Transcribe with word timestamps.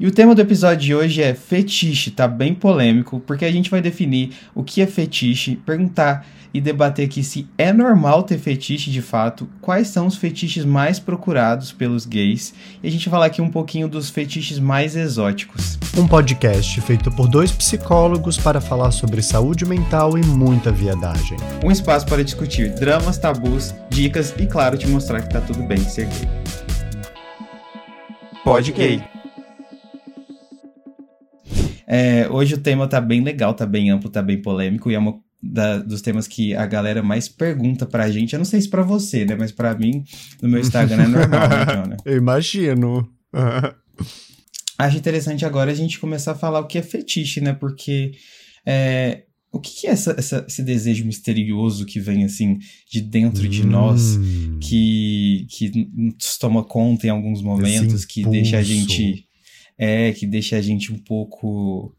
E 0.00 0.06
o 0.06 0.12
tema 0.12 0.32
do 0.32 0.40
episódio 0.40 0.78
de 0.78 0.94
hoje 0.94 1.20
é 1.20 1.34
fetiche, 1.34 2.12
tá 2.12 2.28
bem 2.28 2.54
polêmico, 2.54 3.18
porque 3.26 3.44
a 3.44 3.50
gente 3.50 3.68
vai 3.68 3.82
definir 3.82 4.30
o 4.54 4.62
que 4.62 4.80
é 4.80 4.86
fetiche, 4.86 5.56
perguntar 5.56 6.24
e 6.54 6.60
debater 6.60 7.06
aqui 7.06 7.24
se 7.24 7.48
é 7.58 7.72
normal 7.72 8.22
ter 8.22 8.38
fetiche 8.38 8.92
de 8.92 9.02
fato, 9.02 9.48
quais 9.60 9.88
são 9.88 10.06
os 10.06 10.14
fetiches 10.14 10.64
mais 10.64 11.00
procurados 11.00 11.72
pelos 11.72 12.06
gays, 12.06 12.54
e 12.80 12.86
a 12.86 12.90
gente 12.92 13.08
vai 13.08 13.16
falar 13.16 13.26
aqui 13.26 13.42
um 13.42 13.50
pouquinho 13.50 13.88
dos 13.88 14.08
fetiches 14.08 14.60
mais 14.60 14.94
exóticos. 14.94 15.76
Um 15.96 16.06
podcast 16.06 16.80
feito 16.82 17.10
por 17.10 17.26
dois 17.26 17.50
psicólogos 17.50 18.38
para 18.38 18.60
falar 18.60 18.92
sobre 18.92 19.20
saúde 19.20 19.66
mental 19.66 20.16
e 20.16 20.24
muita 20.24 20.70
viadagem. 20.70 21.36
Um 21.64 21.72
espaço 21.72 22.06
para 22.06 22.22
discutir 22.22 22.72
dramas, 22.72 23.18
tabus, 23.18 23.74
dicas 23.90 24.32
e, 24.38 24.46
claro, 24.46 24.78
te 24.78 24.86
mostrar 24.86 25.22
que 25.22 25.28
tá 25.28 25.40
tudo 25.40 25.64
bem 25.64 25.78
ser 25.78 26.06
gay. 26.06 26.28
Pode 28.44 28.70
gay. 28.70 29.17
É, 31.88 32.28
hoje 32.28 32.54
o 32.54 32.58
tema 32.58 32.86
tá 32.86 33.00
bem 33.00 33.22
legal, 33.22 33.54
tá 33.54 33.64
bem 33.64 33.90
amplo, 33.90 34.10
tá 34.10 34.20
bem 34.22 34.42
polêmico 34.42 34.90
e 34.90 34.94
é 34.94 34.98
uma 34.98 35.18
da, 35.42 35.78
dos 35.78 36.02
temas 36.02 36.26
que 36.28 36.54
a 36.54 36.66
galera 36.66 37.02
mais 37.02 37.28
pergunta 37.28 37.86
pra 37.86 38.10
gente. 38.10 38.34
Eu 38.34 38.38
não 38.38 38.44
sei 38.44 38.60
se 38.60 38.68
pra 38.68 38.82
você, 38.82 39.24
né? 39.24 39.34
Mas 39.38 39.52
pra 39.52 39.74
mim, 39.74 40.04
no 40.42 40.48
meu 40.48 40.60
Instagram 40.60 41.04
é 41.04 41.06
normal, 41.08 41.48
né, 41.48 41.66
Jonah? 41.66 41.96
Eu 42.04 42.16
imagino. 42.18 43.08
Acho 44.78 44.96
interessante 44.96 45.44
agora 45.44 45.72
a 45.72 45.74
gente 45.74 45.98
começar 45.98 46.32
a 46.32 46.36
falar 46.36 46.60
o 46.60 46.66
que 46.66 46.78
é 46.78 46.82
fetiche, 46.82 47.40
né? 47.40 47.52
Porque 47.52 48.12
é, 48.66 49.24
o 49.50 49.58
que, 49.58 49.86
é 49.86 49.90
essa, 49.90 50.14
essa, 50.16 50.44
esse 50.46 50.62
desejo 50.62 51.04
misterioso 51.04 51.86
que 51.86 51.98
vem 51.98 52.24
assim 52.24 52.58
de 52.90 53.00
dentro 53.00 53.48
de 53.48 53.64
nós, 53.64 54.16
Hum. 54.16 54.58
que, 54.60 55.46
que 55.50 55.88
nos 55.94 56.36
toma 56.36 56.62
conta 56.62 57.06
em 57.06 57.10
alguns 57.10 57.42
momentos, 57.42 58.04
que 58.04 58.24
deixa 58.24 58.58
a 58.58 58.62
gente. 58.62 59.24
É, 59.78 60.12
que 60.12 60.26
deixa 60.26 60.56
a 60.56 60.60
gente 60.60 60.92
um 60.92 60.98
pouco 60.98 61.94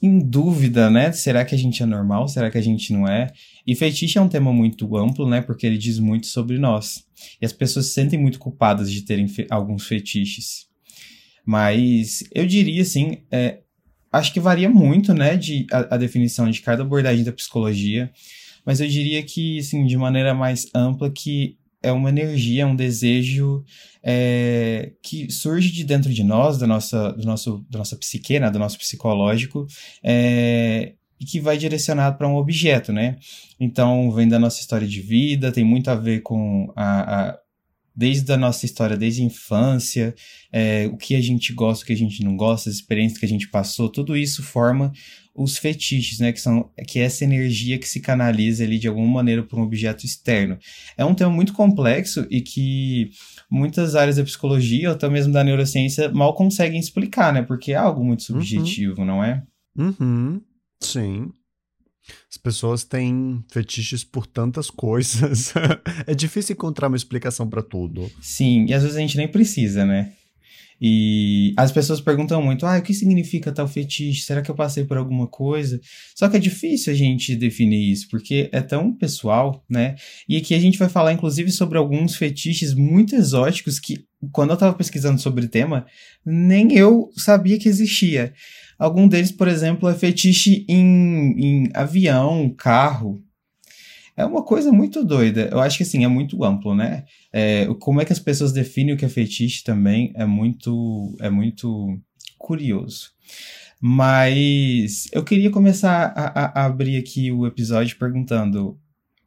em 0.00 0.18
dúvida, 0.20 0.88
né? 0.90 1.10
Será 1.10 1.44
que 1.44 1.54
a 1.54 1.58
gente 1.58 1.82
é 1.82 1.86
normal? 1.86 2.28
Será 2.28 2.50
que 2.50 2.58
a 2.58 2.62
gente 2.62 2.92
não 2.92 3.08
é? 3.08 3.28
E 3.66 3.74
fetiche 3.74 4.18
é 4.18 4.20
um 4.20 4.28
tema 4.28 4.52
muito 4.52 4.96
amplo, 4.96 5.28
né? 5.28 5.40
Porque 5.40 5.66
ele 5.66 5.78
diz 5.78 5.98
muito 5.98 6.26
sobre 6.28 6.58
nós. 6.58 7.04
E 7.40 7.46
as 7.46 7.52
pessoas 7.52 7.86
se 7.86 7.92
sentem 7.92 8.18
muito 8.18 8.38
culpadas 8.38 8.92
de 8.92 9.02
terem 9.02 9.26
fe- 9.26 9.46
alguns 9.50 9.86
fetiches. 9.86 10.68
Mas 11.44 12.22
eu 12.34 12.46
diria 12.46 12.82
assim, 12.82 13.22
é, 13.30 13.60
acho 14.12 14.32
que 14.32 14.38
varia 14.40 14.68
muito, 14.68 15.12
né, 15.14 15.36
de 15.36 15.66
a, 15.72 15.94
a 15.94 15.98
definição 15.98 16.50
de 16.50 16.60
cada 16.60 16.82
abordagem 16.82 17.24
da 17.24 17.32
psicologia, 17.32 18.10
mas 18.64 18.80
eu 18.80 18.86
diria 18.88 19.22
que, 19.22 19.58
assim, 19.58 19.86
de 19.86 19.96
maneira 19.96 20.34
mais 20.34 20.66
ampla, 20.74 21.10
que 21.10 21.56
é 21.82 21.92
uma 21.92 22.08
energia, 22.08 22.66
um 22.66 22.76
desejo 22.76 23.64
é, 24.02 24.92
que 25.02 25.30
surge 25.30 25.70
de 25.70 25.84
dentro 25.84 26.12
de 26.12 26.24
nós, 26.24 26.58
da 26.58 26.66
nossa, 26.66 27.12
do 27.12 27.24
nosso, 27.24 27.64
da 27.70 27.78
nossa 27.78 27.96
psique, 27.96 28.38
né, 28.40 28.50
do 28.50 28.58
nosso 28.58 28.78
psicológico, 28.78 29.66
é, 30.02 30.94
e 31.20 31.24
que 31.24 31.40
vai 31.40 31.56
direcionado 31.56 32.16
para 32.16 32.28
um 32.28 32.36
objeto, 32.36 32.92
né? 32.92 33.16
Então, 33.58 34.10
vem 34.12 34.28
da 34.28 34.38
nossa 34.38 34.60
história 34.60 34.86
de 34.86 35.00
vida, 35.00 35.50
tem 35.50 35.64
muito 35.64 35.90
a 35.90 35.94
ver 35.94 36.20
com 36.20 36.72
a, 36.76 37.30
a 37.30 37.38
desde 37.98 38.32
a 38.32 38.36
nossa 38.36 38.64
história, 38.64 38.96
desde 38.96 39.22
a 39.22 39.24
infância, 39.24 40.14
é, 40.52 40.86
o 40.86 40.96
que 40.96 41.16
a 41.16 41.20
gente 41.20 41.52
gosta, 41.52 41.82
o 41.82 41.86
que 41.88 41.92
a 41.92 41.96
gente 41.96 42.22
não 42.22 42.36
gosta, 42.36 42.70
as 42.70 42.76
experiências 42.76 43.18
que 43.18 43.26
a 43.26 43.28
gente 43.28 43.48
passou, 43.48 43.88
tudo 43.88 44.16
isso 44.16 44.40
forma 44.40 44.92
os 45.34 45.58
fetiches, 45.58 46.20
né? 46.20 46.32
Que 46.32 46.40
são 46.40 46.70
que 46.86 47.00
é 47.00 47.02
essa 47.02 47.24
energia 47.24 47.76
que 47.76 47.88
se 47.88 47.98
canaliza 47.98 48.62
ali 48.62 48.78
de 48.78 48.86
alguma 48.86 49.08
maneira 49.08 49.42
por 49.42 49.58
um 49.58 49.62
objeto 49.62 50.06
externo. 50.06 50.56
É 50.96 51.04
um 51.04 51.14
tema 51.14 51.32
muito 51.32 51.52
complexo 51.52 52.24
e 52.30 52.40
que 52.40 53.10
muitas 53.50 53.96
áreas 53.96 54.14
da 54.14 54.22
psicologia 54.22 54.90
ou 54.90 54.94
até 54.94 55.08
mesmo 55.08 55.32
da 55.32 55.42
neurociência 55.42 56.08
mal 56.08 56.34
conseguem 56.34 56.78
explicar, 56.78 57.32
né? 57.32 57.42
Porque 57.42 57.72
é 57.72 57.76
algo 57.76 58.04
muito 58.04 58.22
subjetivo, 58.22 59.04
não 59.04 59.24
é? 59.24 59.42
Uhum. 59.76 60.40
Sim. 60.80 61.32
As 62.30 62.36
pessoas 62.36 62.84
têm 62.84 63.42
fetiches 63.50 64.04
por 64.04 64.26
tantas 64.26 64.70
coisas. 64.70 65.52
é 66.06 66.14
difícil 66.14 66.54
encontrar 66.54 66.88
uma 66.88 66.96
explicação 66.96 67.48
pra 67.48 67.62
tudo. 67.62 68.10
Sim, 68.20 68.66
e 68.68 68.74
às 68.74 68.82
vezes 68.82 68.96
a 68.96 69.00
gente 69.00 69.16
nem 69.16 69.28
precisa, 69.28 69.84
né? 69.84 70.12
E 70.80 71.52
as 71.56 71.72
pessoas 71.72 72.00
perguntam 72.00 72.40
muito: 72.40 72.64
ah, 72.64 72.78
o 72.78 72.82
que 72.82 72.94
significa 72.94 73.52
tal 73.52 73.66
fetiche? 73.66 74.22
Será 74.22 74.40
que 74.40 74.50
eu 74.50 74.54
passei 74.54 74.84
por 74.84 74.96
alguma 74.96 75.26
coisa? 75.26 75.80
Só 76.14 76.28
que 76.28 76.36
é 76.36 76.40
difícil 76.40 76.92
a 76.92 76.96
gente 76.96 77.34
definir 77.34 77.90
isso, 77.90 78.08
porque 78.08 78.48
é 78.52 78.60
tão 78.60 78.92
pessoal, 78.92 79.64
né? 79.68 79.96
E 80.28 80.36
aqui 80.36 80.54
a 80.54 80.60
gente 80.60 80.78
vai 80.78 80.88
falar, 80.88 81.12
inclusive, 81.12 81.50
sobre 81.50 81.78
alguns 81.78 82.14
fetiches 82.14 82.74
muito 82.74 83.16
exóticos 83.16 83.80
que, 83.80 84.04
quando 84.30 84.50
eu 84.50 84.56
tava 84.56 84.74
pesquisando 84.74 85.20
sobre 85.20 85.46
o 85.46 85.48
tema, 85.48 85.84
nem 86.24 86.72
eu 86.76 87.10
sabia 87.16 87.58
que 87.58 87.68
existia. 87.68 88.32
Algum 88.78 89.08
deles, 89.08 89.32
por 89.32 89.48
exemplo, 89.48 89.88
é 89.88 89.94
fetiche 89.94 90.64
em, 90.68 91.34
em 91.38 91.70
avião, 91.74 92.48
carro. 92.56 93.22
É 94.16 94.24
uma 94.24 94.42
coisa 94.44 94.70
muito 94.72 95.04
doida. 95.04 95.48
Eu 95.52 95.60
acho 95.60 95.76
que 95.76 95.82
assim, 95.82 96.04
é 96.04 96.08
muito 96.08 96.42
amplo, 96.44 96.74
né? 96.74 97.04
É, 97.32 97.66
como 97.80 98.00
é 98.00 98.04
que 98.04 98.12
as 98.12 98.18
pessoas 98.18 98.52
definem 98.52 98.94
o 98.94 98.96
que 98.96 99.04
é 99.04 99.08
fetiche 99.08 99.62
também 99.64 100.12
é 100.16 100.24
muito, 100.24 101.16
é 101.20 101.28
muito 101.30 101.98
curioso. 102.36 103.10
Mas 103.80 105.06
eu 105.12 105.22
queria 105.22 105.50
começar 105.50 106.12
a, 106.16 106.62
a- 106.62 106.66
abrir 106.66 106.96
aqui 106.96 107.30
o 107.30 107.46
episódio 107.46 107.96
perguntando: 107.96 108.78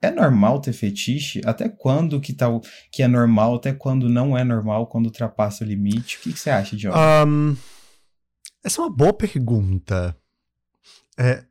é 0.01 0.11
normal 0.11 0.59
ter 0.59 0.73
fetiche? 0.73 1.41
Até 1.45 1.69
quando 1.69 2.19
que 2.19 2.33
tal 2.33 2.61
que 2.91 3.01
é 3.01 3.07
normal? 3.07 3.55
Até 3.55 3.71
quando 3.73 4.09
não 4.09 4.37
é 4.37 4.43
normal? 4.43 4.87
Quando 4.87 5.05
ultrapassa 5.05 5.63
o 5.63 5.67
limite? 5.67 6.17
O 6.17 6.21
que, 6.21 6.33
que 6.33 6.39
você 6.39 6.49
acha, 6.49 6.75
John? 6.75 6.91
Ahn, 6.93 7.55
essa 8.63 8.81
é 8.81 8.85
uma 8.85 8.95
boa 8.95 9.13
pergunta. 9.13 10.15
É, 11.17 11.43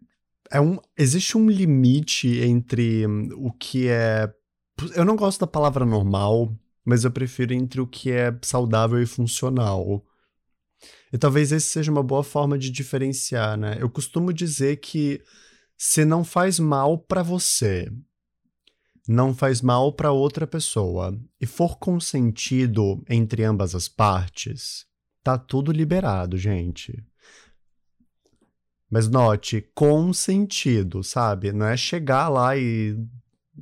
é 0.51 0.61
um, 0.61 0.79
existe 0.97 1.37
um 1.37 1.49
limite 1.49 2.41
entre 2.41 3.07
hum, 3.07 3.29
o 3.37 3.53
que 3.53 3.89
é. 3.89 4.33
Eu 4.95 5.05
não 5.05 5.17
gosto 5.17 5.41
da 5.41 5.47
palavra 5.47 5.85
normal, 5.85 6.55
mas 6.85 7.05
eu 7.05 7.11
prefiro 7.11 7.53
entre 7.53 7.81
o 7.81 7.87
que 7.87 8.11
é 8.11 8.37
saudável 8.43 9.01
e 9.03 9.07
funcional. 9.07 10.05
E 11.13 11.19
talvez 11.19 11.53
esse 11.53 11.69
seja 11.69 11.91
uma 11.91 12.03
boa 12.03 12.25
forma 12.25 12.59
de 12.59 12.71
diferenciar, 12.71 13.57
né? 13.59 13.77
Eu 13.79 13.91
costumo 13.91 14.33
dizer 14.33 14.77
que 14.77 15.23
se 15.77 16.05
não 16.05 16.25
faz 16.25 16.59
mal 16.59 16.99
pra 16.99 17.23
você, 17.23 17.91
não 19.07 19.35
faz 19.35 19.61
mal 19.61 19.93
pra 19.93 20.13
outra 20.13 20.47
pessoa 20.47 21.19
e 21.41 21.47
for 21.47 21.79
consentido 21.79 23.03
entre 23.09 23.45
ambas 23.45 23.75
as 23.75 23.89
partes, 23.89 24.87
tá 25.23 25.39
tudo 25.39 25.73
liberado, 25.73 26.37
gente. 26.37 27.05
Mas 28.91 29.09
note, 29.09 29.65
com 29.75 30.13
sentido, 30.13 31.05
sabe? 31.05 31.53
Não 31.53 31.67
é 31.67 31.77
chegar 31.77 32.29
lá 32.29 32.57
e 32.57 32.97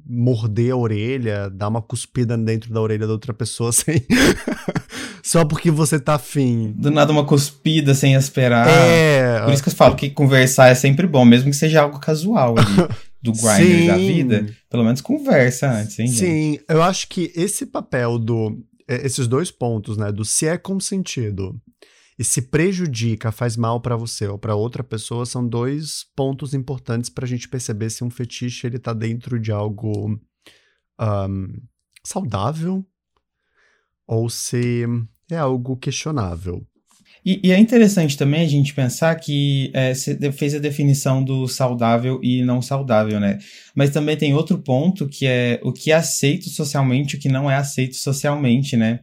morder 0.07 0.73
a 0.73 0.77
orelha, 0.77 1.51
dar 1.51 1.69
uma 1.69 1.83
cuspida 1.83 2.37
dentro 2.37 2.73
da 2.73 2.81
orelha 2.81 3.07
da 3.07 3.13
outra 3.13 3.35
pessoa 3.35 3.71
sem. 3.73 4.07
Só 5.23 5.45
porque 5.45 5.71
você 5.71 6.01
tá 6.01 6.15
afim. 6.15 6.73
Do 6.77 6.91
nada 6.91 7.13
uma 7.13 7.25
cuspida 7.25 7.95
sem 7.95 8.15
esperar. 8.15 8.67
é. 8.69 9.41
Por 9.45 9.53
isso 9.53 9.63
que 9.63 9.69
eu 9.69 9.75
falo 9.75 9.95
que 9.95 10.09
conversar 10.09 10.69
é 10.69 10.75
sempre 10.75 11.07
bom, 11.07 11.25
mesmo 11.25 11.51
que 11.51 11.57
seja 11.57 11.83
algo 11.83 11.99
casual 11.99 12.55
ali, 12.57 12.89
do 13.21 13.33
grinder 13.33 13.87
da 13.89 13.97
vida. 13.97 14.47
Pelo 14.71 14.85
menos 14.85 15.03
conversa 15.03 15.71
antes, 15.71 15.99
hein, 15.99 16.07
gente? 16.07 16.19
Sim, 16.19 16.59
eu 16.67 16.83
acho 16.83 17.09
que 17.09 17.31
esse 17.35 17.67
papel 17.67 18.19
do. 18.19 18.59
É, 18.89 19.07
Esses 19.07 19.29
dois 19.29 19.51
pontos, 19.51 19.97
né? 19.97 20.11
Do 20.11 20.25
se 20.25 20.47
é 20.47 20.57
consentido 20.57 21.61
e 22.19 22.25
se 22.25 22.43
prejudica, 22.43 23.31
faz 23.31 23.57
mal 23.57 23.81
pra 23.81 23.95
você 23.95 24.27
ou 24.27 24.39
pra 24.39 24.57
outra 24.57 24.83
pessoa, 24.83 25.25
são 25.25 25.47
dois 25.47 26.05
pontos 26.17 26.53
importantes 26.53 27.09
pra 27.09 27.27
gente 27.27 27.49
perceber 27.49 27.91
se 27.91 28.03
um 28.03 28.11
fetiche 28.11 28.67
ele 28.67 28.79
tá 28.79 28.93
dentro 28.93 29.39
de 29.39 29.53
algo 29.53 30.21
ahn, 30.99 31.47
saudável 32.05 32.85
ou 34.07 34.29
se 34.29 34.85
é 35.31 35.37
algo 35.37 35.77
questionável. 35.77 36.67
E, 37.25 37.41
e 37.43 37.53
é 37.53 37.59
interessante 37.59 38.17
também 38.17 38.43
a 38.43 38.49
gente 38.49 38.75
pensar 38.75 39.15
que 39.17 39.71
é, 39.75 39.95
você 39.95 40.17
fez 40.33 40.55
a 40.55 40.59
definição 40.59 41.23
do 41.23 41.47
saudável 41.49 42.21
e 42.23 42.43
não 42.43 42.63
saudável, 42.63 43.21
né? 43.21 43.39
Mas 43.75 43.91
também 43.91 44.17
tem 44.17 44.35
outro 44.35 44.59
ponto 44.59 45.09
que 45.09 45.27
é 45.27 45.61
o 45.63 45.73
que 45.73 45.91
é 45.91 45.95
aceito 45.95 46.49
socialmente 46.49 47.15
e 47.15 47.19
o 47.19 47.21
que 47.21 47.29
não 47.29 47.51
é 47.51 47.57
aceito 47.57 47.97
socialmente, 47.97 48.77
né? 48.77 49.01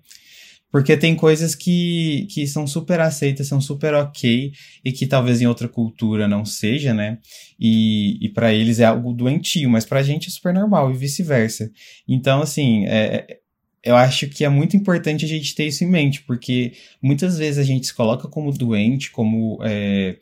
Porque 0.75 0.97
tem 0.97 1.15
coisas 1.15 1.55
que, 1.55 2.27
que 2.29 2.45
são 2.45 2.67
super 2.67 2.99
aceitas, 2.99 3.47
são 3.47 3.61
super 3.61 3.93
ok, 3.93 4.51
e 4.83 4.91
que 4.91 5.07
talvez 5.07 5.41
em 5.41 5.47
outra 5.47 5.69
cultura 5.69 6.27
não 6.27 6.43
seja, 6.43 6.93
né? 6.93 7.17
E, 7.57 8.17
e 8.19 8.27
para 8.27 8.53
eles 8.53 8.81
é 8.81 8.83
algo 8.83 9.13
doentio, 9.13 9.69
mas 9.69 9.85
pra 9.85 10.03
gente 10.03 10.27
é 10.27 10.31
super 10.31 10.53
normal 10.53 10.91
e 10.91 10.97
vice-versa. 10.97 11.71
Então, 12.05 12.41
assim, 12.41 12.83
é, 12.87 13.39
eu 13.85 13.95
acho 13.95 14.27
que 14.27 14.43
é 14.43 14.49
muito 14.49 14.75
importante 14.75 15.23
a 15.23 15.27
gente 15.27 15.53
ter 15.53 15.67
isso 15.67 15.83
em 15.83 15.87
mente, 15.87 16.23
porque 16.23 16.73
muitas 17.01 17.37
vezes 17.37 17.59
a 17.59 17.63
gente 17.63 17.85
se 17.85 17.93
coloca 17.93 18.27
como 18.27 18.51
doente, 18.51 19.11
como 19.11 19.59
é, 19.61 20.17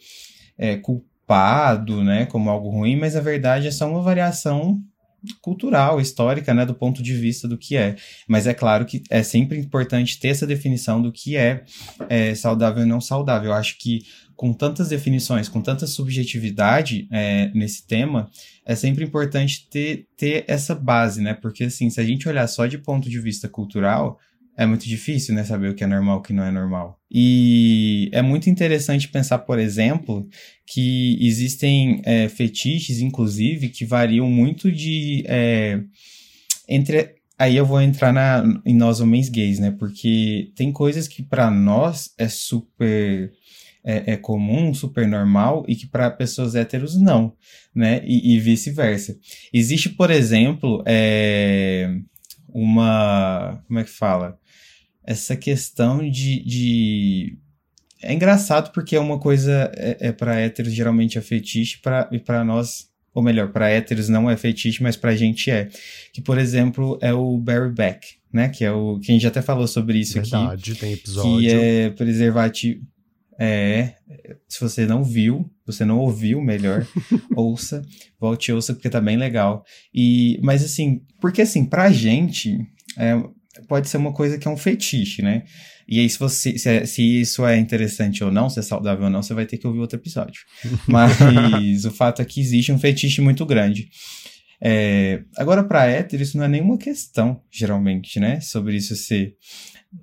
é, 0.57 0.77
culpado, 0.77 2.04
né? 2.04 2.25
Como 2.25 2.50
algo 2.50 2.69
ruim, 2.69 2.98
mas 2.98 3.15
a 3.15 3.21
verdade 3.21 3.68
é 3.68 3.71
só 3.71 3.89
uma 3.89 4.01
variação 4.01 4.83
cultural, 5.42 6.01
histórica, 6.01 6.54
né, 6.54 6.65
do 6.65 6.74
ponto 6.74 7.01
de 7.01 7.15
vista 7.15 7.48
do 7.48 7.57
que 7.57 7.77
é. 7.77 7.95
Mas 8.27 8.45
é 8.45 8.54
claro 8.54 8.86
que 8.86 9.01
é 9.10 9.24
sempre 9.24 9.57
importante 9.57 10.19
ter 10.19 10.30
essa 10.30 10.45
definição 10.45 11.01
do 11.01 11.12
que 11.12 11.38
é, 11.38 11.63
é 12.10 12.36
saudável 12.36 12.83
e 12.83 12.86
não 12.86 13.00
saudável. 13.00 13.51
Eu 13.51 13.56
acho 13.56 13.77
que 13.77 14.01
com 14.35 14.53
tantas 14.53 14.89
definições, 14.89 15.47
com 15.47 15.62
tanta 15.62 15.88
subjetividade 15.88 17.07
é, 17.12 17.51
nesse 17.53 17.85
tema, 17.85 18.30
é 18.65 18.75
sempre 18.75 19.03
importante 19.03 19.68
ter, 19.69 20.07
ter 20.18 20.45
essa 20.47 20.74
base, 20.74 21.21
né? 21.21 21.33
Porque 21.33 21.65
assim, 21.65 21.89
se 21.89 22.00
a 22.00 22.03
gente 22.03 22.27
olhar 22.27 22.47
só 22.47 22.65
de 22.65 22.77
ponto 22.77 23.09
de 23.09 23.19
vista 23.19 23.47
cultural, 23.47 24.19
é 24.56 24.65
muito 24.65 24.88
difícil, 24.88 25.33
né, 25.33 25.44
saber 25.44 25.69
o 25.69 25.74
que 25.74 25.83
é 25.83 25.88
normal 25.88 26.18
e 26.18 26.19
o 26.19 26.21
que 26.21 26.33
não 26.33 26.44
é 26.44 26.51
normal. 26.51 27.00
E 27.12 28.09
é 28.12 28.21
muito 28.21 28.50
interessante 28.50 29.07
pensar, 29.07 29.39
por 29.39 29.59
exemplo, 29.59 30.27
que 30.65 31.18
existem 31.21 32.01
é, 32.06 32.29
fetiches, 32.29 33.00
inclusive, 33.00 33.69
que 33.69 33.86
variam 33.86 34.29
muito 34.29 34.71
de. 34.71 35.24
É, 35.27 35.81
entre. 36.68 37.15
Aí 37.38 37.57
eu 37.57 37.65
vou 37.65 37.81
entrar 37.81 38.13
na, 38.13 38.44
em 38.63 38.75
nós 38.75 39.00
homens 39.00 39.27
gays, 39.27 39.59
né? 39.59 39.71
Porque 39.71 40.51
tem 40.56 40.71
coisas 40.71 41.07
que 41.07 41.24
para 41.24 41.50
nós 41.50 42.13
é 42.18 42.27
super. 42.27 43.31
É, 43.85 44.13
é, 44.13 44.18
comum, 44.18 44.74
super 44.74 45.06
normal, 45.06 45.65
e 45.68 45.75
que 45.75 45.85
para 45.85 46.09
pessoas 46.09 46.56
héteros 46.56 47.00
não, 47.00 47.33
né? 47.75 48.01
E, 48.06 48.33
e 48.33 48.39
vice-versa. 48.39 49.18
Existe, 49.53 49.89
por 49.89 50.09
exemplo, 50.09 50.81
é, 50.85 51.94
uma. 52.47 53.62
Como 53.68 53.80
é 53.80 53.83
que 53.83 53.89
fala? 53.89 54.39
essa 55.06 55.35
questão 55.35 56.09
de, 56.09 56.44
de... 56.44 57.38
É 58.01 58.13
engraçado 58.13 58.71
porque 58.71 58.95
é 58.95 59.00
uma 59.00 59.19
coisa 59.19 59.71
é, 59.75 59.97
é 60.07 60.12
para 60.12 60.39
héteros 60.39 60.74
geralmente 60.74 61.18
é 61.18 61.21
fetiche 61.21 61.79
pra, 61.81 62.09
e 62.12 62.19
para 62.19 62.44
nós, 62.44 62.89
ou 63.13 63.21
melhor, 63.21 63.51
para 63.51 63.69
héteros 63.69 64.09
não 64.09 64.29
é 64.29 64.36
fetiche, 64.36 64.81
mas 64.81 64.95
pra 64.95 65.15
gente 65.15 65.50
é. 65.51 65.69
Que, 66.12 66.21
por 66.21 66.38
exemplo, 66.38 66.97
é 67.01 67.13
o 67.13 67.38
Barry 67.38 67.71
Beck, 67.71 68.15
né? 68.31 68.50
Que 68.50 68.65
é 68.65 68.71
o. 68.71 69.00
Que 69.00 69.12
a 69.12 69.13
gente 69.13 69.21
já 69.21 69.29
até 69.29 69.41
falou 69.41 69.68
sobre 69.68 70.00
isso 70.00 70.15
Verdade, 70.15 70.71
aqui. 70.71 70.79
tem 70.79 70.94
episódio. 70.94 71.39
Que 71.39 71.50
é 71.50 71.89
preservativo. 71.91 72.81
É. 73.39 73.95
Se 74.47 74.59
você 74.59 74.85
não 74.85 75.03
viu, 75.03 75.50
você 75.65 75.83
não 75.85 76.00
ouviu, 76.00 76.41
melhor, 76.41 76.85
ouça, 77.35 77.81
volte 78.19 78.50
e 78.50 78.53
ouça, 78.53 78.74
porque 78.74 78.89
tá 78.89 79.01
bem 79.01 79.18
legal. 79.18 79.63
E, 79.94 80.39
mas 80.44 80.63
assim, 80.63 81.01
porque 81.19 81.41
assim, 81.41 81.65
pra 81.65 81.91
gente, 81.91 82.57
é, 82.97 83.21
pode 83.68 83.89
ser 83.89 83.97
uma 83.97 84.13
coisa 84.13 84.38
que 84.38 84.47
é 84.47 84.51
um 84.51 84.57
fetiche, 84.57 85.21
né? 85.21 85.44
E 85.88 86.00
aí, 86.00 86.09
se, 86.09 86.18
você, 86.18 86.57
se, 86.57 86.69
é, 86.69 86.85
se, 86.85 87.21
isso 87.21 87.45
é 87.45 87.57
interessante 87.57 88.24
ou 88.24 88.31
não, 88.31 88.50
se 88.50 88.59
é 88.59 88.62
saudável 88.62 89.06
ou 89.06 89.09
não, 89.09 89.21
você 89.21 89.33
vai 89.33 89.45
ter 89.45 89.57
que 89.57 89.68
ouvir 89.68 89.79
outro 89.79 89.97
episódio. 90.00 90.41
Mas 90.88 91.86
o 91.86 91.91
fato 91.91 92.21
é 92.21 92.25
que 92.25 92.39
existe 92.39 92.71
um 92.71 92.79
fetiche 92.79 93.21
muito 93.21 93.45
grande. 93.45 93.89
É, 94.65 95.24
agora, 95.36 95.62
para 95.62 95.88
hétero, 95.88 96.24
isso 96.24 96.38
não 96.38 96.45
é 96.45 96.48
nenhuma 96.48 96.77
questão, 96.77 97.42
geralmente, 97.51 98.18
né? 98.18 98.39
Sobre 98.39 98.77
isso 98.77 98.95
ser. 98.95 99.36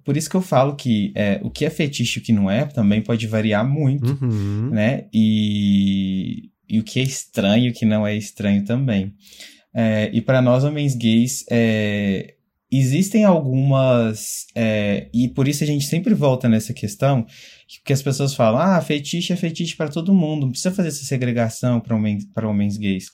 Por 0.04 0.16
isso 0.16 0.28
que 0.28 0.36
eu 0.36 0.42
falo 0.42 0.76
que 0.76 1.12
é, 1.16 1.40
o 1.42 1.50
que 1.50 1.64
é 1.64 1.70
fetiche 1.70 2.18
e 2.18 2.22
o 2.22 2.24
que 2.24 2.32
não 2.32 2.50
é 2.50 2.66
também 2.66 3.00
pode 3.00 3.26
variar 3.26 3.66
muito, 3.66 4.18
uhum. 4.22 4.68
né? 4.70 5.06
E, 5.14 6.50
e 6.68 6.78
o 6.78 6.84
que 6.84 7.00
é 7.00 7.02
estranho 7.02 7.66
e 7.66 7.70
o 7.70 7.72
que 7.72 7.86
não 7.86 8.06
é 8.06 8.14
estranho 8.14 8.62
também. 8.64 9.14
É, 9.74 10.10
e 10.12 10.20
para 10.20 10.42
nós, 10.42 10.62
homens 10.62 10.94
gays, 10.94 11.44
é, 11.50 12.34
existem 12.70 13.24
algumas. 13.24 14.46
É, 14.54 15.08
e 15.12 15.28
por 15.28 15.48
isso 15.48 15.64
a 15.64 15.66
gente 15.66 15.86
sempre 15.86 16.14
volta 16.14 16.48
nessa 16.48 16.72
questão, 16.72 17.26
que 17.84 17.92
as 17.92 18.02
pessoas 18.02 18.34
falam: 18.34 18.60
ah, 18.60 18.80
fetiche 18.80 19.32
é 19.32 19.36
fetiche 19.36 19.76
para 19.76 19.88
todo 19.88 20.14
mundo, 20.14 20.42
não 20.42 20.50
precisa 20.50 20.74
fazer 20.74 20.88
essa 20.88 21.04
segregação 21.04 21.80
para 21.80 21.96
homens, 21.96 22.24
homens 22.36 22.76
gays. 22.76 23.06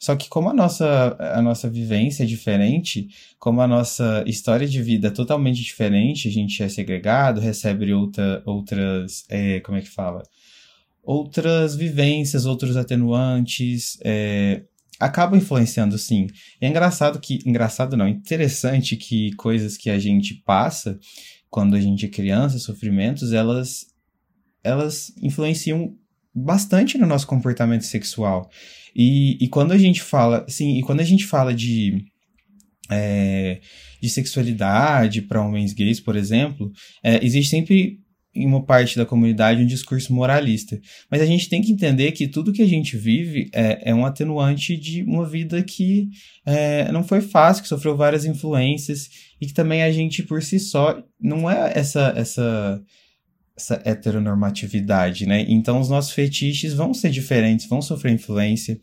Só 0.00 0.16
que, 0.16 0.30
como 0.30 0.48
a 0.48 0.54
nossa, 0.54 1.14
a 1.20 1.42
nossa 1.42 1.68
vivência 1.68 2.22
é 2.22 2.26
diferente, 2.26 3.08
como 3.38 3.60
a 3.60 3.68
nossa 3.68 4.24
história 4.26 4.66
de 4.66 4.82
vida 4.82 5.08
é 5.08 5.10
totalmente 5.10 5.60
diferente, 5.62 6.26
a 6.26 6.32
gente 6.32 6.62
é 6.62 6.70
segregado, 6.70 7.38
recebe 7.38 7.92
outra, 7.92 8.42
outras. 8.46 9.26
É, 9.28 9.60
como 9.60 9.76
é 9.76 9.82
que 9.82 9.90
fala? 9.90 10.22
Outras 11.02 11.76
vivências, 11.76 12.46
outros 12.46 12.78
atenuantes, 12.78 13.98
é, 14.02 14.62
acaba 14.98 15.36
influenciando 15.36 15.98
sim. 15.98 16.28
E 16.62 16.64
é 16.64 16.68
engraçado 16.70 17.20
que. 17.20 17.40
Engraçado 17.44 17.94
não, 17.94 18.08
interessante 18.08 18.96
que 18.96 19.34
coisas 19.34 19.76
que 19.76 19.90
a 19.90 19.98
gente 19.98 20.32
passa 20.46 20.98
quando 21.50 21.76
a 21.76 21.80
gente 21.80 22.06
é 22.06 22.08
criança, 22.08 22.58
sofrimentos, 22.58 23.34
elas, 23.34 23.84
elas 24.64 25.12
influenciam 25.20 25.94
bastante 26.34 26.98
no 26.98 27.06
nosso 27.06 27.26
comportamento 27.26 27.82
sexual. 27.82 28.48
E, 28.94 29.36
e 29.42 29.48
quando 29.48 29.72
a 29.72 29.78
gente 29.78 30.02
fala. 30.02 30.44
Sim, 30.48 30.78
e 30.78 30.82
quando 30.82 31.00
a 31.00 31.04
gente 31.04 31.24
fala 31.24 31.54
de. 31.54 32.04
É, 32.92 33.60
de 34.02 34.08
sexualidade 34.08 35.22
para 35.22 35.40
homens 35.40 35.72
gays, 35.72 36.00
por 36.00 36.16
exemplo, 36.16 36.72
é, 37.04 37.24
existe 37.24 37.50
sempre 37.50 38.00
em 38.34 38.46
uma 38.46 38.64
parte 38.64 38.96
da 38.96 39.04
comunidade 39.04 39.62
um 39.62 39.66
discurso 39.66 40.12
moralista. 40.12 40.80
Mas 41.10 41.20
a 41.20 41.26
gente 41.26 41.48
tem 41.48 41.60
que 41.60 41.72
entender 41.72 42.12
que 42.12 42.28
tudo 42.28 42.52
que 42.52 42.62
a 42.62 42.66
gente 42.66 42.96
vive 42.96 43.50
é, 43.52 43.90
é 43.90 43.94
um 43.94 44.06
atenuante 44.06 44.76
de 44.76 45.02
uma 45.02 45.28
vida 45.28 45.62
que 45.62 46.08
é, 46.46 46.90
não 46.92 47.02
foi 47.02 47.20
fácil, 47.20 47.62
que 47.62 47.68
sofreu 47.68 47.96
várias 47.96 48.24
influências 48.24 49.08
e 49.40 49.46
que 49.46 49.52
também 49.52 49.82
a 49.82 49.90
gente 49.90 50.22
por 50.22 50.42
si 50.42 50.60
só 50.60 51.02
não 51.20 51.50
é 51.50 51.72
essa 51.74 52.12
essa 52.16 52.80
essa 53.56 53.80
heteronormatividade, 53.84 55.26
né? 55.26 55.44
Então 55.48 55.80
os 55.80 55.88
nossos 55.88 56.12
fetiches 56.12 56.72
vão 56.72 56.94
ser 56.94 57.10
diferentes, 57.10 57.68
vão 57.68 57.82
sofrer 57.82 58.12
influência 58.12 58.80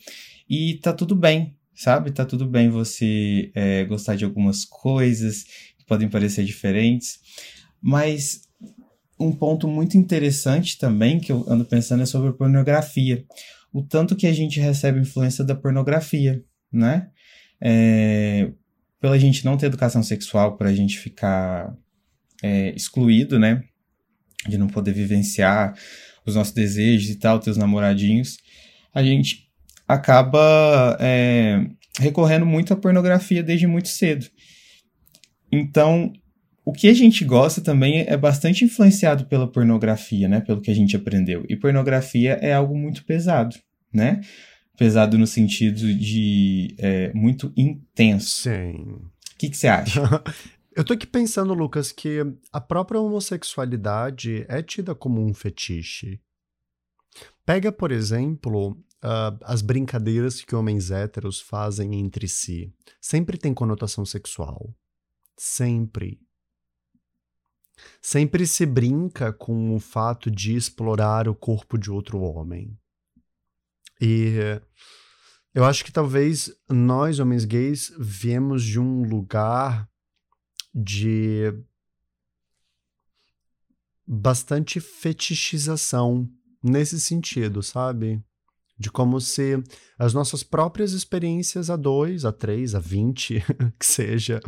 e 0.50 0.76
tá 0.76 0.94
tudo 0.94 1.16
bem, 1.16 1.56
sabe? 1.76 2.12
Tá 2.12 2.26
tudo 2.26 2.46
bem 2.46 2.70
você 2.70 3.52
é, 3.56 3.84
gostar 3.86 4.16
de 4.16 4.26
algumas 4.26 4.66
coisas 4.66 5.44
que 5.78 5.86
podem 5.86 6.10
parecer 6.10 6.44
diferentes, 6.44 7.20
mas 7.82 8.42
um 9.20 9.32
ponto 9.32 9.68
muito 9.68 9.98
interessante 9.98 10.78
também 10.78 11.20
que 11.20 11.32
eu 11.32 11.44
ando 11.48 11.66
pensando 11.66 12.04
é 12.04 12.06
sobre 12.06 12.34
pornografia. 12.34 13.26
O 13.74 13.82
tanto 13.82 14.16
que 14.16 14.28
a 14.28 14.34
gente 14.34 14.60
recebe 14.60 15.00
influência 15.00 15.44
da 15.44 15.56
pornografia, 15.56 16.44
né? 16.72 17.10
É, 17.60 18.52
pela 19.00 19.18
gente 19.18 19.44
não 19.44 19.58
ter 19.58 19.68
educação 19.68 20.04
sexual, 20.04 20.58
para 20.58 20.70
a 20.70 20.74
gente 20.74 21.00
ficar 21.00 21.76
é, 22.44 22.74
excluído, 22.76 23.40
né? 23.40 23.64
De 24.46 24.58
não 24.58 24.68
poder 24.68 24.94
vivenciar 24.94 25.74
os 26.26 26.36
nossos 26.36 26.54
desejos 26.54 27.10
e 27.10 27.16
tal, 27.16 27.40
ter 27.40 27.50
os 27.50 27.58
namoradinhos, 27.58 28.38
a 28.94 29.02
gente 29.02 29.48
acaba 29.88 30.98
é, 31.00 31.66
recorrendo 32.00 32.46
muito 32.46 32.74
à 32.74 32.76
pornografia 32.76 33.42
desde 33.42 33.66
muito 33.66 33.88
cedo. 33.88 34.28
Então, 35.52 36.12
o 36.66 36.74
que 36.74 36.90
a 36.90 36.94
gente 36.94 37.24
gosta 37.24 37.62
também 37.62 38.04
é 38.08 38.18
bastante 38.18 38.66
influenciado 38.66 39.26
pela 39.26 39.50
pornografia, 39.50 40.28
né? 40.28 40.42
Pelo 40.42 40.60
que 40.60 40.70
a 40.70 40.76
gente 40.76 40.98
aprendeu. 40.98 41.46
E 41.48 41.56
pornografia 41.56 42.34
é 42.42 42.54
algo 42.54 42.78
muito 42.78 43.06
pesado, 43.06 43.56
né? 43.94 44.20
Pesado 44.78 45.18
no 45.18 45.26
sentido 45.26 45.94
de 45.94 46.76
é, 46.78 47.12
muito 47.14 47.54
intenso. 47.56 48.44
Sim. 48.44 48.74
O 48.74 49.38
que, 49.38 49.50
que 49.50 49.56
você 49.58 49.68
acha? 49.68 50.02
Eu 50.78 50.86
tô 50.86 50.94
aqui 50.94 51.08
pensando, 51.08 51.56
Lucas, 51.56 51.92
que 51.92 52.20
a 52.54 52.62
própria 52.62 53.02
homossexualidade 53.02 54.46
é 54.48 54.62
tida 54.62 54.94
como 54.94 55.26
um 55.26 55.34
fetiche. 55.34 56.22
Pega, 57.44 57.72
por 57.72 57.92
exemplo, 57.92 58.74
uh, 59.04 59.36
as 59.42 59.64
brincadeiras 59.64 60.40
que 60.40 60.56
homens 60.56 60.92
héteros 60.92 61.42
fazem 61.42 61.96
entre 61.96 62.28
si. 62.28 62.72
Sempre 63.02 63.40
tem 63.40 63.56
conotação 63.56 64.06
sexual. 64.06 64.72
Sempre. 65.36 66.22
Sempre 68.00 68.46
se 68.46 68.64
brinca 68.64 69.34
com 69.34 69.76
o 69.76 69.80
fato 69.80 70.30
de 70.30 70.56
explorar 70.56 71.28
o 71.28 71.34
corpo 71.34 71.76
de 71.76 71.90
outro 71.90 72.20
homem. 72.20 72.78
E 74.00 74.62
eu 75.56 75.66
acho 75.66 75.84
que 75.84 75.92
talvez 75.92 76.56
nós, 76.70 77.18
homens 77.18 77.46
gays, 77.46 77.92
viemos 77.98 78.64
de 78.64 78.80
um 78.80 79.02
lugar 79.02 79.90
de 80.80 81.52
bastante 84.06 84.80
fetichização 84.80 86.30
nesse 86.62 87.02
sentido, 87.02 87.64
sabe? 87.64 88.24
De 88.78 88.92
como 88.92 89.20
se 89.20 89.62
as 89.98 90.14
nossas 90.14 90.44
próprias 90.44 90.92
experiências 90.92 91.72
a 91.72 91.76
dois, 91.76 92.26
a 92.26 92.32
três, 92.32 92.76
a 92.76 92.80
vinte, 92.80 93.44
que 93.80 93.86
seja, 93.86 94.40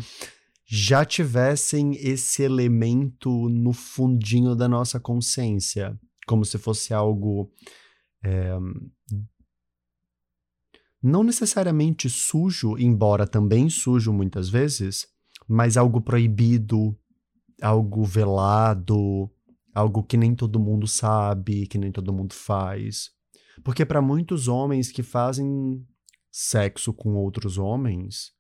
já 0.66 1.04
tivessem 1.04 1.96
esse 1.96 2.44
elemento 2.44 3.50
no 3.50 3.74
fundinho 3.74 4.56
da 4.56 4.68
nossa 4.68 5.00
consciência, 5.00 6.00
como 6.28 6.46
se 6.46 6.60
fosse 6.60 6.94
algo 6.94 7.52
é, 8.24 8.56
não 11.02 11.24
necessariamente 11.24 12.08
sujo, 12.08 12.78
embora 12.78 13.26
também 13.26 13.68
sujo 13.68 14.14
muitas 14.14 14.48
vezes, 14.48 15.08
mas 15.50 15.77
algo 15.77 16.00
proibido, 16.00 16.96
algo 17.60 18.03
velado, 18.06 19.27
algo 19.74 20.03
que 20.03 20.15
nem 20.15 20.36
todo 20.36 20.60
mundo 20.60 20.86
sabe, 20.86 21.65
que 21.65 21.79
nem 21.79 21.91
todo 21.91 22.13
mundo 22.13 22.36
faz. 22.36 23.10
Porque 23.63 23.84
para 23.84 24.00
muitos 24.00 24.48
homens 24.48 24.91
que 24.91 25.01
fazem 25.01 25.84
sexo 26.32 26.94
com 26.94 27.15
outros 27.15 27.58
homens, 27.58 28.32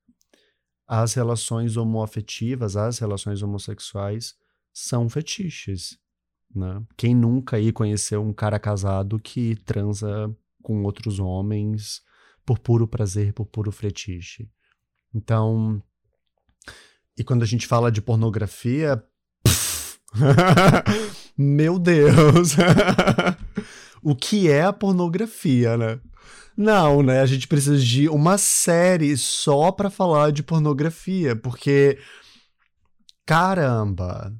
as 0.87 1.15
relações 1.15 1.77
homoafetivas, 1.77 2.75
as 2.75 2.99
relações 2.99 3.41
homossexuais 3.41 4.35
são 4.71 5.09
fetiches, 5.09 5.97
né? 6.53 6.83
Quem 6.95 7.15
nunca 7.15 7.57
aí 7.57 7.71
conheceu 7.71 8.21
um 8.21 8.33
cara 8.33 8.59
casado 8.59 9.19
que 9.19 9.55
transa 9.65 10.31
com 10.61 10.83
outros 10.83 11.19
homens 11.19 12.01
por 12.45 12.59
puro 12.59 12.87
prazer, 12.87 13.33
por 13.33 13.47
puro 13.47 13.71
fetiche? 13.71 14.47
Então, 15.13 15.81
e 17.19 17.23
quando 17.23 17.43
a 17.43 17.45
gente 17.45 17.67
fala 17.67 17.91
de 17.91 18.01
pornografia, 18.01 19.03
meu 21.37 21.77
Deus! 21.77 22.55
o 24.01 24.15
que 24.15 24.49
é 24.49 24.63
a 24.63 24.71
pornografia, 24.71 25.77
né? 25.77 25.99
Não, 26.55 27.03
né? 27.03 27.19
A 27.19 27.25
gente 27.25 27.45
precisa 27.45 27.77
de 27.77 28.07
uma 28.07 28.37
série 28.37 29.17
só 29.17 29.69
para 29.69 29.89
falar 29.89 30.31
de 30.31 30.41
pornografia, 30.41 31.35
porque 31.35 31.99
caramba, 33.25 34.33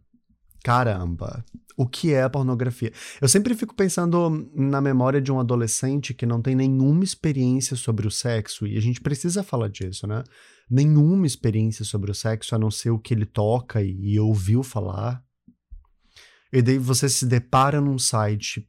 caramba, 0.64 1.44
o 1.80 1.88
que 1.88 2.14
é 2.14 2.24
a 2.24 2.30
pornografia? 2.30 2.92
Eu 3.22 3.30
sempre 3.30 3.56
fico 3.56 3.74
pensando 3.74 4.50
na 4.54 4.82
memória 4.82 5.22
de 5.22 5.32
um 5.32 5.40
adolescente 5.40 6.14
que 6.14 6.26
não 6.26 6.42
tem 6.42 6.54
nenhuma 6.54 7.06
experiência 7.06 7.74
sobre 7.78 8.06
o 8.06 8.12
sexo, 8.12 8.68
e 8.68 8.78
a 8.78 8.82
gente 8.82 9.00
precisa 9.00 9.44
falar 9.44 9.70
disso, 9.70 10.06
né? 10.06 10.22
Nenhuma 10.70 11.26
experiência 11.26 11.86
sobre 11.86 12.12
o 12.12 12.14
sexo, 12.14 12.54
a 12.54 12.60
não 12.60 12.70
ser 12.70 12.90
o 12.90 13.00
que 13.00 13.14
ele 13.14 13.26
toca 13.26 13.82
e, 13.82 13.98
e 13.98 14.20
ouviu 14.20 14.62
falar. 14.62 15.24
E 16.52 16.62
daí 16.62 16.78
você 16.78 17.08
se 17.08 17.26
depara 17.26 17.80
num 17.80 17.98
site 17.98 18.68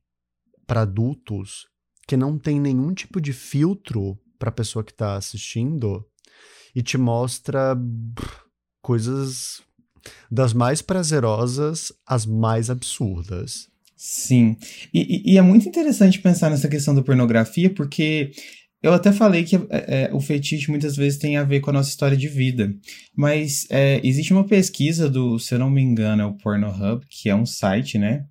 para 0.64 0.82
adultos 0.82 1.66
que 2.06 2.16
não 2.16 2.38
tem 2.38 2.60
nenhum 2.60 2.94
tipo 2.94 3.20
de 3.20 3.32
filtro 3.32 4.16
para 4.38 4.50
a 4.50 4.52
pessoa 4.52 4.84
que 4.84 4.92
está 4.92 5.16
assistindo 5.16 6.06
e 6.76 6.80
te 6.80 6.96
mostra 6.96 7.76
coisas 8.80 9.60
das 10.30 10.52
mais 10.52 10.82
prazerosas 10.82 11.92
às 12.06 12.24
mais 12.26 12.70
absurdas. 12.70 13.68
Sim. 13.96 14.56
E, 14.94 15.00
e, 15.28 15.34
e, 15.34 15.38
é 15.38 15.42
muito 15.42 15.68
interessante 15.68 16.18
pensar 16.18 16.48
nessa 16.48 16.68
questão 16.68 16.94
da 16.94 17.02
pornografia, 17.02 17.68
porque 17.68 18.30
eu 18.82 18.94
até 18.94 19.12
falei 19.12 19.44
que 19.44 19.56
é, 19.56 19.60
é, 19.70 20.10
o 20.14 20.20
fetiche 20.20 20.70
muitas 20.70 20.96
vezes 20.96 21.18
tem 21.18 21.36
a 21.36 21.44
ver 21.44 21.60
com 21.60 21.68
a 21.68 21.74
nossa 21.74 21.90
história 21.90 22.16
de 22.16 22.26
vida. 22.26 22.74
Mas 23.14 23.66
é, 23.68 24.00
existe 24.02 24.32
uma 24.32 24.44
pesquisa 24.44 25.08
do, 25.08 25.38
se 25.38 25.54
eu 25.54 25.58
não 25.58 25.68
me 25.68 25.82
engano, 25.82 26.22
é 26.22 26.24
o 26.24 26.32
Pornhub, 26.32 27.04
que 27.10 27.28
é 27.28 27.34
um 27.34 27.44
site, 27.44 27.98
né? 27.98 28.24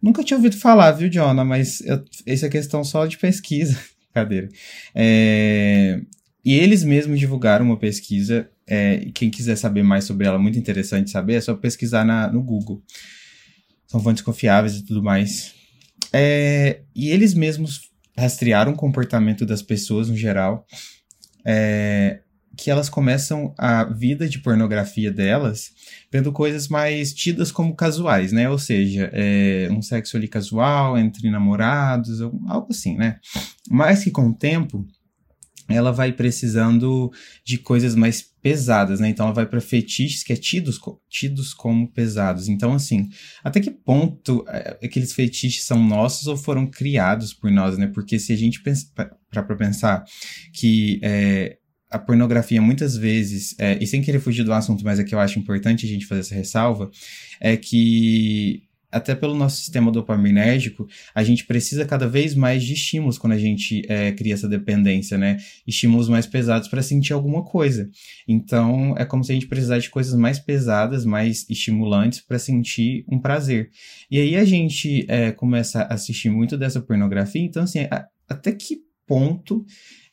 Nunca 0.00 0.22
tinha 0.22 0.36
ouvido 0.36 0.56
falar, 0.56 0.92
viu, 0.92 1.08
Jonah? 1.08 1.44
Mas 1.44 1.80
eu, 1.80 2.04
essa 2.24 2.46
é 2.46 2.48
questão 2.48 2.84
só 2.84 3.04
de 3.04 3.18
pesquisa. 3.18 3.78
Cadeira. 4.14 4.48
É, 4.94 6.00
e 6.44 6.54
eles 6.54 6.84
mesmos 6.84 7.18
divulgaram 7.18 7.66
uma 7.66 7.76
pesquisa. 7.76 8.48
É, 8.70 9.10
quem 9.12 9.28
quiser 9.30 9.56
saber 9.56 9.82
mais 9.82 10.04
sobre 10.04 10.26
ela, 10.26 10.38
muito 10.38 10.56
interessante 10.56 11.10
saber, 11.10 11.34
é 11.34 11.40
só 11.40 11.54
pesquisar 11.54 12.04
na, 12.04 12.30
no 12.32 12.40
Google. 12.40 12.80
São 13.88 14.00
fontes 14.00 14.22
confiáveis 14.22 14.76
e 14.76 14.84
tudo 14.84 15.02
mais. 15.02 15.52
É, 16.12 16.82
e 16.94 17.10
eles 17.10 17.34
mesmos 17.34 17.90
rastrearam 18.16 18.72
o 18.72 18.76
comportamento 18.76 19.44
das 19.44 19.60
pessoas 19.60 20.08
no 20.08 20.16
geral. 20.16 20.64
É, 21.44 22.20
que 22.56 22.70
elas 22.70 22.90
começam 22.90 23.54
a 23.56 23.84
vida 23.84 24.28
de 24.28 24.38
pornografia 24.38 25.10
delas 25.10 25.70
vendo 26.12 26.30
coisas 26.30 26.68
mais 26.68 27.14
tidas 27.14 27.50
como 27.50 27.74
casuais, 27.74 28.32
né? 28.32 28.50
Ou 28.50 28.58
seja, 28.58 29.10
é 29.14 29.68
um 29.70 29.80
sexo 29.80 30.16
ali 30.16 30.28
casual 30.28 30.98
entre 30.98 31.30
namorados, 31.30 32.20
algo 32.20 32.66
assim, 32.68 32.96
né? 32.96 33.18
Mas 33.70 34.04
que 34.04 34.10
com 34.10 34.28
o 34.28 34.34
tempo 34.34 34.86
ela 35.76 35.92
vai 35.92 36.12
precisando 36.12 37.10
de 37.44 37.58
coisas 37.58 37.94
mais 37.94 38.22
pesadas, 38.42 39.00
né? 39.00 39.08
Então 39.08 39.26
ela 39.26 39.34
vai 39.34 39.46
para 39.46 39.60
fetiches 39.60 40.22
que 40.22 40.32
é 40.32 40.36
tidos, 40.36 40.80
tidos 41.08 41.52
como 41.52 41.90
pesados. 41.92 42.48
Então, 42.48 42.72
assim, 42.72 43.08
até 43.44 43.60
que 43.60 43.70
ponto 43.70 44.44
é, 44.48 44.78
aqueles 44.82 45.12
fetiches 45.12 45.64
são 45.64 45.82
nossos 45.82 46.26
ou 46.26 46.36
foram 46.36 46.66
criados 46.66 47.32
por 47.32 47.50
nós, 47.50 47.76
né? 47.76 47.86
Porque 47.86 48.18
se 48.18 48.32
a 48.32 48.36
gente 48.36 48.62
pensa, 48.62 48.86
para 49.30 49.56
pensar 49.56 50.04
que 50.52 51.00
é, 51.02 51.58
a 51.90 51.98
pornografia 51.98 52.62
muitas 52.62 52.96
vezes, 52.96 53.54
é, 53.58 53.76
e 53.80 53.86
sem 53.86 54.00
querer 54.00 54.20
fugir 54.20 54.44
do 54.44 54.52
assunto, 54.52 54.84
mas 54.84 54.98
é 54.98 55.04
que 55.04 55.14
eu 55.14 55.18
acho 55.18 55.38
importante 55.38 55.84
a 55.84 55.88
gente 55.88 56.06
fazer 56.06 56.20
essa 56.20 56.34
ressalva, 56.34 56.90
é 57.40 57.56
que 57.56 58.62
até 58.90 59.14
pelo 59.14 59.34
nosso 59.34 59.56
sistema 59.56 59.90
dopaminérgico, 59.90 60.86
a 61.14 61.22
gente 61.22 61.46
precisa 61.46 61.84
cada 61.84 62.08
vez 62.08 62.34
mais 62.34 62.64
de 62.64 62.72
estímulos 62.72 63.18
quando 63.18 63.34
a 63.34 63.38
gente 63.38 63.82
é, 63.88 64.12
cria 64.12 64.34
essa 64.34 64.48
dependência, 64.48 65.16
né? 65.16 65.36
Estímulos 65.66 66.08
mais 66.08 66.26
pesados 66.26 66.68
para 66.68 66.82
sentir 66.82 67.12
alguma 67.12 67.44
coisa. 67.44 67.88
Então, 68.26 68.94
é 68.96 69.04
como 69.04 69.22
se 69.22 69.32
a 69.32 69.34
gente 69.34 69.46
precisasse 69.46 69.82
de 69.82 69.90
coisas 69.90 70.14
mais 70.14 70.38
pesadas, 70.38 71.04
mais 71.04 71.46
estimulantes 71.48 72.20
para 72.20 72.38
sentir 72.38 73.04
um 73.08 73.18
prazer. 73.18 73.70
E 74.10 74.18
aí 74.18 74.36
a 74.36 74.44
gente 74.44 75.04
é, 75.08 75.30
começa 75.30 75.82
a 75.82 75.94
assistir 75.94 76.30
muito 76.30 76.56
dessa 76.56 76.80
pornografia, 76.80 77.42
então, 77.42 77.62
assim, 77.62 77.80
a, 77.90 78.06
até 78.28 78.52
que 78.52 78.78
ponto 79.06 79.64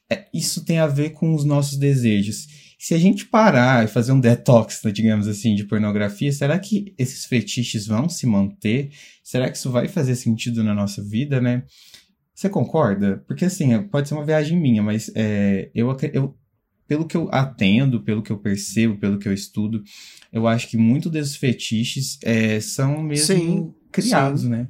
é, 0.10 0.26
isso 0.34 0.64
tem 0.64 0.80
a 0.80 0.88
ver 0.88 1.12
com 1.12 1.34
os 1.34 1.44
nossos 1.44 1.78
desejos. 1.78 2.67
Se 2.78 2.94
a 2.94 3.00
gente 3.00 3.26
parar 3.26 3.84
e 3.84 3.88
fazer 3.88 4.12
um 4.12 4.20
detox, 4.20 4.84
né, 4.84 4.92
digamos 4.92 5.28
assim, 5.28 5.56
de 5.56 5.64
pornografia, 5.64 6.32
será 6.32 6.60
que 6.60 6.94
esses 6.98 7.26
fetiches 7.26 7.88
vão 7.88 8.08
se 8.08 8.28
manter? 8.28 8.92
Será 9.24 9.50
que 9.50 9.58
isso 9.58 9.72
vai 9.72 9.88
fazer 9.88 10.16
sentido 10.16 10.64
na 10.64 10.76
nossa 10.76 11.04
vida, 11.04 11.42
né? 11.42 11.64
Você 12.36 12.50
concorda? 12.50 13.24
Porque 13.28 13.46
assim, 13.46 13.82
pode 13.88 14.08
ser 14.08 14.14
uma 14.14 14.24
viagem 14.24 14.60
minha, 14.60 14.84
mas 14.84 15.12
é, 15.16 15.72
eu, 15.74 15.96
eu, 16.14 16.38
pelo 16.88 17.08
que 17.08 17.18
eu 17.18 17.28
atendo, 17.32 18.04
pelo 18.04 18.22
que 18.22 18.32
eu 18.32 18.38
percebo, 18.38 18.98
pelo 18.98 19.18
que 19.18 19.28
eu 19.28 19.34
estudo, 19.34 19.84
eu 20.32 20.48
acho 20.48 20.70
que 20.70 20.78
muito 20.78 21.10
desses 21.10 21.36
fetiches 21.36 22.20
é, 22.22 22.60
são 22.60 23.02
mesmo 23.02 23.26
sim, 23.26 23.74
criados, 23.92 24.42
sim. 24.42 24.50
né? 24.50 24.68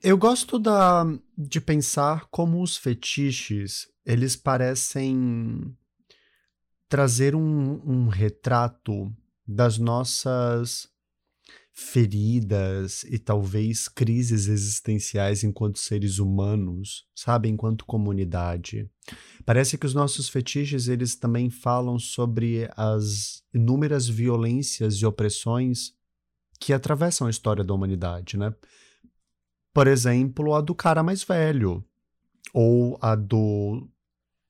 Eu 0.00 0.16
gosto 0.16 0.56
da, 0.56 1.04
de 1.36 1.60
pensar 1.60 2.28
como 2.30 2.62
os 2.62 2.76
fetiches 2.76 3.88
eles 4.04 4.36
parecem 4.36 5.74
trazer 6.88 7.34
um, 7.34 7.80
um 7.84 8.08
retrato 8.08 9.12
das 9.46 9.78
nossas 9.78 10.88
feridas 11.78 13.04
e 13.04 13.18
talvez 13.18 13.86
crises 13.86 14.48
existenciais 14.48 15.44
enquanto 15.44 15.78
seres 15.78 16.18
humanos, 16.18 17.06
sabe, 17.14 17.50
enquanto 17.50 17.84
comunidade. 17.84 18.90
Parece 19.44 19.76
que 19.76 19.84
os 19.84 19.92
nossos 19.92 20.26
fetiches 20.28 20.88
eles 20.88 21.16
também 21.16 21.50
falam 21.50 21.98
sobre 21.98 22.70
as 22.74 23.42
inúmeras 23.52 24.08
violências 24.08 24.94
e 24.94 25.04
opressões 25.04 25.92
que 26.58 26.72
atravessam 26.72 27.26
a 27.26 27.30
história 27.30 27.62
da 27.62 27.74
humanidade, 27.74 28.38
né? 28.38 28.54
Por 29.74 29.86
exemplo, 29.86 30.54
a 30.54 30.62
do 30.62 30.74
cara 30.74 31.02
mais 31.02 31.22
velho 31.22 31.84
ou 32.54 32.98
a 33.02 33.14
do 33.14 33.86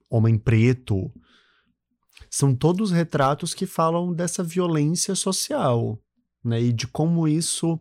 Homem 0.08 0.38
Preto. 0.38 1.12
São 2.30 2.54
todos 2.54 2.90
retratos 2.90 3.54
que 3.54 3.66
falam 3.66 4.12
dessa 4.12 4.42
violência 4.42 5.14
social, 5.14 6.00
né? 6.44 6.60
E 6.60 6.72
de 6.72 6.86
como 6.86 7.26
isso 7.26 7.78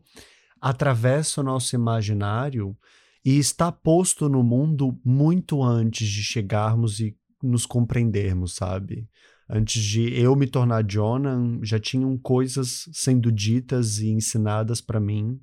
atravessa 0.61 1.41
o 1.41 1.43
nosso 1.43 1.75
imaginário 1.75 2.75
e 3.23 3.37
está 3.37 3.71
posto 3.71 4.29
no 4.29 4.43
mundo 4.43 4.99
muito 5.03 5.63
antes 5.63 6.07
de 6.07 6.23
chegarmos 6.23 6.99
e 6.99 7.15
nos 7.41 7.65
compreendermos, 7.65 8.53
sabe? 8.53 9.07
Antes 9.49 9.83
de 9.83 10.13
eu 10.19 10.35
me 10.35 10.47
tornar 10.47 10.83
Jonah, 10.83 11.59
já 11.61 11.79
tinham 11.79 12.17
coisas 12.17 12.89
sendo 12.91 13.31
ditas 13.31 13.99
e 13.99 14.09
ensinadas 14.09 14.81
para 14.81 14.99
mim 14.99 15.39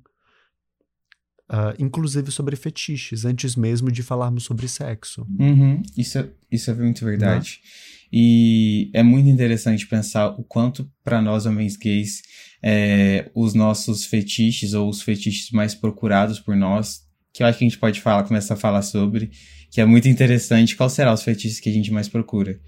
Uh, 1.53 1.75
inclusive 1.77 2.31
sobre 2.31 2.55
fetiches, 2.55 3.25
antes 3.25 3.55
mesmo 3.55 3.91
de 3.91 4.01
falarmos 4.01 4.43
sobre 4.43 4.67
sexo. 4.67 5.27
Uhum, 5.37 5.83
isso, 5.95 6.17
é, 6.17 6.29
isso 6.49 6.71
é 6.71 6.73
muito 6.73 7.03
verdade. 7.05 7.61
Uhum. 7.61 8.02
E 8.15 8.91
é 8.93 9.01
muito 9.01 9.27
interessante 9.27 9.87
pensar 9.87 10.27
o 10.39 10.43
quanto, 10.43 10.87
para 11.03 11.19
nós 11.19 11.47
homens 11.47 11.75
gays, 11.75 12.21
é, 12.61 13.31
os 13.33 13.55
nossos 13.55 14.05
fetiches, 14.05 14.75
ou 14.75 14.87
os 14.87 15.01
fetiches 15.01 15.49
mais 15.49 15.73
procurados 15.73 16.39
por 16.39 16.55
nós, 16.55 17.01
que 17.33 17.41
eu 17.41 17.47
acho 17.47 17.57
que 17.57 17.65
a 17.65 17.67
gente 17.67 17.79
pode 17.79 17.99
falar, 17.99 18.23
começar 18.23 18.53
a 18.53 18.57
falar 18.57 18.83
sobre, 18.83 19.31
que 19.71 19.81
é 19.81 19.85
muito 19.85 20.07
interessante, 20.07 20.75
qual 20.75 20.91
será 20.91 21.11
os 21.11 21.23
fetiches 21.23 21.59
que 21.59 21.69
a 21.69 21.73
gente 21.73 21.91
mais 21.91 22.07
procura 22.07 22.59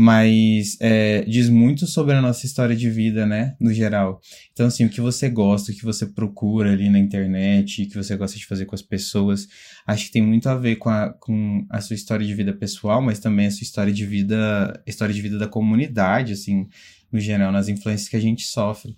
mas 0.00 0.76
é, 0.80 1.22
diz 1.22 1.48
muito 1.48 1.84
sobre 1.84 2.14
a 2.14 2.22
nossa 2.22 2.46
história 2.46 2.76
de 2.76 2.88
vida, 2.88 3.26
né, 3.26 3.56
no 3.58 3.74
geral. 3.74 4.20
Então, 4.52 4.68
assim, 4.68 4.84
o 4.84 4.88
que 4.88 5.00
você 5.00 5.28
gosta, 5.28 5.72
o 5.72 5.74
que 5.74 5.84
você 5.84 6.06
procura 6.06 6.70
ali 6.70 6.88
na 6.88 7.00
internet, 7.00 7.82
o 7.82 7.88
que 7.88 7.96
você 7.96 8.16
gosta 8.16 8.38
de 8.38 8.46
fazer 8.46 8.64
com 8.64 8.76
as 8.76 8.80
pessoas, 8.80 9.48
acho 9.84 10.06
que 10.06 10.12
tem 10.12 10.22
muito 10.22 10.48
a 10.48 10.54
ver 10.54 10.76
com 10.76 10.88
a, 10.88 11.12
com 11.14 11.66
a 11.68 11.80
sua 11.80 11.96
história 11.96 12.24
de 12.24 12.32
vida 12.32 12.52
pessoal, 12.52 13.02
mas 13.02 13.18
também 13.18 13.46
a 13.46 13.50
sua 13.50 13.64
história 13.64 13.92
de 13.92 14.06
vida, 14.06 14.80
história 14.86 15.12
de 15.12 15.20
vida 15.20 15.36
da 15.36 15.48
comunidade, 15.48 16.32
assim, 16.32 16.68
no 17.10 17.18
geral, 17.18 17.50
nas 17.50 17.66
influências 17.66 18.08
que 18.08 18.16
a 18.16 18.20
gente 18.20 18.46
sofre. 18.46 18.96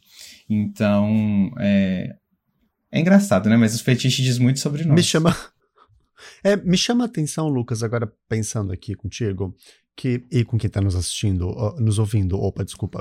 Então, 0.51 1.51
é, 1.59 2.15
é 2.93 3.01
engraçado, 3.01 3.49
né, 3.49 3.57
mas 3.57 3.75
os 3.75 3.81
fetiches 3.81 4.23
diz 4.23 4.39
muito 4.39 4.61
sobre 4.61 4.85
nós. 4.85 4.97
Me 4.97 5.03
chama... 5.03 5.35
É, 6.43 6.57
me 6.57 6.77
chama 6.77 7.05
a 7.05 7.07
atenção, 7.07 7.49
Lucas, 7.49 7.83
agora 7.83 8.11
pensando 8.29 8.73
aqui 8.73 8.95
contigo, 8.95 9.55
que. 10.01 10.25
E 10.31 10.45
com 10.45 10.57
quem 10.57 10.71
tá 10.71 10.81
nos 10.81 10.97
assistindo, 10.97 11.55
nos 11.79 11.99
ouvindo. 11.99 12.41
Opa, 12.41 12.65
desculpa. 12.65 13.01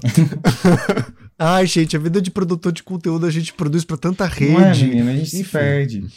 Ai, 1.40 1.66
gente, 1.66 1.96
a 1.96 2.00
vida 2.00 2.22
de 2.22 2.30
produtor 2.30 2.74
de 2.74 2.84
conteúdo 2.84 3.26
a 3.26 3.32
gente 3.32 3.54
produz 3.54 3.86
para 3.86 3.96
tanta 3.96 4.26
rede. 4.26 4.52
Não 4.52 4.62
é, 4.62 4.76
menina, 4.76 5.12
a 5.12 5.16
gente 5.16 5.38
Enfim. 5.38 5.44
se 5.44 5.50
perde. 5.50 6.08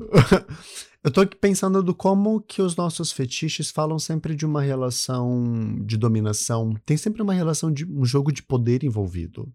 Eu 1.04 1.10
tô 1.10 1.20
aqui 1.20 1.36
pensando 1.36 1.82
do 1.82 1.94
como 1.94 2.40
que 2.40 2.60
os 2.62 2.74
nossos 2.74 3.12
fetiches 3.12 3.70
falam 3.70 3.98
sempre 3.98 4.34
de 4.34 4.44
uma 4.44 4.62
relação 4.62 5.78
de 5.84 5.96
dominação. 5.96 6.74
Tem 6.84 6.96
sempre 6.96 7.22
uma 7.22 7.34
relação 7.34 7.70
de 7.70 7.84
um 7.84 8.04
jogo 8.04 8.32
de 8.32 8.42
poder 8.42 8.82
envolvido. 8.82 9.52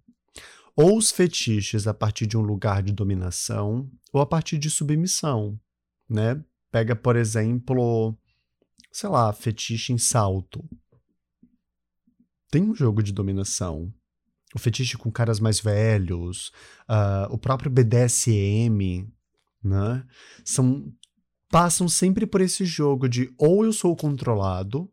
Ou 0.76 0.96
os 0.96 1.12
fetiches 1.12 1.88
a 1.88 1.94
partir 1.94 2.28
de 2.28 2.38
um 2.38 2.42
lugar 2.42 2.84
de 2.84 2.94
dominação, 2.94 3.90
ou 4.14 4.22
a 4.22 4.26
partir 4.26 4.58
de 4.60 4.70
submissão, 4.70 5.60
né? 6.08 6.42
Pega, 6.72 6.96
por 6.96 7.16
exemplo, 7.16 8.16
sei 8.92 9.10
lá, 9.10 9.32
fetiche 9.34 9.94
em 9.94 9.98
salto. 9.98 10.64
Tem 12.50 12.64
um 12.64 12.74
jogo 12.74 13.04
de 13.04 13.14
dominação. 13.14 13.94
O 14.56 14.60
fetiche 14.60 14.98
com 14.98 15.12
caras 15.12 15.40
mais 15.40 15.60
velhos, 15.60 16.52
uh, 16.90 17.32
o 17.32 17.38
próprio 17.38 17.70
BDSM, 17.70 19.08
né? 19.64 20.06
São 20.44 20.92
passam 21.52 21.88
sempre 21.90 22.28
por 22.28 22.42
esse 22.42 22.64
jogo 22.64 23.08
de 23.10 23.34
ou 23.38 23.66
eu 23.66 23.74
sou 23.74 23.96
controlado, 23.96 24.92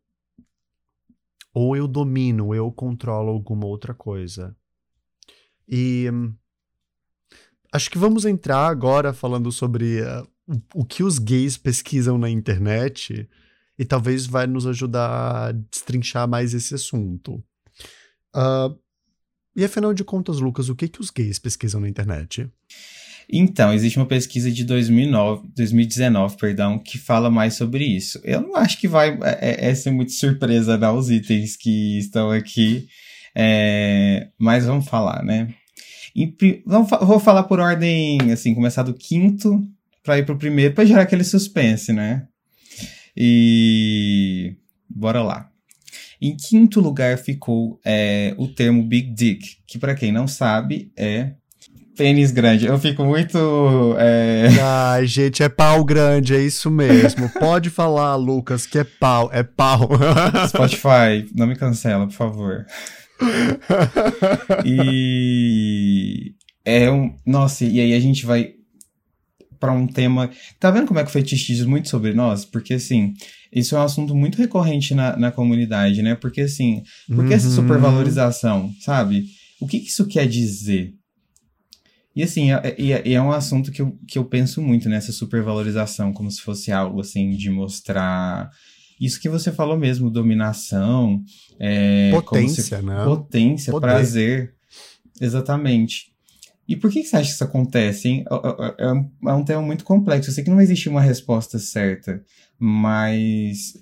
ou 1.52 1.76
eu 1.76 1.86
domino, 1.86 2.54
eu 2.54 2.70
controlo 2.72 3.30
alguma 3.30 3.66
outra 3.66 3.94
coisa. 3.94 4.56
E 5.68 6.06
acho 7.72 7.90
que 7.90 7.98
vamos 7.98 8.24
entrar 8.24 8.66
agora 8.66 9.12
falando 9.14 9.50
sobre 9.50 10.02
uh, 10.02 10.28
o, 10.46 10.80
o 10.82 10.84
que 10.84 11.02
os 11.02 11.18
gays 11.18 11.56
pesquisam 11.56 12.18
na 12.18 12.28
internet 12.28 13.28
e 13.78 13.84
talvez 13.84 14.26
vai 14.26 14.46
nos 14.46 14.66
ajudar 14.66 15.48
a 15.48 15.52
destrinchar 15.52 16.28
mais 16.28 16.54
esse 16.54 16.74
assunto. 16.74 17.42
Uh, 18.34 18.76
e 19.54 19.64
afinal 19.64 19.94
de 19.94 20.04
contas, 20.04 20.38
Lucas, 20.38 20.68
o 20.68 20.74
que, 20.74 20.88
que 20.88 21.00
os 21.00 21.10
gays 21.10 21.38
pesquisam 21.38 21.80
na 21.80 21.88
internet? 21.88 22.50
Então, 23.28 23.72
existe 23.72 23.98
uma 23.98 24.06
pesquisa 24.06 24.50
de 24.52 24.64
2009, 24.64 25.48
2019, 25.54 26.36
perdão, 26.36 26.78
que 26.78 26.96
fala 26.96 27.28
mais 27.30 27.54
sobre 27.54 27.84
isso. 27.84 28.20
Eu 28.22 28.40
não 28.40 28.54
acho 28.54 28.78
que 28.78 28.86
vai 28.86 29.18
é, 29.22 29.66
é, 29.66 29.70
é 29.70 29.74
ser 29.74 29.90
muito 29.90 30.12
surpresa 30.12 30.78
não, 30.78 30.96
os 30.96 31.10
itens 31.10 31.56
que 31.56 31.98
estão 31.98 32.30
aqui, 32.30 32.86
é, 33.34 34.28
mas 34.38 34.64
vamos 34.64 34.86
falar, 34.86 35.24
né? 35.24 35.52
E, 36.14 36.62
vamos, 36.64 36.88
vou 37.02 37.18
falar 37.18 37.42
por 37.42 37.58
ordem, 37.58 38.32
assim, 38.32 38.54
começar 38.54 38.82
do 38.84 38.94
quinto 38.94 39.60
para 40.04 40.18
ir 40.18 40.24
pro 40.24 40.38
primeiro, 40.38 40.72
para 40.72 40.84
gerar 40.84 41.02
aquele 41.02 41.24
suspense, 41.24 41.92
né? 41.92 42.26
E 43.16 44.56
bora 44.88 45.22
lá. 45.22 45.48
Em 46.20 46.36
quinto 46.36 46.80
lugar 46.80 47.18
ficou 47.18 47.80
é, 47.84 48.34
o 48.38 48.48
termo 48.48 48.82
Big 48.82 49.12
Dick, 49.12 49.58
que 49.66 49.78
para 49.78 49.94
quem 49.94 50.10
não 50.10 50.26
sabe 50.26 50.90
é 50.96 51.32
pênis 51.96 52.30
grande. 52.30 52.66
Eu 52.66 52.78
fico 52.78 53.04
muito. 53.04 53.96
É... 53.98 54.48
Ai, 54.60 55.06
gente, 55.06 55.42
é 55.42 55.48
pau 55.48 55.84
grande, 55.84 56.34
é 56.34 56.40
isso 56.40 56.70
mesmo. 56.70 57.28
Pode 57.30 57.70
falar, 57.70 58.14
Lucas, 58.16 58.66
que 58.66 58.78
é 58.78 58.84
pau, 58.84 59.30
é 59.32 59.42
pau. 59.42 59.88
Spotify, 60.48 61.26
não 61.34 61.46
me 61.46 61.56
cancela, 61.56 62.06
por 62.06 62.12
favor. 62.12 62.66
e. 64.64 66.34
É 66.64 66.90
um. 66.90 67.14
Nossa, 67.24 67.64
e 67.64 67.80
aí 67.80 67.94
a 67.94 68.00
gente 68.00 68.26
vai 68.26 68.55
para 69.58 69.72
um 69.72 69.86
tema. 69.86 70.30
Tá 70.58 70.70
vendo 70.70 70.86
como 70.86 70.98
é 70.98 71.02
que 71.02 71.10
o 71.10 71.12
fetiche 71.12 71.54
diz 71.54 71.64
muito 71.64 71.88
sobre 71.88 72.12
nós? 72.12 72.44
Porque, 72.44 72.74
assim, 72.74 73.14
isso 73.52 73.76
é 73.76 73.78
um 73.78 73.82
assunto 73.82 74.14
muito 74.14 74.38
recorrente 74.38 74.94
na, 74.94 75.16
na 75.16 75.32
comunidade, 75.32 76.02
né? 76.02 76.14
Porque, 76.14 76.42
assim, 76.42 76.82
por 77.06 77.24
que 77.24 77.30
uhum. 77.30 77.32
essa 77.32 77.50
supervalorização, 77.50 78.72
sabe? 78.80 79.26
O 79.60 79.66
que, 79.66 79.78
isso 79.78 80.06
quer 80.06 80.26
dizer? 80.28 80.94
E 82.14 82.22
assim, 82.22 82.50
é, 82.50 82.74
é, 82.78 83.12
é, 83.12 83.20
um 83.20 83.30
assunto 83.30 83.70
que 83.70 83.82
eu, 83.82 83.98
que 84.08 84.18
eu 84.18 84.24
penso 84.24 84.62
muito 84.62 84.88
nessa 84.88 85.12
supervalorização, 85.12 86.14
como 86.14 86.30
se 86.30 86.40
fosse 86.40 86.72
algo 86.72 87.00
assim 87.00 87.30
de 87.32 87.50
mostrar 87.50 88.50
isso 88.98 89.20
que 89.20 89.28
você 89.28 89.52
falou 89.52 89.76
mesmo, 89.76 90.10
dominação, 90.10 91.22
é, 91.58 92.10
potência, 92.10 92.62
se, 92.62 92.82
né? 92.82 93.04
Potência, 93.04 93.70
Poder. 93.70 93.86
prazer. 93.86 94.54
Exatamente. 95.20 96.15
E 96.68 96.76
por 96.76 96.90
que, 96.90 97.04
você 97.04 97.16
acha 97.16 97.28
que 97.28 97.34
isso 97.34 97.44
acontece, 97.44 98.08
hein? 98.08 98.24
É, 98.28 98.86
é, 98.86 99.30
é 99.30 99.32
um 99.32 99.44
tema 99.44 99.62
muito 99.62 99.84
complexo. 99.84 100.30
Eu 100.30 100.34
sei 100.34 100.42
que 100.42 100.50
não 100.50 100.60
existe 100.60 100.88
uma 100.88 101.00
resposta 101.00 101.58
certa, 101.58 102.22
mas. 102.58 103.74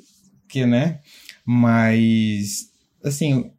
Que, 0.48 0.66
né? 0.66 1.00
Mas. 1.44 2.70
Assim, 3.02 3.50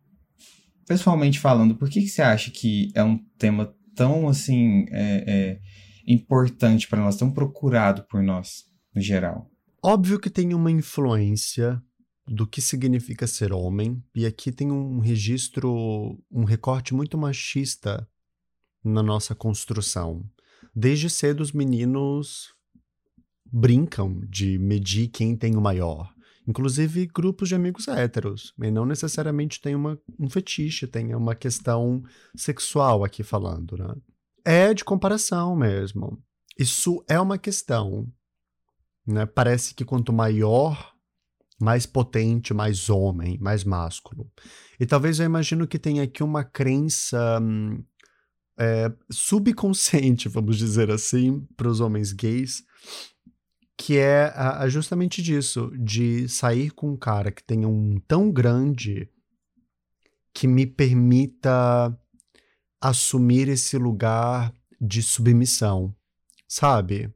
pessoalmente 0.88 1.40
falando, 1.40 1.76
por 1.76 1.90
que, 1.90 2.02
que 2.02 2.08
você 2.08 2.22
acha 2.22 2.52
que 2.52 2.92
é 2.94 3.04
um 3.04 3.18
tema 3.38 3.74
tão 3.96 4.28
assim 4.28 4.86
é, 4.90 5.24
é, 5.28 5.60
importante 6.08 6.88
para 6.88 7.02
nós, 7.02 7.16
tão 7.16 7.32
procurado 7.32 8.04
por 8.04 8.22
nós 8.22 8.66
no 8.94 9.02
geral? 9.02 9.50
Óbvio 9.84 10.20
que 10.20 10.30
tem 10.30 10.54
uma 10.54 10.72
influência 10.72 11.82
do 12.28 12.48
que 12.48 12.60
significa 12.60 13.28
ser 13.28 13.54
homem, 13.54 14.04
e 14.16 14.26
aqui 14.26 14.52
tem 14.52 14.72
um 14.72 15.00
registro, 15.00 16.20
um 16.32 16.44
recorte 16.44 16.94
muito 16.94 17.18
machista 17.18 18.08
na 18.86 19.02
nossa 19.02 19.34
construção. 19.34 20.24
Desde 20.74 21.10
cedo 21.10 21.42
os 21.42 21.52
meninos 21.52 22.54
brincam 23.46 24.22
de 24.30 24.60
medir 24.60 25.08
quem 25.08 25.36
tem 25.36 25.56
o 25.56 25.62
maior. 25.62 26.14
Inclusive 26.48 27.08
grupos 27.08 27.50
de 27.50 27.56
amigos 27.56 27.88
héteros. 27.88 28.54
E 28.62 28.70
não 28.70 28.86
necessariamente 28.86 29.60
tem 29.60 29.74
uma, 29.74 30.00
um 30.20 30.30
fetiche, 30.30 30.86
tem 30.86 31.16
uma 31.16 31.34
questão 31.34 32.04
sexual 32.36 33.04
aqui 33.04 33.24
falando, 33.24 33.76
né? 33.78 33.96
É 34.44 34.74
de 34.74 34.84
comparação 34.84 35.56
mesmo. 35.56 36.22
Isso 36.58 37.04
é 37.10 37.20
uma 37.20 37.38
questão. 37.38 38.08
Né? 39.08 39.26
Parece 39.26 39.74
que 39.74 39.84
quanto 39.84 40.14
maior, 40.14 40.94
mais 41.60 41.86
potente, 41.86 42.54
mais 42.54 42.90
homem, 42.90 43.40
mais 43.40 43.64
másculo. 43.64 44.30
E 44.80 44.86
talvez 44.86 45.20
eu 45.20 45.26
imagino 45.26 45.68
que 45.68 45.80
tenha 45.80 46.04
aqui 46.04 46.22
uma 46.22 46.44
crença 46.44 47.40
hum, 47.42 47.84
é, 48.58 48.92
subconsciente, 49.12 50.30
vamos 50.30 50.58
dizer 50.58 50.90
assim, 50.90 51.46
para 51.56 51.68
os 51.68 51.80
homens 51.80 52.12
gays, 52.12 52.64
que 53.78 53.98
é 53.98 54.32
a, 54.36 54.68
justamente 54.70 55.22
disso, 55.22 55.72
de 55.78 56.28
sair 56.30 56.72
com 56.72 56.94
um 56.94 56.98
cara 56.98 57.32
que 57.32 57.44
tenha 57.44 57.68
um 57.68 58.00
tão 58.08 58.32
grande 58.32 59.10
que 60.34 60.48
me 60.48 60.66
permita 60.66 61.98
assumir 62.82 63.48
esse 63.48 63.78
lugar 63.78 64.54
de 64.80 65.02
submissão, 65.02 65.96
sabe? 66.48 67.14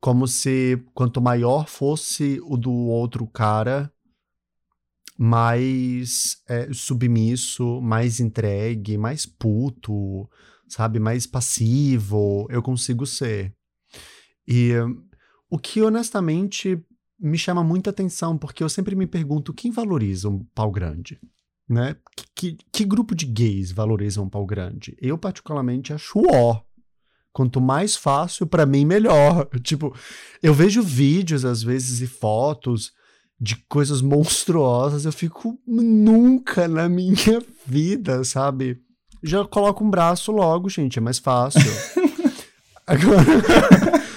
Como 0.00 0.26
se 0.26 0.82
quanto 0.94 1.20
maior 1.20 1.68
fosse 1.68 2.40
o 2.44 2.56
do 2.56 2.72
outro 2.72 3.26
cara, 3.26 3.92
mais 5.16 6.42
é, 6.48 6.72
submisso, 6.72 7.80
mais 7.82 8.20
entregue, 8.20 8.96
mais 8.96 9.26
puto, 9.26 10.28
sabe? 10.70 10.98
Mais 10.98 11.26
passivo 11.26 12.46
eu 12.48 12.62
consigo 12.62 13.04
ser. 13.04 13.54
E 14.46 14.72
o 15.50 15.58
que 15.58 15.82
honestamente 15.82 16.82
me 17.18 17.36
chama 17.36 17.62
muita 17.62 17.90
atenção, 17.90 18.38
porque 18.38 18.62
eu 18.62 18.68
sempre 18.68 18.96
me 18.96 19.06
pergunto 19.06 19.52
quem 19.52 19.70
valoriza 19.70 20.28
um 20.28 20.42
pau 20.54 20.70
grande, 20.70 21.20
né? 21.68 21.96
Que, 22.16 22.24
que, 22.34 22.58
que 22.72 22.84
grupo 22.84 23.14
de 23.14 23.26
gays 23.26 23.72
valoriza 23.72 24.22
um 24.22 24.28
pau 24.28 24.46
grande? 24.46 24.96
Eu 25.00 25.18
particularmente 25.18 25.92
acho 25.92 26.22
ó. 26.30 26.62
Quanto 27.32 27.60
mais 27.60 27.94
fácil, 27.94 28.46
para 28.46 28.66
mim, 28.66 28.84
melhor. 28.84 29.48
Tipo, 29.62 29.94
eu 30.42 30.54
vejo 30.54 30.82
vídeos 30.82 31.44
às 31.44 31.62
vezes 31.62 32.00
e 32.00 32.06
fotos 32.06 32.92
de 33.40 33.56
coisas 33.68 34.02
monstruosas, 34.02 35.06
eu 35.06 35.12
fico 35.12 35.58
nunca 35.66 36.68
na 36.68 36.88
minha 36.90 37.42
vida, 37.66 38.22
sabe? 38.22 38.82
Já 39.22 39.44
coloco 39.44 39.84
um 39.84 39.90
braço 39.90 40.32
logo, 40.32 40.68
gente, 40.68 40.98
é 40.98 41.02
mais 41.02 41.18
fácil. 41.18 41.60
Agora 42.86 43.24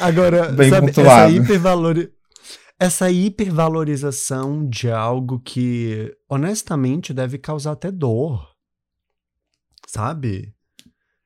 Agora, 0.00 0.50
Bem 0.52 0.70
sabe, 0.70 0.90
essa, 0.90 1.30
hipervalori... 1.30 2.12
essa 2.78 3.10
hipervalorização 3.10 4.66
de 4.66 4.90
algo 4.90 5.38
que, 5.40 6.16
honestamente, 6.28 7.12
deve 7.12 7.38
causar 7.38 7.72
até 7.72 7.90
dor. 7.90 8.48
Sabe? 9.86 10.54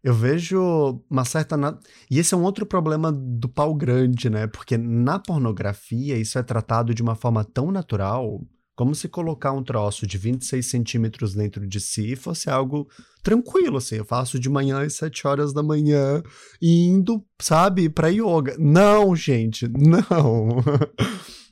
Eu 0.02 0.12
vejo 0.12 1.00
uma 1.08 1.24
certa. 1.24 1.56
Na... 1.56 1.78
E 2.10 2.18
esse 2.18 2.34
é 2.34 2.36
um 2.36 2.42
outro 2.42 2.66
problema 2.66 3.12
do 3.12 3.48
pau 3.48 3.74
grande, 3.74 4.28
né? 4.28 4.46
Porque 4.46 4.76
na 4.76 5.18
pornografia 5.18 6.18
isso 6.18 6.38
é 6.38 6.42
tratado 6.42 6.94
de 6.94 7.02
uma 7.02 7.14
forma 7.14 7.44
tão 7.44 7.70
natural, 7.70 8.40
Como 8.76 8.94
se 8.94 9.08
colocar 9.08 9.52
um 9.52 9.62
troço 9.62 10.04
de 10.04 10.18
26 10.18 10.66
centímetros 10.66 11.32
dentro 11.32 11.64
de 11.64 11.80
si 11.80 12.16
fosse 12.16 12.50
algo 12.50 12.88
tranquilo, 13.22 13.76
assim. 13.76 13.96
Eu 13.96 14.04
faço 14.04 14.38
de 14.38 14.50
manhã 14.50 14.82
às 14.82 14.94
7 14.94 15.26
horas 15.26 15.52
da 15.52 15.62
manhã, 15.62 16.22
indo, 16.60 17.24
sabe, 17.40 17.88
pra 17.88 18.08
yoga. 18.08 18.56
Não, 18.58 19.14
gente, 19.14 19.68
não. 19.68 20.56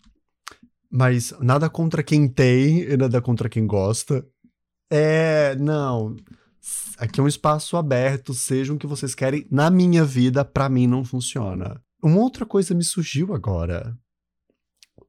Mas 0.90 1.32
nada 1.40 1.70
contra 1.70 2.02
quem 2.02 2.28
tem 2.28 2.80
e 2.80 2.96
nada 2.96 3.22
contra 3.22 3.48
quem 3.48 3.66
gosta. 3.66 4.26
É, 4.90 5.54
não. 5.56 6.16
Aqui 6.98 7.20
é 7.20 7.22
um 7.22 7.28
espaço 7.28 7.76
aberto, 7.76 8.34
sejam 8.34 8.76
o 8.76 8.78
que 8.78 8.86
vocês 8.86 9.14
querem. 9.14 9.46
Na 9.50 9.70
minha 9.70 10.04
vida, 10.04 10.44
para 10.44 10.68
mim 10.68 10.88
não 10.88 11.04
funciona. 11.04 11.80
Uma 12.02 12.18
outra 12.18 12.44
coisa 12.44 12.74
me 12.74 12.82
surgiu 12.82 13.32
agora 13.32 13.96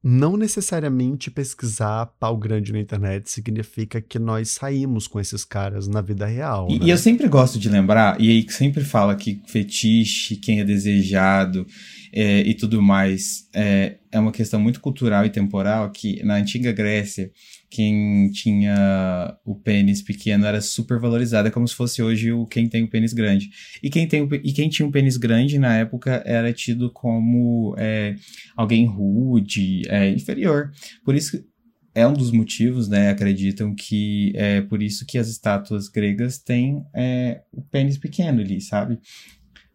não 0.06 0.36
necessariamente 0.36 1.30
pesquisar 1.30 2.04
pau 2.20 2.36
grande 2.36 2.74
na 2.74 2.78
internet 2.78 3.30
significa 3.30 4.02
que 4.02 4.18
nós 4.18 4.50
saímos 4.50 5.06
com 5.06 5.18
esses 5.18 5.46
caras 5.46 5.88
na 5.88 6.02
vida 6.02 6.26
real. 6.26 6.68
E, 6.68 6.78
né? 6.78 6.86
e 6.86 6.90
eu 6.90 6.98
sempre 6.98 7.26
gosto 7.26 7.58
de 7.58 7.70
lembrar, 7.70 8.20
e 8.20 8.28
aí 8.28 8.46
sempre 8.50 8.84
fala 8.84 9.16
que 9.16 9.40
fetiche, 9.46 10.36
quem 10.36 10.60
é 10.60 10.64
desejado 10.64 11.66
é, 12.12 12.40
e 12.42 12.52
tudo 12.52 12.82
mais, 12.82 13.48
é, 13.54 13.96
é 14.12 14.20
uma 14.20 14.30
questão 14.30 14.60
muito 14.60 14.78
cultural 14.78 15.24
e 15.24 15.30
temporal 15.30 15.90
que 15.90 16.22
na 16.22 16.34
antiga 16.34 16.70
Grécia 16.70 17.32
quem 17.74 18.30
tinha 18.30 19.36
o 19.44 19.56
pênis 19.56 20.00
pequeno 20.00 20.46
era 20.46 20.60
super 20.60 21.00
valorizado, 21.00 21.48
é 21.48 21.50
como 21.50 21.66
se 21.66 21.74
fosse 21.74 22.00
hoje 22.00 22.30
o 22.30 22.46
quem 22.46 22.68
tem 22.68 22.84
o 22.84 22.88
pênis 22.88 23.12
grande. 23.12 23.50
E 23.82 23.90
quem, 23.90 24.06
tem 24.06 24.22
o, 24.22 24.32
e 24.32 24.52
quem 24.52 24.68
tinha 24.68 24.86
um 24.86 24.92
pênis 24.92 25.16
grande 25.16 25.58
na 25.58 25.76
época 25.76 26.22
era 26.24 26.52
tido 26.52 26.88
como 26.92 27.74
é, 27.76 28.14
alguém 28.56 28.86
rude, 28.86 29.82
é, 29.88 30.08
inferior. 30.08 30.70
Por 31.04 31.16
isso 31.16 31.44
é 31.92 32.06
um 32.06 32.12
dos 32.12 32.30
motivos, 32.30 32.88
né? 32.88 33.10
Acreditam 33.10 33.74
que 33.74 34.32
é 34.36 34.60
por 34.60 34.80
isso 34.80 35.04
que 35.04 35.18
as 35.18 35.28
estátuas 35.28 35.88
gregas 35.88 36.38
têm 36.38 36.84
é, 36.94 37.42
o 37.52 37.60
pênis 37.60 37.98
pequeno 37.98 38.40
ali, 38.40 38.60
sabe? 38.60 39.00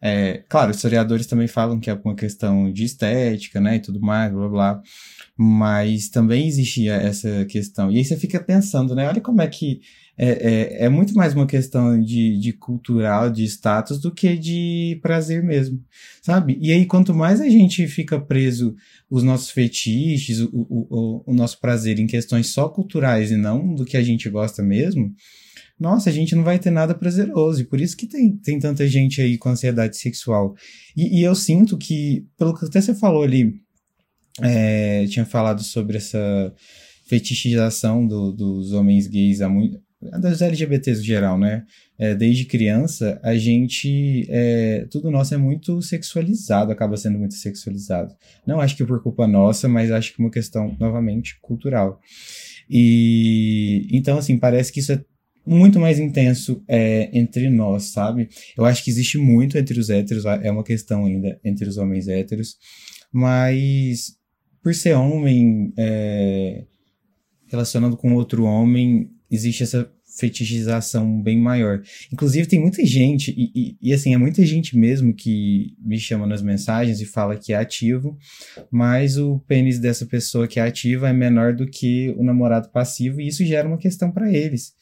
É, 0.02 0.44
claro, 0.48 0.72
historiadores 0.72 1.28
também 1.28 1.48
falam 1.48 1.80
que 1.80 1.90
é 1.90 1.94
uma 1.94 2.16
questão 2.16 2.72
de 2.72 2.86
estética, 2.86 3.60
né, 3.60 3.76
e 3.76 3.80
tudo 3.80 4.00
mais, 4.00 4.32
blá 4.32 4.48
blá. 4.48 4.82
Mas 5.38 6.10
também 6.10 6.48
existia 6.48 6.94
essa 6.96 7.46
questão. 7.46 7.92
E 7.92 7.98
aí 7.98 8.06
você 8.06 8.18
fica 8.18 8.40
pensando, 8.40 8.94
né? 8.94 9.08
Olha 9.08 9.22
como 9.22 9.42
é 9.42 9.48
que 9.48 9.82
é, 10.22 10.32
é, 10.82 10.86
é 10.86 10.90
muito 10.90 11.14
mais 11.14 11.34
uma 11.34 11.48
questão 11.48 11.98
de, 11.98 12.38
de 12.38 12.52
cultural, 12.52 13.30
de 13.30 13.46
status, 13.46 14.02
do 14.02 14.14
que 14.14 14.36
de 14.36 15.00
prazer 15.02 15.42
mesmo, 15.42 15.82
sabe? 16.22 16.60
E 16.62 16.74
aí, 16.74 16.86
quanto 16.86 17.14
mais 17.14 17.40
a 17.40 17.48
gente 17.48 17.88
fica 17.88 18.20
preso 18.20 18.76
os 19.10 19.24
nossos 19.24 19.50
fetiches, 19.50 20.42
o, 20.42 20.50
o, 20.52 21.24
o, 21.26 21.34
nosso 21.34 21.58
prazer 21.62 22.00
em 22.00 22.06
questões 22.06 22.48
só 22.48 22.68
culturais 22.68 23.32
e 23.32 23.38
não 23.38 23.74
do 23.74 23.86
que 23.86 23.96
a 23.96 24.04
gente 24.04 24.30
gosta 24.30 24.62
mesmo, 24.62 25.16
nossa, 25.80 26.10
a 26.10 26.14
gente 26.14 26.36
não 26.36 26.44
vai 26.44 26.60
ter 26.60 26.72
nada 26.72 26.94
prazeroso. 26.94 27.62
E 27.62 27.66
por 27.66 27.80
isso 27.80 27.96
que 27.96 28.06
tem, 28.06 28.36
tem 28.36 28.60
tanta 28.60 28.86
gente 28.88 29.22
aí 29.22 29.38
com 29.38 29.50
ansiedade 29.50 29.98
sexual. 29.98 30.54
E, 30.96 31.20
e 31.20 31.24
eu 31.24 31.34
sinto 31.34 31.78
que, 31.78 32.26
pelo 32.38 32.54
que 32.54 32.66
até 32.66 32.82
você 32.82 32.94
falou 32.94 33.24
ali, 33.24 33.54
é, 34.42 35.06
tinha 35.08 35.26
falado 35.26 35.64
sobre 35.64 35.98
essa 35.98 36.54
fetichização 37.08 38.06
do, 38.06 38.32
dos 38.32 38.74
homens 38.74 39.08
gays 39.08 39.42
há 39.42 39.50
muito. 39.50 39.80
Das 40.02 40.42
LGBTs 40.42 41.02
em 41.02 41.04
geral, 41.04 41.38
né? 41.38 41.66
É, 41.98 42.16
desde 42.16 42.46
criança, 42.46 43.20
a 43.22 43.36
gente. 43.36 44.26
É, 44.30 44.88
tudo 44.90 45.12
nosso 45.12 45.34
é 45.34 45.38
muito 45.38 45.82
sexualizado, 45.82 46.72
acaba 46.72 46.96
sendo 46.96 47.20
muito 47.20 47.34
sexualizado. 47.34 48.16
Não 48.48 48.62
acho 48.62 48.78
que 48.78 48.86
por 48.86 49.04
culpa 49.04 49.28
nossa, 49.28 49.68
mas 49.68 49.92
acho 49.92 50.14
que 50.14 50.22
uma 50.22 50.32
questão, 50.32 50.74
novamente, 50.80 51.38
cultural. 51.42 52.00
E. 52.70 53.90
Então, 53.92 54.18
assim, 54.18 54.38
parece 54.38 54.72
que 54.72 54.80
isso 54.80 54.94
é 54.94 55.04
muito 55.46 55.80
mais 55.80 56.00
intenso 56.00 56.64
é, 56.68 57.10
entre 57.18 57.50
nós, 57.50 57.86
sabe? 57.86 58.30
Eu 58.58 58.66
acho 58.66 58.84
que 58.84 58.90
existe 58.90 59.18
muito 59.18 59.58
entre 59.58 59.80
os 59.80 59.90
héteros, 59.90 60.26
é 60.26 60.52
uma 60.52 60.64
questão 60.64 61.06
ainda 61.06 61.40
entre 61.44 61.68
os 61.68 61.78
homens 61.78 62.08
héteros, 62.08 62.58
mas 63.12 64.18
por 64.62 64.76
ser 64.76 64.94
homem, 64.94 65.74
é, 65.78 66.66
relacionando 67.48 67.98
com 67.98 68.14
outro 68.14 68.44
homem, 68.44 69.10
existe 69.32 69.64
essa 69.64 69.92
fetichização 70.18 71.22
bem 71.22 71.38
maior. 71.38 71.82
Inclusive, 72.12 72.48
tem 72.48 72.60
muita 72.60 72.86
gente, 72.86 73.32
e, 73.32 73.52
e, 73.56 73.78
e, 73.82 73.94
assim, 73.94 74.14
é 74.14 74.18
muita 74.18 74.46
gente 74.46 74.78
mesmo 74.78 75.14
que 75.14 75.76
me 75.80 75.98
chama 75.98 76.28
nas 76.28 76.42
mensagens 76.42 77.00
e 77.00 77.06
fala 77.06 77.38
que 77.38 77.54
é 77.54 77.56
ativo, 77.56 78.18
mas 78.70 79.18
o 79.18 79.40
pênis 79.48 79.80
dessa 79.80 80.06
pessoa 80.06 80.48
que 80.48 80.60
é 80.60 80.64
ativa 80.64 81.10
é 81.10 81.14
menor 81.14 81.56
do 81.56 81.66
que 81.66 82.14
o 82.18 82.24
namorado 82.24 82.70
passivo, 82.70 83.22
e 83.22 83.28
isso 83.28 83.46
gera 83.46 83.68
uma 83.68 83.78
questão 83.78 84.12
para 84.12 84.32
eles. 84.32 84.74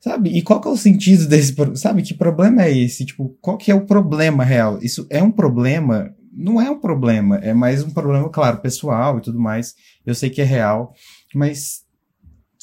Sabe? 0.00 0.30
E 0.30 0.42
qual 0.42 0.60
que 0.60 0.68
é 0.68 0.70
o 0.70 0.76
sentido 0.76 1.28
desse, 1.28 1.54
sabe? 1.76 2.02
Que 2.02 2.14
problema 2.14 2.64
é 2.64 2.76
esse? 2.76 3.04
Tipo, 3.04 3.36
qual 3.40 3.58
que 3.58 3.70
é 3.70 3.74
o 3.74 3.84
problema 3.84 4.42
real? 4.42 4.78
Isso 4.82 5.06
é 5.10 5.22
um 5.22 5.30
problema 5.30 6.14
não 6.32 6.60
é 6.60 6.70
um 6.70 6.78
problema, 6.78 7.36
é 7.38 7.52
mais 7.52 7.82
um 7.82 7.90
problema, 7.90 8.28
claro, 8.30 8.60
pessoal 8.60 9.18
e 9.18 9.20
tudo 9.20 9.38
mais. 9.38 9.74
Eu 10.06 10.14
sei 10.14 10.30
que 10.30 10.40
é 10.40 10.44
real, 10.44 10.94
mas 11.34 11.84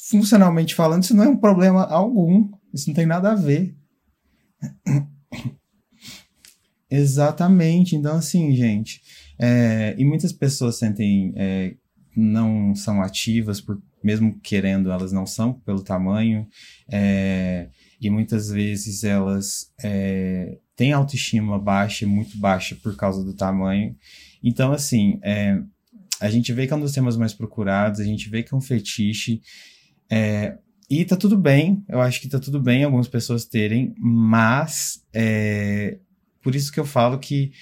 funcionalmente 0.08 0.74
falando, 0.74 1.02
isso 1.02 1.14
não 1.14 1.24
é 1.24 1.28
um 1.28 1.36
problema 1.36 1.84
algum. 1.84 2.50
Isso 2.72 2.88
não 2.88 2.94
tem 2.94 3.06
nada 3.06 3.32
a 3.32 3.34
ver. 3.34 3.76
Exatamente. 6.90 7.94
Então, 7.94 8.16
assim, 8.16 8.54
gente. 8.54 9.02
É, 9.38 9.94
e 9.98 10.04
muitas 10.04 10.32
pessoas 10.32 10.78
sentem. 10.78 11.32
É, 11.36 11.74
não 12.16 12.74
são 12.74 13.00
ativas, 13.00 13.60
por, 13.60 13.80
mesmo 14.02 14.38
querendo, 14.40 14.90
elas 14.90 15.12
não 15.12 15.26
são, 15.26 15.52
pelo 15.52 15.82
tamanho. 15.82 16.46
É, 16.90 17.68
e 18.00 18.08
muitas 18.10 18.50
vezes 18.50 19.04
elas 19.04 19.72
é, 19.82 20.58
têm 20.76 20.92
autoestima 20.92 21.58
baixa, 21.58 22.06
muito 22.06 22.38
baixa 22.38 22.76
por 22.76 22.96
causa 22.96 23.24
do 23.24 23.34
tamanho. 23.34 23.96
Então, 24.42 24.72
assim, 24.72 25.18
é, 25.22 25.60
a 26.20 26.30
gente 26.30 26.52
vê 26.52 26.66
que 26.66 26.72
é 26.72 26.76
um 26.76 26.80
dos 26.80 26.92
temas 26.92 27.16
mais 27.16 27.34
procurados, 27.34 28.00
a 28.00 28.04
gente 28.04 28.28
vê 28.28 28.42
que 28.42 28.54
é 28.54 28.56
um 28.56 28.60
fetiche. 28.60 29.40
É, 30.10 30.56
e 30.88 31.04
tá 31.04 31.16
tudo 31.16 31.36
bem, 31.36 31.84
eu 31.88 32.00
acho 32.00 32.20
que 32.20 32.28
tá 32.28 32.38
tudo 32.38 32.60
bem 32.60 32.82
algumas 32.82 33.08
pessoas 33.08 33.44
terem, 33.44 33.94
mas 33.98 35.04
é, 35.12 35.98
por 36.42 36.54
isso 36.54 36.72
que 36.72 36.80
eu 36.80 36.86
falo 36.86 37.18
que. 37.18 37.52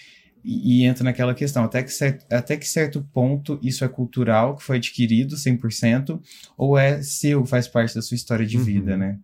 E, 0.47 0.83
e 0.83 0.85
entra 0.85 1.03
naquela 1.03 1.35
questão, 1.35 1.65
até 1.65 1.83
que, 1.83 1.93
certo, 1.93 2.25
até 2.31 2.57
que 2.57 2.69
certo 2.69 3.03
ponto 3.13 3.59
isso 3.61 3.85
é 3.85 3.89
cultural, 3.89 4.55
que 4.55 4.63
foi 4.63 4.77
adquirido 4.77 5.35
100%, 5.35 6.21
ou 6.57 6.79
é 6.79 7.03
seu, 7.03 7.45
faz 7.45 7.67
parte 7.67 7.97
da 7.97 8.01
sua 8.01 8.15
história 8.15 8.47
de 8.47 8.57
uhum. 8.57 8.63
vida, 8.63 8.97
né? 8.97 9.19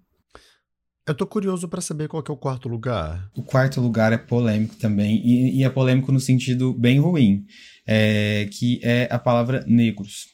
Eu 1.07 1.15
tô 1.15 1.25
curioso 1.25 1.69
para 1.69 1.81
saber 1.81 2.09
qual 2.09 2.23
é 2.29 2.33
o 2.33 2.37
quarto 2.37 2.69
lugar. 2.69 3.31
O 3.37 3.43
quarto 3.43 3.81
lugar 3.81 4.13
é 4.13 4.19
polêmico 4.19 4.75
também, 4.75 5.25
e, 5.25 5.61
e 5.61 5.65
é 5.65 5.71
polêmico 5.71 6.11
no 6.11 6.19
sentido 6.19 6.73
bem 6.73 6.99
ruim, 6.99 7.45
é, 7.87 8.49
que 8.51 8.81
é 8.83 9.07
a 9.09 9.19
palavra 9.19 9.65
negros. 9.67 10.27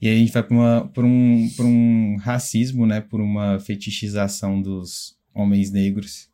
E 0.00 0.08
aí 0.08 0.14
a 0.14 0.18
gente 0.18 0.32
vai 0.32 0.42
por, 0.42 1.04
um, 1.04 1.48
por 1.56 1.64
um 1.64 2.16
racismo, 2.16 2.86
né, 2.86 3.00
por 3.00 3.20
uma 3.20 3.58
fetichização 3.58 4.62
dos 4.62 5.16
homens 5.34 5.70
negros, 5.72 6.28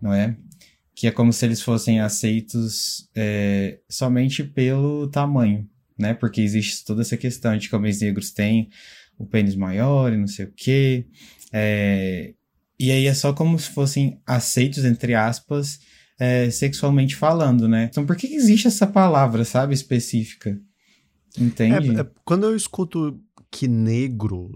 não 0.00 0.12
é? 0.12 0.36
Que 0.94 1.06
é 1.06 1.10
como 1.10 1.32
se 1.32 1.44
eles 1.44 1.62
fossem 1.62 2.00
aceitos 2.00 3.08
é, 3.14 3.80
somente 3.88 4.44
pelo 4.44 5.08
tamanho, 5.08 5.68
né? 5.98 6.14
Porque 6.14 6.40
existe 6.40 6.84
toda 6.84 7.02
essa 7.02 7.16
questão 7.16 7.56
de 7.56 7.68
que 7.68 7.74
homens 7.74 8.00
negros 8.00 8.30
têm 8.30 8.68
o 9.18 9.26
pênis 9.26 9.54
maior 9.54 10.12
e 10.12 10.16
não 10.16 10.26
sei 10.26 10.46
o 10.46 10.52
quê. 10.54 11.06
É, 11.52 12.34
e 12.78 12.90
aí 12.90 13.06
é 13.06 13.14
só 13.14 13.32
como 13.32 13.58
se 13.58 13.70
fossem 13.70 14.20
aceitos, 14.26 14.84
entre 14.84 15.14
aspas, 15.14 15.80
é, 16.18 16.50
sexualmente 16.50 17.16
falando, 17.16 17.68
né? 17.68 17.84
Então 17.90 18.04
por 18.04 18.16
que 18.16 18.26
existe 18.26 18.66
essa 18.66 18.86
palavra, 18.86 19.44
sabe, 19.44 19.74
específica? 19.74 20.60
Entende? 21.38 21.96
É, 21.96 22.00
é, 22.00 22.10
quando 22.24 22.44
eu 22.44 22.54
escuto 22.54 23.20
que 23.50 23.68
negro 23.68 24.50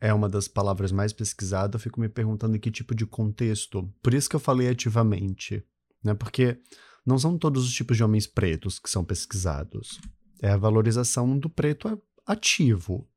é 0.00 0.12
uma 0.12 0.28
das 0.28 0.48
palavras 0.48 0.90
mais 0.90 1.12
pesquisadas, 1.12 1.74
eu 1.74 1.80
fico 1.80 2.00
me 2.00 2.08
perguntando 2.08 2.56
em 2.56 2.60
que 2.60 2.70
tipo 2.70 2.94
de 2.94 3.06
contexto. 3.06 3.88
Por 4.02 4.14
isso 4.14 4.28
que 4.28 4.36
eu 4.36 4.40
falei 4.40 4.68
ativamente, 4.68 5.64
né? 6.04 6.14
Porque 6.14 6.58
não 7.04 7.18
são 7.18 7.36
todos 7.36 7.66
os 7.66 7.72
tipos 7.72 7.96
de 7.96 8.04
homens 8.04 8.26
pretos 8.26 8.78
que 8.78 8.90
são 8.90 9.04
pesquisados. 9.04 10.00
É 10.40 10.50
a 10.50 10.56
valorização 10.56 11.38
do 11.38 11.48
preto 11.48 12.00
ativo, 12.26 13.08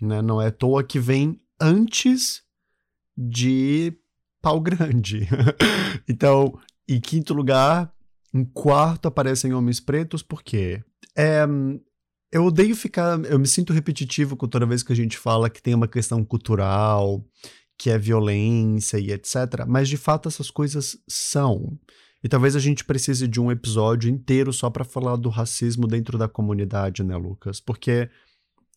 né? 0.00 0.22
Não 0.22 0.40
é 0.40 0.48
à 0.48 0.52
toa 0.52 0.82
que 0.84 0.98
vem 0.98 1.40
antes 1.60 2.42
de 3.16 3.92
pau 4.40 4.60
grande. 4.60 5.28
então, 6.08 6.58
em 6.88 7.00
quinto 7.00 7.34
lugar, 7.34 7.92
em 8.32 8.44
quarto 8.44 9.06
aparecem 9.06 9.52
homens 9.52 9.80
pretos, 9.80 10.22
por 10.22 10.42
quê? 10.42 10.82
É, 11.16 11.44
eu 12.32 12.44
odeio 12.44 12.76
ficar. 12.76 13.22
Eu 13.24 13.38
me 13.38 13.46
sinto 13.46 13.72
repetitivo 13.72 14.36
com 14.36 14.46
toda 14.46 14.66
vez 14.66 14.82
que 14.82 14.92
a 14.92 14.96
gente 14.96 15.18
fala 15.18 15.50
que 15.50 15.62
tem 15.62 15.74
uma 15.74 15.88
questão 15.88 16.24
cultural, 16.24 17.24
que 17.76 17.90
é 17.90 17.98
violência 17.98 18.98
e 18.98 19.10
etc. 19.10 19.64
Mas 19.66 19.88
de 19.88 19.96
fato 19.96 20.28
essas 20.28 20.50
coisas 20.50 20.96
são. 21.08 21.78
E 22.22 22.28
talvez 22.28 22.54
a 22.54 22.58
gente 22.60 22.84
precise 22.84 23.26
de 23.26 23.40
um 23.40 23.50
episódio 23.50 24.10
inteiro 24.10 24.52
só 24.52 24.68
para 24.68 24.84
falar 24.84 25.16
do 25.16 25.28
racismo 25.28 25.86
dentro 25.86 26.18
da 26.18 26.28
comunidade, 26.28 27.02
né, 27.02 27.16
Lucas? 27.16 27.60
Porque 27.60 28.10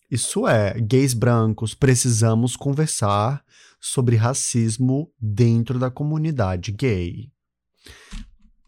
Isso 0.10 0.48
é, 0.48 0.80
gays 0.80 1.14
brancos, 1.14 1.74
precisamos 1.74 2.56
conversar 2.56 3.44
sobre 3.80 4.16
racismo 4.16 5.12
dentro 5.20 5.80
da 5.80 5.90
comunidade 5.90 6.72
gay. 6.72 7.32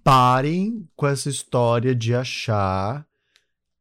Parem 0.03 0.89
com 0.95 1.07
essa 1.07 1.29
história 1.29 1.95
de 1.95 2.13
achar 2.13 3.07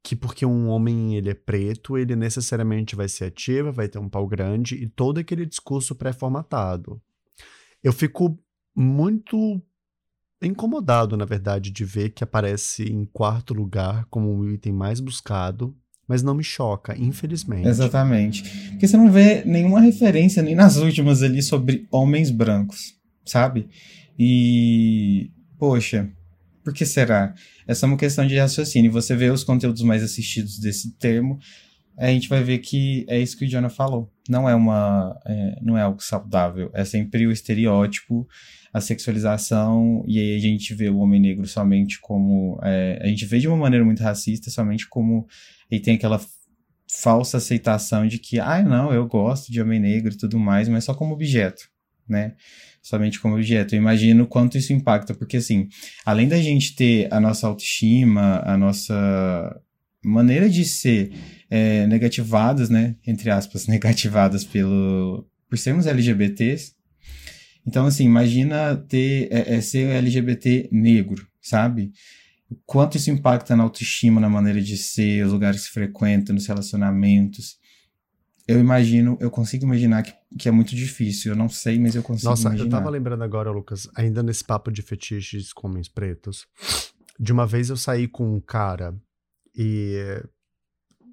que 0.03 0.15
porque 0.15 0.45
um 0.45 0.69
homem 0.69 1.17
ele 1.17 1.31
é 1.31 1.35
preto, 1.35 1.97
ele 1.97 2.15
necessariamente 2.15 2.95
vai 2.95 3.09
ser 3.09 3.25
ativo, 3.25 3.73
vai 3.73 3.89
ter 3.89 3.99
um 3.99 4.11
pau 4.11 4.27
grande 4.27 4.75
e 4.75 4.87
todo 4.87 5.19
aquele 5.19 5.47
discurso 5.47 5.95
pré-formatado. 5.95 7.01
Eu 7.83 7.93
fico 7.93 8.39
muito 8.77 9.61
incomodado, 10.47 11.17
na 11.17 11.25
verdade, 11.25 11.71
de 11.71 11.85
ver 11.85 12.11
que 12.11 12.25
aparece 12.25 12.85
em 12.85 13.05
quarto 13.05 13.55
lugar 13.55 14.07
como 14.11 14.29
o 14.37 14.51
item 14.51 14.73
mais 14.73 15.01
buscado, 15.01 15.75
mas 16.07 16.23
não 16.23 16.35
me 16.35 16.45
choca, 16.45 16.97
infelizmente. 16.99 17.67
Exatamente. 17.67 18.43
Porque 18.71 18.87
você 18.87 18.97
não 18.97 19.11
vê 19.11 19.43
nenhuma 19.45 19.81
referência 19.81 20.43
nem 20.43 20.55
nas 20.55 20.77
últimas 20.77 21.23
ali 21.23 21.43
sobre 21.43 21.87
homens 21.91 22.31
brancos, 22.31 22.95
sabe? 23.25 23.69
E 24.19 25.31
poxa, 25.59 26.11
por 26.63 26.73
que 26.73 26.85
será? 26.85 27.35
Essa 27.67 27.87
é 27.87 27.89
uma 27.89 27.97
questão 27.97 28.27
de 28.27 28.39
raciocínio. 28.39 28.93
Você 28.93 29.17
vê 29.17 29.31
os 29.31 29.45
conteúdos 29.45 29.83
mais 29.83 30.03
assistidos 30.03 30.59
desse 30.59 30.97
termo, 30.97 31.39
a 31.97 32.09
gente 32.09 32.29
vai 32.29 32.43
ver 32.43 32.59
que 32.59 33.07
é 33.09 33.19
isso 33.21 33.37
que 33.39 33.45
o 33.45 33.49
Jonah 33.49 33.71
falou. 33.71 34.11
Não 34.29 34.49
é 34.49 34.55
uma, 34.55 35.17
é, 35.27 35.59
não 35.63 35.79
é 35.79 35.83
algo 35.83 36.03
saudável. 36.03 36.71
É 36.75 36.85
sempre 36.85 37.27
o 37.27 37.31
estereótipo, 37.31 38.27
a 38.75 38.81
sexualização 38.81 40.05
e 40.07 40.19
aí 40.19 40.37
a 40.37 40.41
gente 40.41 40.75
vê 40.75 40.91
o 40.91 40.99
homem 40.99 41.21
negro 41.21 41.47
somente 41.47 42.01
como, 42.01 42.59
é, 42.63 42.99
a 43.01 43.07
gente 43.07 43.25
vê 43.25 43.39
de 43.39 43.47
uma 43.47 43.57
maneira 43.57 43.85
muito 43.85 44.03
racista, 44.03 44.51
somente 44.51 44.89
como 44.89 45.27
ele 45.71 45.81
tem 45.81 45.95
aquela 45.95 46.21
falsa 46.91 47.39
aceitação 47.39 48.07
de 48.07 48.19
que, 48.19 48.41
ah, 48.41 48.63
não, 48.63 48.93
eu 48.93 49.07
gosto 49.07 49.53
de 49.53 49.63
homem 49.63 49.79
negro 49.79 50.13
e 50.13 50.17
tudo 50.17 50.39
mais, 50.39 50.69
mas 50.69 50.85
só 50.85 50.93
como 50.93 51.15
objeto, 51.15 51.69
né? 52.09 52.35
somente 52.85 53.19
como 53.19 53.35
objeto. 53.35 53.75
Eu 53.75 53.79
imagino 53.79 54.27
quanto 54.27 54.59
isso 54.59 54.73
impacta, 54.75 55.15
porque 55.15 55.39
assim, 55.39 55.69
além 56.05 56.29
da 56.29 56.37
gente 56.37 56.77
ter 56.77 57.09
a 57.11 57.19
nossa 57.19 57.47
autoestima, 57.47 58.43
a 58.45 58.59
nossa 58.59 59.59
maneira 60.05 60.51
de 60.51 60.67
ser 60.67 61.13
é, 61.49 61.87
negativadas, 61.87 62.69
né, 62.69 62.95
entre 63.07 63.31
aspas, 63.31 63.67
negativadas 63.69 64.45
pelo 64.45 65.27
por 65.49 65.57
sermos 65.57 65.87
LGBTs. 65.87 66.74
Então, 67.67 67.87
assim, 67.87 68.05
imagina 68.05 68.77
ter 68.77 69.29
é, 69.31 69.57
é 69.57 69.61
ser 69.61 69.89
LGBT 69.89 70.69
negro, 70.71 71.27
sabe? 71.41 71.93
O 72.51 72.57
quanto 72.67 72.97
isso 72.97 73.11
impacta 73.11 73.57
na 73.57 73.63
autoestima, 73.63 74.21
na 74.21 74.29
maneira 74.29 74.61
de 74.61 74.77
ser, 74.77 75.25
os 75.25 75.33
lugares 75.33 75.67
que 75.67 75.73
frequenta, 75.73 76.33
nos 76.33 76.47
relacionamentos 76.47 77.59
eu 78.47 78.61
imagino, 78.61 79.17
eu 79.21 79.31
consigo 79.31 79.65
imaginar 79.65 80.03
que, 80.03 80.13
que 80.39 80.49
é 80.49 80.53
muito 80.53 80.77
difícil. 80.77 81.33
Eu 81.33 81.37
não 81.37 81.49
sei, 81.49 81.79
mas 81.79 81.95
eu 81.95 82.03
consigo 82.03 82.29
Nossa, 82.29 82.49
imaginar. 82.49 82.67
eu 82.67 82.71
tava 82.71 82.91
lembrando 82.91 83.25
agora, 83.25 83.51
Lucas, 83.51 83.89
ainda 83.95 84.23
nesse 84.23 84.45
papo 84.45 84.71
de 84.71 84.83
fetiches 84.83 85.53
com 85.53 85.67
homens 85.67 85.89
pretos. 85.89 86.47
De 87.19 87.33
uma 87.33 87.47
vez 87.47 87.71
eu 87.71 87.77
saí 87.77 88.07
com 88.07 88.37
um 88.37 88.41
cara 88.41 88.95
e 89.57 89.97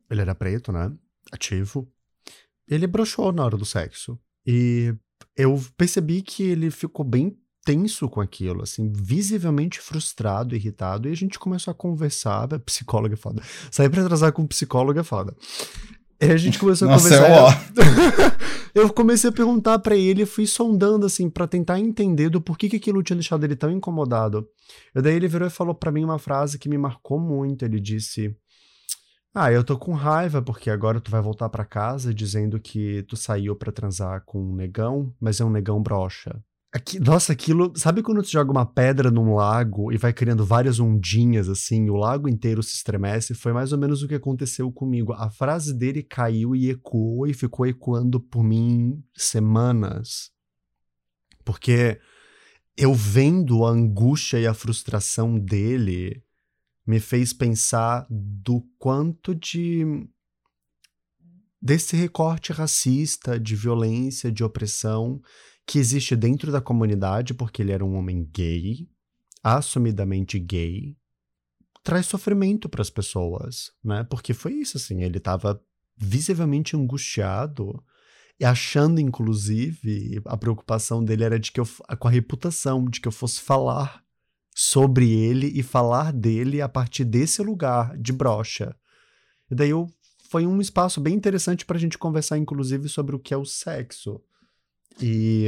ele 0.10 0.22
era 0.22 0.36
preto, 0.36 0.72
né? 0.74 0.92
Ativo. 1.32 1.90
Ele 2.68 2.86
broxou 2.86 3.32
na 3.32 3.46
hora 3.46 3.56
do 3.56 3.66
sexo. 3.66 4.20
E 4.46 4.94
eu 5.36 5.62
percebi 5.78 6.22
que 6.22 6.44
ele 6.44 6.72
ficou 6.72 7.06
bem 7.06 7.36
tenso 7.64 8.10
com 8.10 8.22
aquilo, 8.22 8.64
assim, 8.64 8.92
visivelmente 8.92 9.80
frustrado, 9.80 10.56
irritado, 10.56 11.08
e 11.08 11.12
a 11.12 11.16
gente 11.16 11.38
começou 11.38 11.72
a 11.72 11.76
conversar, 11.76 12.48
psicóloga 12.66 13.14
é 13.14 13.18
foda. 13.18 13.42
Sair 13.70 13.90
pra 13.90 14.02
atrasar 14.02 14.32
com 14.34 14.48
psicólogo 14.48 15.00
é 15.00 15.04
foda. 15.04 15.36
E 16.20 16.26
a 16.26 16.38
gente 16.38 16.60
começou 16.60 16.88
a 16.88 16.92
Nossa, 16.92 17.10
conversar. 17.10 17.72
Eu, 18.76 18.84
eu 18.84 18.94
comecei 18.94 19.30
a 19.30 19.34
perguntar 19.34 19.80
para 19.80 19.96
ele, 19.96 20.26
fui 20.26 20.46
sondando 20.46 21.06
assim 21.06 21.28
para 21.30 21.48
tentar 21.48 21.80
entender 21.80 22.30
do 22.30 22.40
porquê 22.40 22.70
que 22.70 22.76
aquilo 22.76 23.02
tinha 23.02 23.18
deixado 23.18 23.44
ele 23.44 23.56
tão 23.56 23.72
incomodado. 23.72 24.48
E 24.96 25.02
daí 25.02 25.16
ele 25.16 25.28
virou 25.28 25.48
e 25.48 25.52
falou 25.52 25.74
para 25.74 25.92
mim 25.92 26.04
uma 26.04 26.20
frase 26.20 26.60
que 26.60 26.70
me 26.70 26.78
marcou 26.78 27.20
muito. 27.20 27.66
Ele 27.66 27.80
disse: 27.80 28.36
"Ah, 29.34 29.52
eu 29.52 29.64
tô 29.64 29.78
com 29.78 29.94
raiva 29.94 30.42
porque 30.42 30.70
agora 30.70 31.00
tu 31.02 31.12
vai 31.12 31.22
voltar 31.22 31.50
para 31.50 31.66
casa 31.66 32.14
dizendo 32.14 32.60
que 32.60 33.04
tu 33.04 33.16
saiu 33.16 33.56
para 33.56 33.72
transar 33.72 34.24
com 34.26 34.42
um 34.42 34.56
negão, 34.56 35.14
mas 35.20 35.40
é 35.40 35.46
um 35.46 35.50
negão 35.50 35.82
brocha." 35.82 36.42
Aqui, 36.74 37.00
nossa, 37.00 37.34
aquilo. 37.34 37.74
Sabe 37.76 38.02
quando 38.02 38.24
você 38.24 38.32
joga 38.32 38.50
uma 38.50 38.66
pedra 38.66 39.12
num 39.12 39.36
lago 39.36 39.92
e 39.92 39.98
vai 39.98 40.14
criando 40.14 40.46
várias 40.46 40.80
ondinhas 40.80 41.50
assim, 41.50 41.90
o 41.90 41.96
lago 41.98 42.30
inteiro 42.30 42.64
se 42.64 42.76
estremece? 42.76 43.34
Foi 43.34 43.52
mais 43.52 43.74
ou 43.74 43.78
menos 43.78 44.02
o 44.02 44.08
que 44.08 44.16
aconteceu 44.16 44.72
comigo. 44.72 45.12
A 45.12 45.30
frase 45.30 45.78
dele 45.78 46.02
caiu 46.02 46.56
e 46.56 46.70
ecoou 46.70 47.28
e 47.28 47.34
ficou 47.34 47.68
ecoando 47.68 48.22
por 48.22 48.42
mim 48.42 49.04
semanas. 49.14 50.32
Porque 51.44 52.00
eu 52.78 52.94
vendo 52.94 53.66
a 53.66 53.70
angústia 53.70 54.40
e 54.40 54.48
a 54.48 54.54
frustração 54.54 55.38
dele 55.38 56.24
me 56.86 57.00
fez 57.00 57.34
pensar 57.34 58.06
do 58.10 58.62
quanto 58.78 59.36
de. 59.36 59.86
desse 61.62 61.96
recorte 61.96 62.52
racista, 62.52 63.40
de 63.40 63.56
violência, 63.56 64.32
de 64.32 64.44
opressão 64.44 65.22
que 65.66 65.80
existe 65.80 66.16
dentro 66.16 66.52
da 66.52 66.60
comunidade, 66.60 67.34
porque 67.34 67.62
ele 67.62 67.72
era 67.72 67.86
um 67.86 67.96
homem 67.96 68.24
gay, 68.34 68.90
assumidamente 69.44 70.40
gay, 70.40 70.98
traz 71.84 72.08
sofrimento 72.08 72.68
para 72.68 72.82
as 72.82 72.90
pessoas, 72.90 73.72
né? 73.84 74.04
Porque 74.04 74.34
foi 74.34 74.54
isso, 74.54 74.78
assim, 74.78 75.04
ele 75.04 75.18
estava 75.18 75.62
visivelmente 75.98 76.76
angustiado 76.76 77.84
e 78.40 78.46
achando, 78.46 79.00
inclusive, 79.00 80.20
a 80.26 80.36
preocupação 80.36 81.04
dele 81.04 81.24
era 81.24 81.40
de 81.40 81.52
que 81.52 81.60
eu, 81.60 81.68
com 82.00 82.08
a 82.08 82.12
reputação, 82.12 82.86
de 82.86 83.00
que 83.00 83.08
eu 83.08 83.12
fosse 83.12 83.40
falar 83.40 84.04
sobre 84.62 85.12
ele 85.12 85.52
e 85.56 85.64
falar 85.64 86.14
dele 86.14 86.62
a 86.62 86.70
partir 86.70 87.04
desse 87.04 87.42
lugar 87.42 87.98
de 87.98 88.14
brocha. 88.14 88.76
E 89.50 89.56
daí 89.56 89.72
eu, 89.72 89.90
foi 90.30 90.46
um 90.46 90.62
espaço 90.62 91.02
bem 91.02 91.16
interessante 91.16 91.66
para 91.66 91.78
a 91.78 91.80
gente 91.80 91.98
conversar, 91.98 92.38
inclusive, 92.38 92.88
sobre 92.88 93.16
o 93.16 93.20
que 93.20 93.34
é 93.34 93.38
o 93.38 93.44
sexo. 93.44 94.22
E 95.02 95.48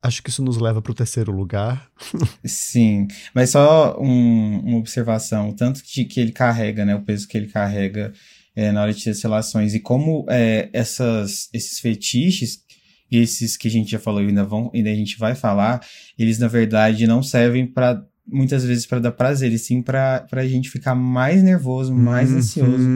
acho 0.00 0.22
que 0.22 0.30
isso 0.30 0.44
nos 0.44 0.58
leva 0.58 0.80
para 0.80 0.92
o 0.92 0.94
terceiro 0.94 1.32
lugar. 1.32 1.90
Sim, 2.46 3.08
mas 3.34 3.50
só 3.50 4.00
um, 4.00 4.60
uma 4.60 4.78
observação, 4.78 5.52
tanto 5.52 5.82
de 5.84 6.04
que 6.04 6.20
ele 6.20 6.30
carrega, 6.30 6.84
né, 6.84 6.94
o 6.94 7.02
peso 7.02 7.26
que 7.26 7.36
ele 7.36 7.48
carrega 7.48 8.12
é, 8.54 8.70
na 8.70 8.82
hora 8.82 8.94
de 8.94 9.02
ter 9.02 9.10
as 9.10 9.20
relações 9.20 9.74
e 9.74 9.80
como 9.80 10.24
é, 10.28 10.70
essas, 10.72 11.48
esses 11.52 11.80
fetiches, 11.80 12.63
esses 13.16 13.56
que 13.56 13.68
a 13.68 13.70
gente 13.70 13.90
já 13.90 13.98
falou 13.98 14.22
e 14.22 14.28
ainda, 14.28 14.44
vão, 14.44 14.70
ainda 14.74 14.90
a 14.90 14.94
gente 14.94 15.18
vai 15.18 15.34
falar, 15.34 15.84
eles 16.18 16.38
na 16.38 16.48
verdade 16.48 17.06
não 17.06 17.22
servem 17.22 17.66
para 17.66 18.04
muitas 18.26 18.64
vezes 18.64 18.86
para 18.86 18.98
dar 18.98 19.12
prazer, 19.12 19.52
e 19.52 19.58
sim 19.58 19.82
para 19.82 20.26
a 20.32 20.46
gente 20.46 20.70
ficar 20.70 20.94
mais 20.94 21.42
nervoso, 21.42 21.94
mais 21.94 22.30
uhum. 22.30 22.38
ansioso, 22.38 22.88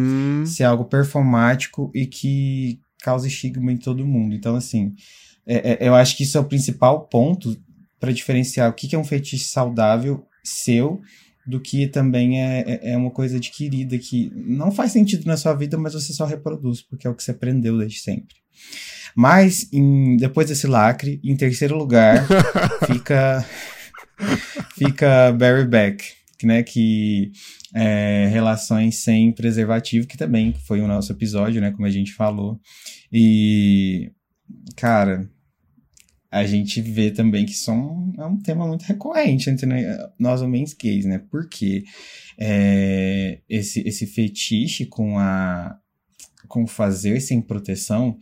ser 0.46 0.64
algo 0.64 0.85
performático 0.85 1.90
e 1.94 2.07
que 2.07 2.81
causa 3.02 3.26
estigma 3.26 3.70
em 3.70 3.76
todo 3.76 4.07
mundo. 4.07 4.35
Então, 4.35 4.57
assim, 4.57 4.94
é, 5.46 5.85
é, 5.85 5.88
eu 5.88 5.94
acho 5.94 6.16
que 6.16 6.22
isso 6.22 6.37
é 6.37 6.40
o 6.40 6.44
principal 6.44 7.07
ponto 7.09 7.57
para 8.00 8.12
diferenciar 8.12 8.70
o 8.70 8.72
que, 8.72 8.88
que 8.88 8.94
é 8.94 8.98
um 8.98 9.04
fetiche 9.04 9.44
saudável 9.44 10.24
seu 10.42 11.00
do 11.48 11.58
que 11.58 11.87
também 11.87 12.42
é, 12.42 12.61
é, 12.66 12.92
é 12.92 12.96
uma 12.96 13.11
coisa 13.11 13.38
adquirida 13.38 13.96
que 13.98 14.30
não 14.37 14.70
faz 14.70 14.92
sentido 14.92 15.24
na 15.24 15.34
sua 15.34 15.54
vida, 15.54 15.78
mas 15.78 15.94
você 15.94 16.12
só 16.12 16.26
reproduz, 16.26 16.82
porque 16.82 17.06
é 17.06 17.11
o 17.11 17.14
que 17.14 17.22
você 17.22 17.30
aprendeu 17.30 17.78
desde 17.78 18.00
sempre. 18.00 18.37
Mas, 19.16 19.66
em, 19.72 20.18
depois 20.18 20.48
desse 20.48 20.66
lacre, 20.66 21.18
em 21.24 21.34
terceiro 21.34 21.74
lugar, 21.74 22.26
fica 22.87 23.46
fica 24.76 25.32
Barry 25.32 25.66
Beck, 25.66 26.04
né, 26.44 26.62
que 26.62 27.32
é, 27.74 28.28
relações 28.30 28.96
sem 28.96 29.32
preservativo, 29.32 30.06
que 30.06 30.18
também 30.18 30.52
foi 30.66 30.82
o 30.82 30.87
nosso 30.87 31.12
episódio, 31.12 31.62
né, 31.62 31.70
como 31.70 31.87
a 31.87 31.90
gente 31.90 32.12
falou. 32.12 32.61
E, 33.11 34.12
cara, 34.76 35.26
a 36.31 36.45
gente 36.47 36.81
vê 36.81 37.11
também 37.11 37.47
que 37.47 37.53
isso 37.53 37.71
é 37.71 37.75
um, 38.27 38.38
tema 38.38 38.67
muito 38.67 38.83
recorrente 38.83 39.49
entre 39.49 39.67
nós 40.19 40.43
homens 40.43 40.75
gays, 40.75 41.05
né? 41.07 41.23
Porque 41.31 41.85
é, 42.38 43.41
esse, 43.49 43.81
esse 43.87 44.07
fetiche 44.07 44.87
com 44.87 45.19
a 45.19 45.79
com 46.47 46.67
fazer 46.67 47.21
sem 47.21 47.43
proteção, 47.43 48.17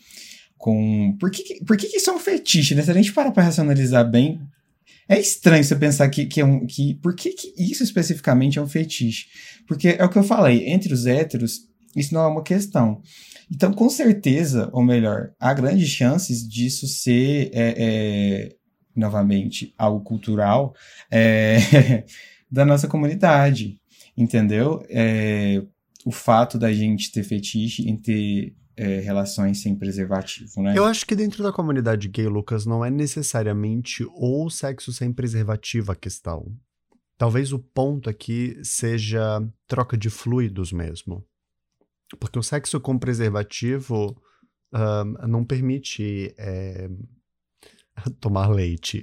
com... 0.59 1.17
Por 1.21 1.31
que, 1.31 1.65
por 1.65 1.77
que, 1.77 1.87
que 1.87 1.99
isso 1.99 2.11
é 2.11 2.13
um 2.13 2.19
fetiche, 2.19 2.75
né? 2.75 2.83
Se 2.83 2.91
a 2.91 2.95
gente 2.95 3.13
parar 3.13 3.31
pra 3.31 3.45
racionalizar 3.45 4.11
bem, 4.11 4.41
é 5.09 5.19
estranho 5.19 5.63
você 5.63 5.77
pensar 5.77 6.09
que, 6.09 6.27
que 6.27 6.41
é 6.41 6.45
um. 6.45 6.67
Que, 6.67 6.95
por 6.95 7.15
que, 7.15 7.31
que 7.31 7.55
isso 7.57 7.85
especificamente 7.85 8.59
é 8.59 8.63
um 8.63 8.67
fetiche? 8.67 9.27
Porque 9.67 9.91
é 9.91 10.05
o 10.05 10.09
que 10.09 10.19
eu 10.19 10.25
falei, 10.25 10.69
entre 10.69 10.93
os 10.93 11.07
héteros, 11.07 11.61
isso 11.95 12.13
não 12.13 12.23
é 12.23 12.27
uma 12.27 12.43
questão. 12.43 13.01
Então, 13.51 13.73
com 13.73 13.89
certeza, 13.89 14.69
ou 14.73 14.83
melhor, 14.83 15.33
há 15.39 15.55
grandes 15.55 15.89
chances 15.89 16.47
disso 16.47 16.87
ser, 16.87 17.51
é, 17.53 17.75
é, 17.79 18.57
novamente, 18.95 19.73
algo 19.79 20.03
cultural 20.03 20.75
é, 21.11 22.05
da 22.51 22.65
nossa 22.65 22.89
comunidade, 22.89 23.79
entendeu? 24.17 24.85
É, 24.89 25.63
o 26.05 26.11
fato 26.11 26.59
da 26.59 26.73
gente 26.73 27.13
ter 27.13 27.23
fetiche 27.23 27.89
em 27.89 27.97
ter 27.97 28.55
é, 28.77 29.01
relações 29.01 29.63
sem 29.63 29.75
preservativo, 29.75 30.63
né? 30.63 30.75
Eu 30.77 30.85
acho 30.85 31.07
que 31.07 31.17
dentro 31.17 31.43
da 31.43 31.53
comunidade 31.53 32.09
gay, 32.09 32.29
Lucas, 32.29 32.67
não 32.67 32.85
é 32.85 32.91
necessariamente 32.91 34.05
o 34.15 34.51
sexo 34.51 34.93
sem 34.93 35.13
preservativo 35.13 35.93
a 35.93 35.97
questão. 35.97 36.53
Talvez 37.17 37.53
o 37.53 37.59
ponto 37.59 38.11
aqui 38.11 38.59
seja 38.63 39.43
troca 39.67 39.97
de 39.97 40.11
fluidos 40.11 40.73
mesmo. 40.73 41.25
Porque 42.21 42.39
o 42.39 42.43
sexo 42.43 42.81
com 42.81 42.99
preservativo 42.99 44.17
um, 44.73 45.27
não 45.27 45.45
permite 45.45 46.35
é, 46.39 46.89
tomar 48.21 48.49
leite. 48.49 49.01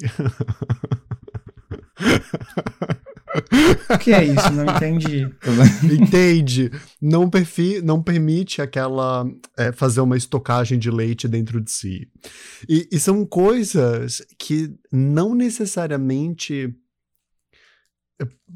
O 3.89 3.97
que 3.97 4.13
é 4.13 4.23
isso? 4.23 4.51
Não 4.51 4.65
entendi. 4.75 5.27
Entende? 5.91 6.71
Não, 7.01 7.29
perfi, 7.29 7.81
não 7.81 8.01
permite 8.01 8.61
aquela. 8.61 9.25
É, 9.57 9.71
fazer 9.71 10.01
uma 10.01 10.17
estocagem 10.17 10.77
de 10.77 10.91
leite 10.91 11.27
dentro 11.27 11.59
de 11.59 11.71
si. 11.71 12.07
E, 12.69 12.87
e 12.91 12.99
são 12.99 13.25
coisas 13.25 14.21
que 14.37 14.73
não 14.91 15.33
necessariamente 15.33 16.73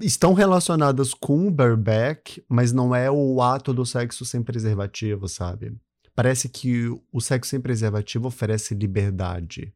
estão 0.02 0.34
relacionadas 0.34 1.13
com 1.13 1.48
o 1.48 1.52
bareback, 1.52 2.43
mas 2.48 2.72
não 2.72 2.96
é 2.96 3.10
o 3.10 3.41
ato 3.41 3.74
do 3.74 3.86
sexo 3.86 4.26
sem 4.26 4.43
preservativo, 4.43 5.28
sabe? 5.28 5.76
Parece 6.15 6.50
que 6.50 6.88
o 7.12 7.22
sexo 7.22 7.52
sem 7.52 7.62
preservativo 7.62 8.28
oferece 8.28 8.74
liberdade. 8.74 9.74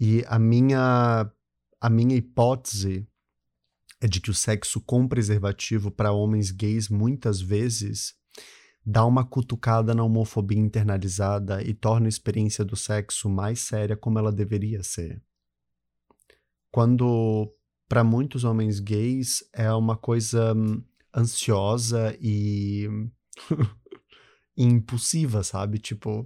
E 0.00 0.24
a 0.26 0.38
minha 0.38 1.30
a 1.80 1.88
minha 1.88 2.16
hipótese 2.16 3.06
é 4.00 4.06
de 4.06 4.20
que 4.20 4.30
o 4.30 4.34
sexo 4.34 4.80
com 4.80 5.06
preservativo 5.06 5.90
para 5.90 6.12
homens 6.12 6.50
gays 6.50 6.88
muitas 6.88 7.40
vezes 7.40 8.14
dá 8.84 9.04
uma 9.04 9.24
cutucada 9.24 9.94
na 9.94 10.02
homofobia 10.02 10.58
internalizada 10.58 11.62
e 11.62 11.74
torna 11.74 12.06
a 12.06 12.08
experiência 12.08 12.64
do 12.64 12.74
sexo 12.74 13.28
mais 13.28 13.60
séria 13.60 13.96
como 13.96 14.18
ela 14.18 14.32
deveria 14.32 14.82
ser. 14.82 15.22
Quando 16.70 17.52
para 17.88 18.04
muitos 18.04 18.44
homens 18.44 18.80
gays 18.80 19.42
é 19.52 19.72
uma 19.72 19.96
coisa 19.96 20.54
hum, 20.54 20.82
ansiosa 21.16 22.16
e 22.20 22.86
impulsiva, 24.56 25.42
sabe? 25.42 25.78
Tipo 25.78 26.24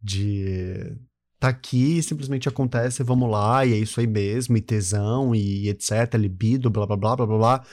de 0.00 0.96
tá 1.38 1.48
aqui, 1.48 2.02
simplesmente 2.02 2.48
acontece, 2.48 3.02
vamos 3.02 3.30
lá, 3.30 3.64
e 3.64 3.72
é 3.72 3.76
isso 3.76 4.00
aí 4.00 4.06
mesmo, 4.06 4.56
e 4.56 4.60
tesão, 4.60 5.34
e 5.34 5.68
etc, 5.68 6.14
libido, 6.14 6.68
blá 6.70 6.86
blá 6.86 6.96
blá 6.96 7.16
blá 7.16 7.26
blá 7.26 7.38
blá. 7.38 7.66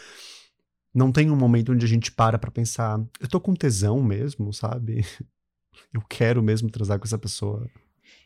Não 0.94 1.12
tem 1.12 1.30
um 1.30 1.36
momento 1.36 1.74
onde 1.74 1.86
a 1.86 1.90
gente 1.90 2.12
para 2.12 2.38
pra 2.40 2.52
pensar, 2.52 3.00
eu 3.20 3.28
tô 3.28 3.40
com 3.40 3.54
tesão 3.54 4.02
mesmo, 4.02 4.54
sabe? 4.54 5.06
Eu 5.94 6.02
quero 6.02 6.42
mesmo 6.42 6.70
transar 6.70 6.98
com 6.98 7.06
essa 7.06 7.18
pessoa. 7.18 7.70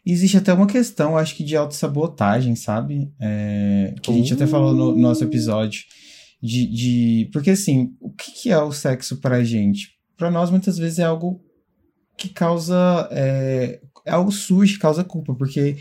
Existe 0.06 0.38
até 0.38 0.54
uma 0.54 0.68
questão, 0.68 1.18
acho 1.18 1.36
que 1.36 1.44
de 1.44 1.56
autossabotagem, 1.56 2.56
sabe? 2.56 3.12
É, 3.20 3.94
que 4.02 4.12
a 4.12 4.14
gente 4.14 4.34
uh. 4.34 4.36
até 4.36 4.48
falou 4.48 4.74
no, 4.74 4.92
no 4.92 5.02
nosso 5.02 5.24
episódio. 5.24 5.84
De, 6.42 6.66
de. 6.66 7.30
Porque 7.34 7.52
assim, 7.52 7.94
o 8.00 8.10
que, 8.10 8.32
que 8.32 8.52
é 8.52 8.58
o 8.58 8.72
sexo 8.72 9.18
pra 9.18 9.44
gente? 9.44 9.98
Pra 10.16 10.32
nós, 10.32 10.50
muitas 10.50 10.78
vezes, 10.78 11.00
é 11.00 11.04
algo 11.04 11.42
que 12.18 12.30
causa 12.30 13.08
é, 13.12 13.80
é 14.06 14.12
algo 14.12 14.32
sujo, 14.32 14.80
causa 14.80 15.04
culpa, 15.04 15.34
porque 15.34 15.78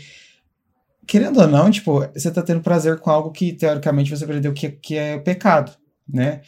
querendo 1.05 1.41
ou 1.41 1.47
não, 1.47 1.71
tipo, 1.71 2.07
você 2.13 2.29
tá 2.29 2.41
tendo 2.41 2.61
prazer 2.61 2.99
com 2.99 3.09
algo 3.09 3.31
que 3.31 3.51
teoricamente 3.51 4.15
você 4.15 4.23
aprendeu 4.23 4.53
que, 4.53 4.69
que 4.69 4.95
é 4.95 5.17
pecado, 5.17 5.71
né? 6.07 6.41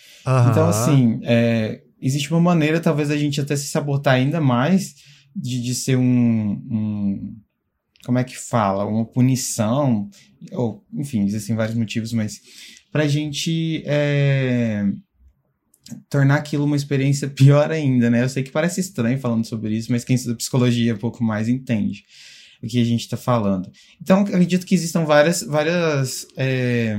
Então, 0.49 0.69
assim, 0.69 1.19
é, 1.23 1.81
existe 1.99 2.31
uma 2.31 2.39
maneira, 2.39 2.79
talvez, 2.79 3.09
a 3.09 3.17
gente 3.17 3.41
até 3.41 3.55
se 3.55 3.65
sabotar 3.65 4.13
ainda 4.13 4.39
mais 4.39 4.95
de, 5.35 5.61
de 5.61 5.73
ser 5.73 5.97
um, 5.97 6.03
um, 6.69 7.35
Como 8.05 8.17
é 8.17 8.23
que 8.23 8.37
fala? 8.37 8.85
Uma 8.85 9.05
punição, 9.05 10.09
ou, 10.51 10.83
enfim, 10.93 11.23
existem 11.25 11.55
vários 11.55 11.75
motivos, 11.75 12.13
mas 12.13 12.39
pra 12.91 13.07
gente. 13.07 13.83
É, 13.85 14.85
tornar 16.09 16.35
aquilo 16.35 16.65
uma 16.65 16.75
experiência 16.75 17.27
pior 17.29 17.71
ainda, 17.71 18.09
né? 18.09 18.23
Eu 18.23 18.29
sei 18.29 18.43
que 18.43 18.51
parece 18.51 18.79
estranho 18.79 19.19
falando 19.19 19.45
sobre 19.45 19.75
isso, 19.75 19.91
mas 19.91 20.03
quem 20.03 20.15
estuda 20.15 20.35
psicologia 20.35 20.93
um 20.93 20.97
pouco 20.97 21.23
mais 21.23 21.47
entende 21.47 22.03
o 22.61 22.67
que 22.67 22.79
a 22.79 22.85
gente 22.85 23.01
está 23.01 23.17
falando. 23.17 23.69
Então, 23.99 24.21
acredito 24.21 24.65
que 24.65 24.75
existam 24.75 25.03
várias, 25.03 25.41
várias, 25.41 26.27
é, 26.37 26.95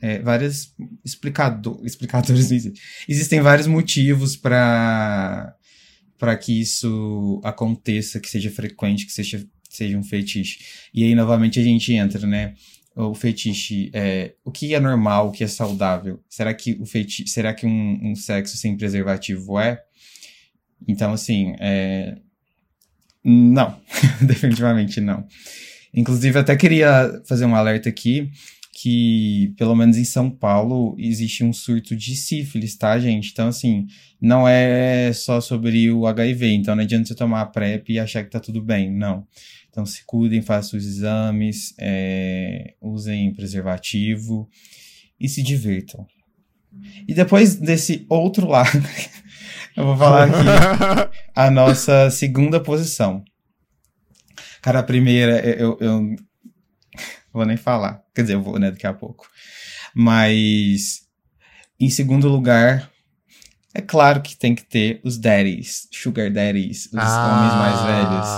é, 0.00 0.20
várias 0.20 0.72
explicador, 1.04 1.80
explicadores. 1.84 2.50
Existem 3.08 3.40
vários 3.40 3.66
motivos 3.66 4.36
para 4.36 5.54
para 6.16 6.36
que 6.36 6.58
isso 6.58 7.40
aconteça, 7.44 8.20
que 8.20 8.30
seja 8.30 8.50
frequente, 8.50 9.04
que 9.04 9.12
seja, 9.12 9.44
seja 9.76 9.98
um 9.98 10.02
fetiche. 10.02 10.58
E 10.92 11.04
aí, 11.04 11.14
novamente, 11.14 11.58
a 11.60 11.62
gente 11.62 11.92
entra, 11.92 12.26
né? 12.26 12.54
o 12.96 13.14
fetiche 13.14 13.90
é 13.92 14.34
o 14.44 14.52
que 14.52 14.72
é 14.72 14.78
normal, 14.78 15.28
o 15.28 15.32
que 15.32 15.42
é 15.42 15.48
saudável? 15.48 16.22
Será 16.28 16.54
que 16.54 16.78
o 16.80 16.86
fetiche, 16.86 17.26
será 17.26 17.52
que 17.52 17.66
um, 17.66 17.98
um 18.02 18.14
sexo 18.14 18.56
sem 18.56 18.76
preservativo 18.76 19.58
é? 19.58 19.82
Então, 20.86 21.12
assim, 21.12 21.54
é... 21.58 22.16
não, 23.24 23.80
definitivamente 24.22 25.00
não. 25.00 25.26
Inclusive, 25.92 26.38
até 26.38 26.56
queria 26.56 27.22
fazer 27.26 27.46
um 27.46 27.54
alerta 27.54 27.88
aqui 27.88 28.30
que, 28.72 29.54
pelo 29.56 29.74
menos 29.74 29.96
em 29.96 30.04
São 30.04 30.28
Paulo, 30.28 30.96
existe 30.98 31.44
um 31.44 31.52
surto 31.52 31.96
de 31.96 32.16
sífilis, 32.16 32.76
tá, 32.76 32.98
gente? 32.98 33.30
Então, 33.30 33.48
assim, 33.48 33.86
não 34.20 34.46
é 34.46 35.12
só 35.12 35.40
sobre 35.40 35.90
o 35.90 36.06
HIV. 36.06 36.52
Então, 36.52 36.74
não 36.74 36.82
adianta 36.82 37.06
você 37.06 37.14
tomar 37.14 37.42
a 37.42 37.46
PrEP 37.46 37.90
e 37.90 37.98
achar 37.98 38.24
que 38.24 38.30
tá 38.30 38.40
tudo 38.40 38.60
bem. 38.60 38.90
Não. 38.92 39.26
Então 39.74 39.84
se 39.84 40.04
cuidem, 40.06 40.40
façam 40.40 40.78
os 40.78 40.86
exames, 40.86 41.74
é, 41.80 42.74
usem 42.80 43.34
preservativo 43.34 44.48
e 45.18 45.28
se 45.28 45.42
divirtam. 45.42 46.06
E 47.08 47.12
depois 47.12 47.56
desse 47.56 48.06
outro 48.08 48.46
lado, 48.46 48.70
eu 49.76 49.84
vou 49.84 49.96
falar 49.96 50.28
aqui 50.28 51.18
a 51.34 51.50
nossa 51.50 52.08
segunda 52.08 52.60
posição. 52.60 53.24
Cara, 54.62 54.78
a 54.78 54.84
primeira, 54.84 55.40
eu, 55.40 55.76
eu 55.80 56.14
vou 57.34 57.44
nem 57.44 57.56
falar. 57.56 58.00
Quer 58.14 58.22
dizer, 58.22 58.34
eu 58.34 58.42
vou, 58.42 58.60
né, 58.60 58.70
daqui 58.70 58.86
a 58.86 58.94
pouco. 58.94 59.26
Mas, 59.92 61.00
em 61.80 61.90
segundo 61.90 62.28
lugar, 62.28 62.88
é 63.74 63.80
claro 63.80 64.22
que 64.22 64.36
tem 64.36 64.54
que 64.54 64.62
ter 64.62 65.00
os 65.02 65.18
daddies, 65.18 65.88
sugar 65.92 66.30
daddies, 66.30 66.86
os 66.86 66.94
ah, 66.94 67.26
homens 67.26 67.54
mais 67.54 67.82
velhos. 67.82 68.28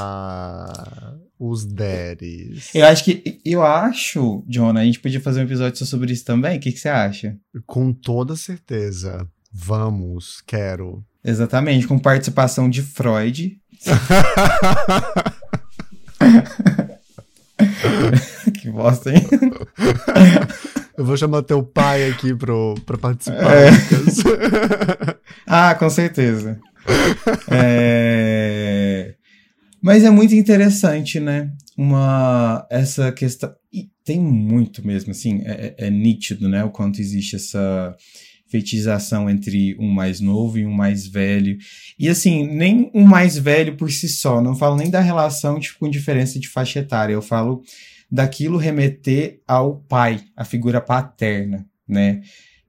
Os 1.39 1.67
daddies. 1.67 2.75
Eu 2.75 2.87
acho 2.87 3.05
que. 3.05 3.39
Eu 3.45 3.63
acho, 3.63 4.43
John, 4.49 4.75
a 4.77 4.85
gente 4.85 4.99
podia 5.01 5.21
fazer 5.21 5.41
um 5.41 5.45
episódio 5.45 5.79
só 5.79 5.85
sobre 5.85 6.13
isso 6.13 6.25
também. 6.25 6.57
O 6.57 6.61
que, 6.61 6.73
que 6.73 6.79
você 6.79 6.89
acha? 6.89 7.37
Com 7.67 7.93
toda 7.93 8.35
certeza. 8.37 9.29
Vamos, 9.53 10.43
quero. 10.47 11.05
Exatamente, 11.23 11.87
com 11.87 11.99
participação 11.99 12.71
de 12.71 12.81
Freud. 12.83 13.59
que 18.61 18.71
bosta, 18.71 19.13
hein? 19.13 19.27
Eu 20.97 21.05
vou 21.05 21.17
chamar 21.17 21.43
teu 21.43 21.63
pai 21.63 22.09
aqui 22.09 22.35
pro, 22.35 22.75
pra 22.87 22.97
participar, 22.97 23.55
é. 23.55 23.69
ah, 25.47 25.75
com 25.75 25.91
certeza. 25.91 26.59
É... 27.51 29.16
Mas 29.87 30.03
é 30.03 30.11
muito 30.11 30.35
interessante, 30.35 31.21
né? 31.21 31.53
Uma, 31.79 32.67
essa 32.69 33.13
questão. 33.13 33.55
E 33.73 33.89
tem 34.05 34.19
muito 34.19 34.85
mesmo, 34.85 35.13
assim, 35.13 35.43
é, 35.45 35.77
é, 35.79 35.87
é 35.87 35.91
nítido, 35.91 36.49
né? 36.49 36.65
O 36.65 36.71
quanto 36.71 37.01
existe 37.01 37.37
essa 37.37 37.95
feitização 38.51 39.31
entre 39.31 39.77
um 39.79 39.87
mais 39.87 40.19
novo 40.19 40.59
e 40.59 40.67
um 40.67 40.73
mais 40.73 41.07
velho. 41.07 41.57
E 41.97 42.09
assim, 42.09 42.49
nem 42.49 42.91
um 42.93 43.05
mais 43.05 43.39
velho 43.39 43.77
por 43.77 43.89
si 43.93 44.09
só, 44.09 44.43
não 44.43 44.57
falo 44.57 44.75
nem 44.75 44.91
da 44.91 44.99
relação 44.99 45.61
tipo, 45.61 45.79
com 45.79 45.89
diferença 45.89 46.41
de 46.41 46.49
faixa 46.49 46.81
etária, 46.81 47.13
eu 47.13 47.23
falo 47.23 47.63
daquilo 48.11 48.59
remeter 48.59 49.41
ao 49.47 49.77
pai, 49.89 50.21
a 50.37 50.45
figura 50.45 50.81
paterna, 50.81 51.65
né? 51.87 52.23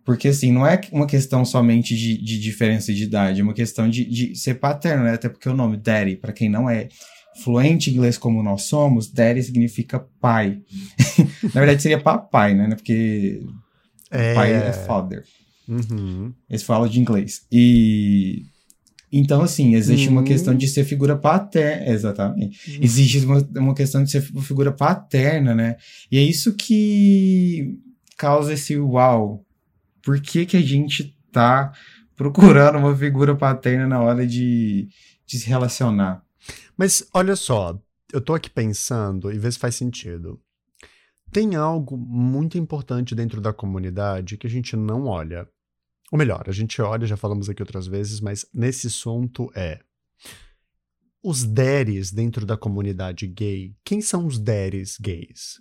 Porque, 0.08 0.30
assim, 0.30 0.54
não 0.54 0.66
é 0.66 0.80
uma 0.94 1.06
questão 1.06 1.44
somente 1.44 1.94
de, 1.94 2.18
de 2.18 2.40
diferença 2.40 2.94
de 2.94 3.04
idade, 3.04 3.42
é 3.42 3.44
uma 3.44 3.54
questão 3.54 3.90
de, 3.90 4.06
de 4.06 4.34
ser 4.38 4.54
paterno, 4.54 5.04
né? 5.04 5.16
Até 5.16 5.28
porque 5.28 5.50
o 5.50 5.54
nome 5.54 5.76
Daddy, 5.76 6.16
para 6.16 6.32
quem 6.32 6.48
não 6.48 6.70
é 6.70 6.88
fluente 7.44 7.90
em 7.90 7.94
inglês 7.94 8.18
como 8.18 8.42
nós 8.42 8.64
somos, 8.64 9.12
Daddy 9.12 9.44
significa 9.44 10.00
pai. 10.22 10.62
Na 11.54 11.60
verdade, 11.60 11.82
seria 11.82 12.00
papai, 12.00 12.54
né? 12.56 12.70
Porque 12.74 13.42
é... 14.10 14.34
pai 14.34 14.54
é 14.54 14.72
father. 14.72 15.26
Uhum. 15.68 16.34
Eles 16.50 16.64
falam 16.64 16.88
de 16.88 17.02
inglês. 17.02 17.42
E 17.52 18.44
então, 19.12 19.42
assim, 19.42 19.76
existe 19.76 20.08
uma 20.08 20.24
questão 20.24 20.56
de 20.56 20.70
ser 20.70 20.86
figura 20.86 21.18
paterna. 21.18 21.86
Exatamente. 21.92 22.72
Uhum. 22.72 22.80
Existe 22.82 23.26
uma, 23.26 23.46
uma 23.58 23.76
questão 23.76 24.02
de 24.02 24.10
ser 24.10 24.22
figura 24.22 24.72
paterna, 24.72 25.54
né? 25.54 25.76
E 26.10 26.18
é 26.18 26.22
isso 26.22 26.54
que 26.54 27.78
causa 28.18 28.54
esse 28.54 28.78
uau 28.78 29.44
por 30.08 30.22
que, 30.22 30.46
que 30.46 30.56
a 30.56 30.62
gente 30.62 31.20
tá 31.34 31.74
procurando 32.16 32.78
uma 32.78 32.96
figura 32.96 33.36
paterna 33.36 33.86
na 33.86 34.02
hora 34.02 34.26
de, 34.26 34.88
de 35.26 35.38
se 35.38 35.50
relacionar. 35.50 36.26
Mas 36.78 37.06
olha 37.14 37.36
só, 37.36 37.78
eu 38.14 38.22
tô 38.22 38.34
aqui 38.34 38.50
pensando 38.50 39.30
e 39.34 39.38
vê 39.38 39.52
se 39.52 39.60
faz 39.60 39.76
sentido. 39.76 40.42
Tem 41.30 41.56
algo 41.58 41.98
muito 41.98 42.58
importante 42.58 43.14
dentro 43.14 43.42
da 43.42 43.52
comunidade 43.52 44.38
que 44.38 44.48
a 44.48 44.50
gente 44.50 44.78
não 44.78 45.08
olha. 45.08 45.46
Ou 46.10 46.18
melhor, 46.18 46.46
a 46.48 46.54
gente 46.54 46.82
olha, 46.82 47.06
já 47.06 47.18
falamos 47.18 47.50
aqui 47.50 47.62
outras 47.62 47.86
vezes, 47.86 48.22
mas 48.22 48.46
nesse 48.54 48.88
assunto 48.88 49.52
é. 49.54 49.82
Os 51.22 51.44
deres 51.44 52.14
dentro 52.14 52.46
da 52.46 52.56
comunidade 52.56 53.28
gay, 53.28 53.76
quem 53.84 54.00
são 54.00 54.26
os 54.26 54.40
deres 54.40 54.98
gays? 54.98 55.60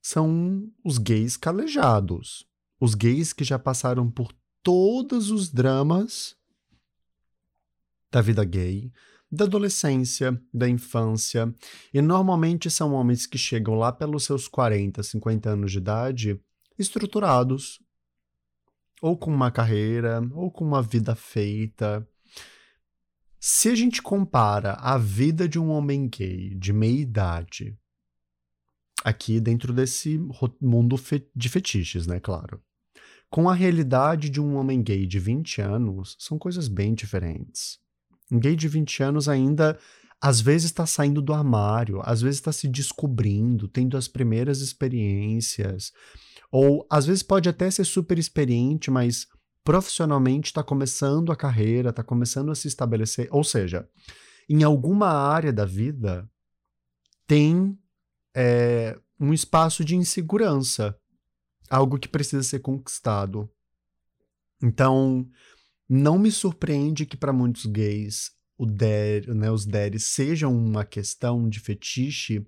São 0.00 0.70
os 0.84 0.96
gays 0.96 1.36
calejados. 1.36 2.48
Os 2.80 2.94
gays 2.94 3.34
que 3.34 3.44
já 3.44 3.58
passaram 3.58 4.10
por 4.10 4.32
todos 4.62 5.30
os 5.30 5.50
dramas 5.50 6.34
da 8.10 8.20
vida 8.20 8.42
gay, 8.44 8.90
da 9.30 9.44
adolescência, 9.44 10.40
da 10.52 10.68
infância, 10.68 11.54
e 11.94 12.02
normalmente 12.02 12.70
são 12.70 12.94
homens 12.94 13.26
que 13.26 13.38
chegam 13.38 13.74
lá 13.74 13.92
pelos 13.92 14.24
seus 14.24 14.48
40, 14.48 15.02
50 15.02 15.50
anos 15.50 15.70
de 15.70 15.78
idade 15.78 16.40
estruturados, 16.78 17.80
ou 19.00 19.16
com 19.16 19.32
uma 19.32 19.50
carreira, 19.50 20.20
ou 20.32 20.50
com 20.50 20.64
uma 20.64 20.82
vida 20.82 21.14
feita. 21.14 22.06
Se 23.38 23.68
a 23.68 23.74
gente 23.74 24.02
compara 24.02 24.72
a 24.74 24.98
vida 24.98 25.48
de 25.48 25.58
um 25.58 25.70
homem 25.70 26.08
gay 26.08 26.54
de 26.54 26.72
meia 26.72 27.00
idade, 27.00 27.78
aqui 29.04 29.40
dentro 29.40 29.72
desse 29.72 30.18
mundo 30.60 30.96
de 31.34 31.48
fetiches, 31.48 32.06
né, 32.06 32.18
claro, 32.18 32.62
com 33.30 33.48
a 33.48 33.54
realidade 33.54 34.28
de 34.28 34.40
um 34.40 34.56
homem 34.56 34.82
gay 34.82 35.06
de 35.06 35.20
20 35.20 35.62
anos, 35.62 36.16
são 36.18 36.36
coisas 36.36 36.66
bem 36.66 36.94
diferentes. 36.94 37.78
Um 38.30 38.40
gay 38.40 38.56
de 38.56 38.66
20 38.68 39.02
anos 39.02 39.28
ainda 39.28 39.78
às 40.20 40.40
vezes 40.40 40.66
está 40.66 40.84
saindo 40.84 41.22
do 41.22 41.32
armário, 41.32 42.02
às 42.04 42.20
vezes 42.20 42.38
está 42.38 42.52
se 42.52 42.68
descobrindo, 42.68 43.66
tendo 43.66 43.96
as 43.96 44.06
primeiras 44.06 44.60
experiências, 44.60 45.92
ou 46.52 46.86
às 46.90 47.06
vezes 47.06 47.22
pode 47.22 47.48
até 47.48 47.70
ser 47.70 47.84
super 47.84 48.18
experiente, 48.18 48.90
mas 48.90 49.26
profissionalmente 49.64 50.50
está 50.50 50.62
começando 50.62 51.32
a 51.32 51.36
carreira, 51.36 51.90
está 51.90 52.02
começando 52.02 52.50
a 52.50 52.54
se 52.54 52.68
estabelecer. 52.68 53.28
Ou 53.30 53.42
seja, 53.42 53.88
em 54.48 54.62
alguma 54.62 55.08
área 55.08 55.52
da 55.52 55.64
vida 55.64 56.28
tem 57.26 57.78
é, 58.34 58.98
um 59.18 59.32
espaço 59.32 59.84
de 59.84 59.96
insegurança, 59.96 60.98
algo 61.70 61.98
que 61.98 62.08
precisa 62.08 62.42
ser 62.42 62.58
conquistado. 62.58 63.48
Então, 64.62 65.26
não 65.88 66.18
me 66.18 66.30
surpreende 66.30 67.06
que 67.06 67.16
para 67.16 67.32
muitos 67.32 67.64
gays 67.64 68.32
der, 68.58 69.26
né, 69.28 69.50
os 69.50 69.64
deres 69.64 70.04
sejam 70.04 70.54
uma 70.54 70.84
questão 70.84 71.48
de 71.48 71.60
fetiche, 71.60 72.46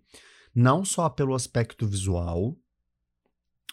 não 0.55 0.85
só 0.85 1.09
pelo 1.09 1.35
aspecto 1.35 1.87
visual, 1.87 2.57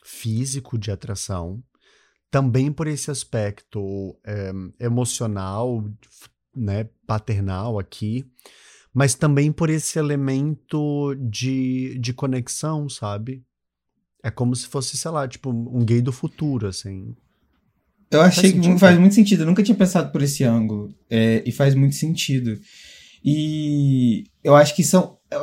físico 0.03 0.77
de 0.77 0.91
atração, 0.91 1.61
também 2.31 2.71
por 2.71 2.87
esse 2.87 3.11
aspecto 3.11 4.17
é, 4.23 4.51
emocional, 4.79 5.83
né, 6.55 6.85
paternal 7.05 7.77
aqui, 7.77 8.25
mas 8.93 9.15
também 9.15 9.51
por 9.51 9.69
esse 9.69 9.99
elemento 9.99 11.15
de, 11.15 11.97
de 11.99 12.13
conexão, 12.13 12.87
sabe? 12.87 13.43
É 14.23 14.29
como 14.29 14.55
se 14.55 14.67
fosse, 14.67 14.97
sei 14.97 15.11
lá, 15.11 15.27
tipo, 15.27 15.49
um 15.49 15.83
gay 15.85 16.01
do 16.01 16.11
futuro, 16.11 16.67
assim. 16.67 17.15
Eu 18.11 18.21
achei 18.21 18.51
faz 18.51 18.65
que 18.65 18.79
faz 18.79 18.97
muito 18.99 19.15
sentido. 19.15 19.43
Eu 19.43 19.45
nunca 19.45 19.63
tinha 19.63 19.75
pensado 19.75 20.11
por 20.11 20.21
esse 20.21 20.43
ângulo. 20.43 20.93
É, 21.09 21.43
e 21.45 21.51
faz 21.51 21.75
muito 21.75 21.95
sentido. 21.95 22.59
E 23.23 24.23
eu 24.43 24.55
acho 24.55 24.75
que 24.75 24.83
são. 24.83 25.17
Eu, 25.29 25.41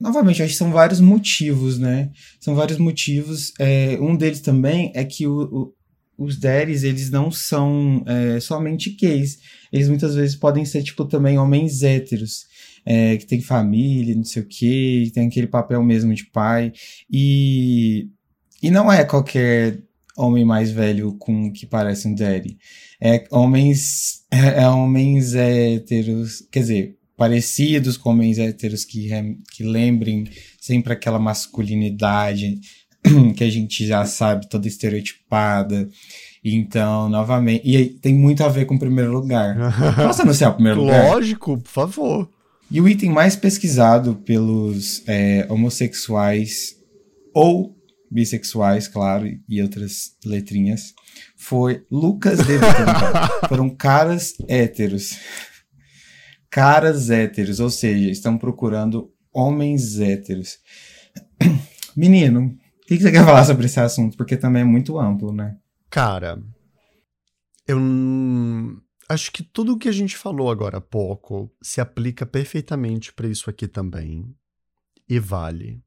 novamente, 0.00 0.40
eu 0.40 0.44
acho 0.44 0.54
que 0.54 0.58
são 0.58 0.72
vários 0.72 1.00
motivos, 1.00 1.78
né? 1.78 2.10
São 2.40 2.54
vários 2.54 2.78
motivos. 2.78 3.52
É, 3.58 3.98
um 4.00 4.16
deles 4.16 4.40
também 4.40 4.92
é 4.94 5.04
que 5.04 5.26
o, 5.26 5.74
o, 6.18 6.24
os 6.24 6.36
deres, 6.38 6.82
eles 6.82 7.10
não 7.10 7.30
são 7.30 8.02
é, 8.06 8.40
somente 8.40 8.90
gays. 8.90 9.38
Eles 9.72 9.88
muitas 9.88 10.14
vezes 10.14 10.36
podem 10.36 10.64
ser, 10.64 10.82
tipo, 10.82 11.04
também 11.04 11.38
homens 11.38 11.82
héteros. 11.82 12.46
É, 12.88 13.16
que 13.16 13.26
tem 13.26 13.40
família, 13.40 14.14
não 14.14 14.22
sei 14.22 14.42
o 14.42 14.46
que, 14.46 15.10
tem 15.12 15.26
aquele 15.26 15.48
papel 15.48 15.82
mesmo 15.82 16.14
de 16.14 16.24
pai. 16.30 16.72
E, 17.10 18.08
e 18.62 18.70
não 18.70 18.90
é 18.90 19.04
qualquer 19.04 19.82
homem 20.16 20.44
mais 20.44 20.70
velho 20.70 21.12
com 21.18 21.52
que 21.52 21.66
parece 21.66 22.08
um 22.08 22.14
daddy. 22.14 22.56
É 23.00 23.24
homens, 23.30 24.24
é, 24.30 24.62
é 24.62 24.68
homens 24.68 25.34
héteros, 25.34 26.42
quer 26.50 26.60
dizer, 26.60 26.96
parecidos 27.16 27.96
com 27.96 28.10
homens 28.10 28.38
héteros 28.38 28.84
que, 28.84 29.10
que 29.52 29.62
lembrem 29.62 30.24
sempre 30.60 30.92
aquela 30.92 31.18
masculinidade 31.18 32.58
que 33.36 33.44
a 33.44 33.50
gente 33.50 33.86
já 33.86 34.04
sabe, 34.04 34.48
toda 34.48 34.66
estereotipada. 34.66 35.88
Então, 36.44 37.08
novamente. 37.08 37.68
E 37.68 37.86
tem 37.86 38.14
muito 38.14 38.44
a 38.44 38.48
ver 38.48 38.66
com 38.66 38.76
o 38.76 38.78
primeiro 38.78 39.12
lugar. 39.12 39.56
Posso 39.96 40.22
anunciar 40.22 40.52
o 40.52 40.54
primeiro 40.54 40.80
lugar? 40.80 41.12
Lógico, 41.12 41.58
por 41.58 41.70
favor. 41.70 42.30
E 42.70 42.80
o 42.80 42.88
item 42.88 43.10
mais 43.10 43.36
pesquisado 43.36 44.16
pelos 44.24 45.02
é, 45.06 45.46
homossexuais 45.48 46.76
ou 47.32 47.75
bissexuais, 48.10 48.88
claro, 48.88 49.26
e 49.48 49.62
outras 49.62 50.16
letrinhas, 50.24 50.94
foi 51.36 51.84
Lucas 51.90 52.38
de 52.38 52.58
Foram 53.48 53.68
caras 53.68 54.34
héteros. 54.48 55.18
Caras 56.50 57.10
héteros, 57.10 57.60
ou 57.60 57.70
seja, 57.70 58.10
estão 58.10 58.38
procurando 58.38 59.12
homens 59.32 59.98
héteros. 59.98 60.58
Menino, 61.96 62.46
o 62.46 62.86
que, 62.86 62.96
que 62.96 63.02
você 63.02 63.12
quer 63.12 63.24
falar 63.24 63.44
sobre 63.44 63.66
esse 63.66 63.80
assunto? 63.80 64.16
Porque 64.16 64.36
também 64.36 64.62
é 64.62 64.64
muito 64.64 64.98
amplo, 64.98 65.32
né? 65.32 65.56
Cara, 65.90 66.42
eu 67.66 67.78
acho 69.08 69.32
que 69.32 69.42
tudo 69.42 69.72
o 69.72 69.78
que 69.78 69.88
a 69.88 69.92
gente 69.92 70.16
falou 70.16 70.50
agora 70.50 70.78
há 70.78 70.80
pouco 70.80 71.50
se 71.62 71.80
aplica 71.80 72.24
perfeitamente 72.24 73.12
para 73.12 73.28
isso 73.28 73.50
aqui 73.50 73.66
também. 73.66 74.34
E 75.08 75.18
vale. 75.18 75.82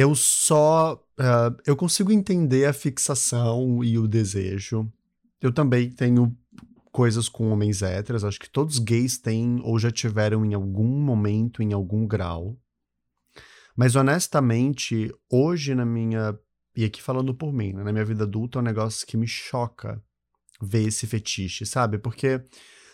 Eu 0.00 0.14
só. 0.14 0.94
Uh, 1.18 1.60
eu 1.66 1.74
consigo 1.74 2.12
entender 2.12 2.66
a 2.66 2.72
fixação 2.72 3.82
e 3.82 3.98
o 3.98 4.06
desejo. 4.06 4.88
Eu 5.40 5.52
também 5.52 5.90
tenho 5.90 6.38
coisas 6.92 7.28
com 7.28 7.50
homens 7.50 7.82
héteros. 7.82 8.22
Acho 8.22 8.38
que 8.38 8.48
todos 8.48 8.78
gays 8.78 9.18
têm 9.18 9.60
ou 9.64 9.76
já 9.76 9.90
tiveram 9.90 10.44
em 10.44 10.54
algum 10.54 10.86
momento, 10.86 11.64
em 11.64 11.72
algum 11.72 12.06
grau. 12.06 12.56
Mas 13.76 13.96
honestamente, 13.96 15.12
hoje 15.28 15.74
na 15.74 15.84
minha. 15.84 16.38
E 16.76 16.84
aqui 16.84 17.02
falando 17.02 17.34
por 17.34 17.52
mim, 17.52 17.72
né, 17.72 17.82
na 17.82 17.90
minha 17.90 18.04
vida 18.04 18.22
adulta 18.22 18.60
é 18.60 18.62
um 18.62 18.64
negócio 18.64 19.04
que 19.04 19.16
me 19.16 19.26
choca 19.26 20.00
ver 20.62 20.86
esse 20.86 21.08
fetiche, 21.08 21.66
sabe? 21.66 21.98
Porque 21.98 22.40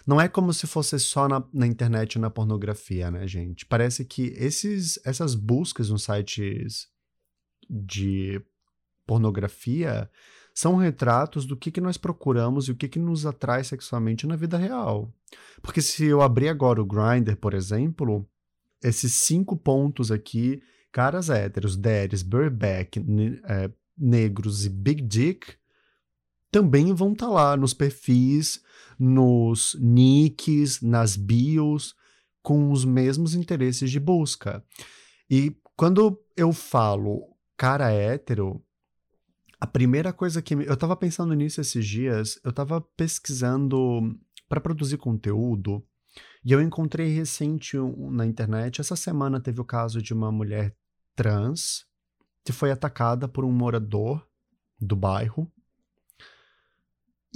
não 0.07 0.19
é 0.19 0.27
como 0.27 0.55
se 0.55 0.67
fosse 0.67 0.99
só 0.99 1.29
na, 1.29 1.45
na 1.53 1.67
internet 1.67 2.17
ou 2.17 2.23
na 2.23 2.31
pornografia, 2.31 3.11
né, 3.11 3.29
gente? 3.29 3.67
Parece 3.67 4.07
que 4.07 4.33
esses, 4.39 4.99
essas 5.05 5.35
buscas 5.35 5.91
nos 5.91 6.05
sites 6.05 6.94
de 7.69 8.41
pornografia 9.07 10.11
são 10.55 10.77
retratos 10.77 11.45
do 11.45 11.57
que, 11.57 11.71
que 11.71 11.81
nós 11.81 11.97
procuramos 11.97 12.69
e 12.69 12.73
o 12.73 12.77
que, 12.77 12.89
que 12.89 12.99
nos 12.99 13.27
atrai 13.27 13.65
sexualmente 13.65 14.27
na 14.27 14.37
vida 14.37 14.57
real. 14.57 15.13
Porque 15.61 15.83
se 15.83 16.05
eu 16.05 16.23
abrir 16.23 16.49
agora 16.49 16.81
o 16.81 16.87
Grindr, 16.87 17.37
por 17.37 17.55
exemplo, 17.55 18.27
esses 18.83 19.13
cinco 19.15 19.57
pontos 19.57 20.13
aqui, 20.13 20.63
caras 20.93 21.29
héteros, 21.29 21.77
deres, 21.77 22.23
bareback, 22.23 23.05
é, 23.45 23.71
negros 23.99 24.65
e 24.65 24.69
big 24.69 25.03
dick, 25.03 25.55
também 26.53 26.95
vão 26.95 27.13
estar 27.13 27.27
tá 27.27 27.33
lá 27.33 27.57
nos 27.57 27.75
perfis, 27.75 28.63
nos 28.97 29.77
nicks, 29.81 30.81
nas 30.81 31.17
bios, 31.17 31.97
com 32.41 32.71
os 32.71 32.85
mesmos 32.85 33.35
interesses 33.35 33.91
de 33.91 33.99
busca. 33.99 34.63
E 35.29 35.57
quando 35.75 36.17
eu 36.37 36.53
falo 36.53 37.34
cara 37.57 37.91
hétero, 37.91 38.63
a 39.61 39.67
primeira 39.67 40.13
coisa 40.13 40.43
que. 40.43 40.55
Me... 40.55 40.67
Eu 40.67 40.77
tava 40.77 40.97
pensando 40.97 41.33
nisso 41.35 41.61
esses 41.61 41.87
dias, 41.87 42.39
eu 42.45 42.53
tava 42.53 42.81
pesquisando 42.81 44.15
para 44.49 44.61
produzir 44.61 44.99
conteúdo 44.99 45.83
e 46.45 46.53
eu 46.53 46.61
encontrei 46.61 47.09
recente 47.09 47.77
na 48.11 48.27
internet. 48.27 48.81
Essa 48.81 48.97
semana 48.97 49.41
teve 49.41 49.61
o 49.61 49.65
caso 49.65 50.03
de 50.03 50.13
uma 50.13 50.31
mulher 50.31 50.77
trans 51.17 51.87
que 52.45 52.53
foi 52.53 52.71
atacada 52.71 53.27
por 53.27 53.45
um 53.45 53.51
morador 53.51 54.27
do 54.79 54.95
bairro. 54.95 55.51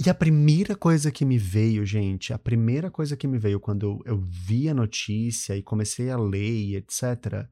E 0.05 0.09
a 0.09 0.13
primeira 0.13 0.75
coisa 0.75 1.11
que 1.11 1.25
me 1.25 1.37
veio, 1.37 1.85
gente, 1.85 2.31
a 2.31 2.39
primeira 2.39 2.89
coisa 2.89 3.17
que 3.17 3.27
me 3.27 3.37
veio 3.37 3.59
quando 3.59 3.85
eu, 4.05 4.13
eu 4.13 4.17
vi 4.21 4.69
a 4.69 4.73
notícia 4.73 5.57
e 5.57 5.63
comecei 5.63 6.09
a 6.09 6.17
ler 6.17 6.77
etc., 6.77 7.49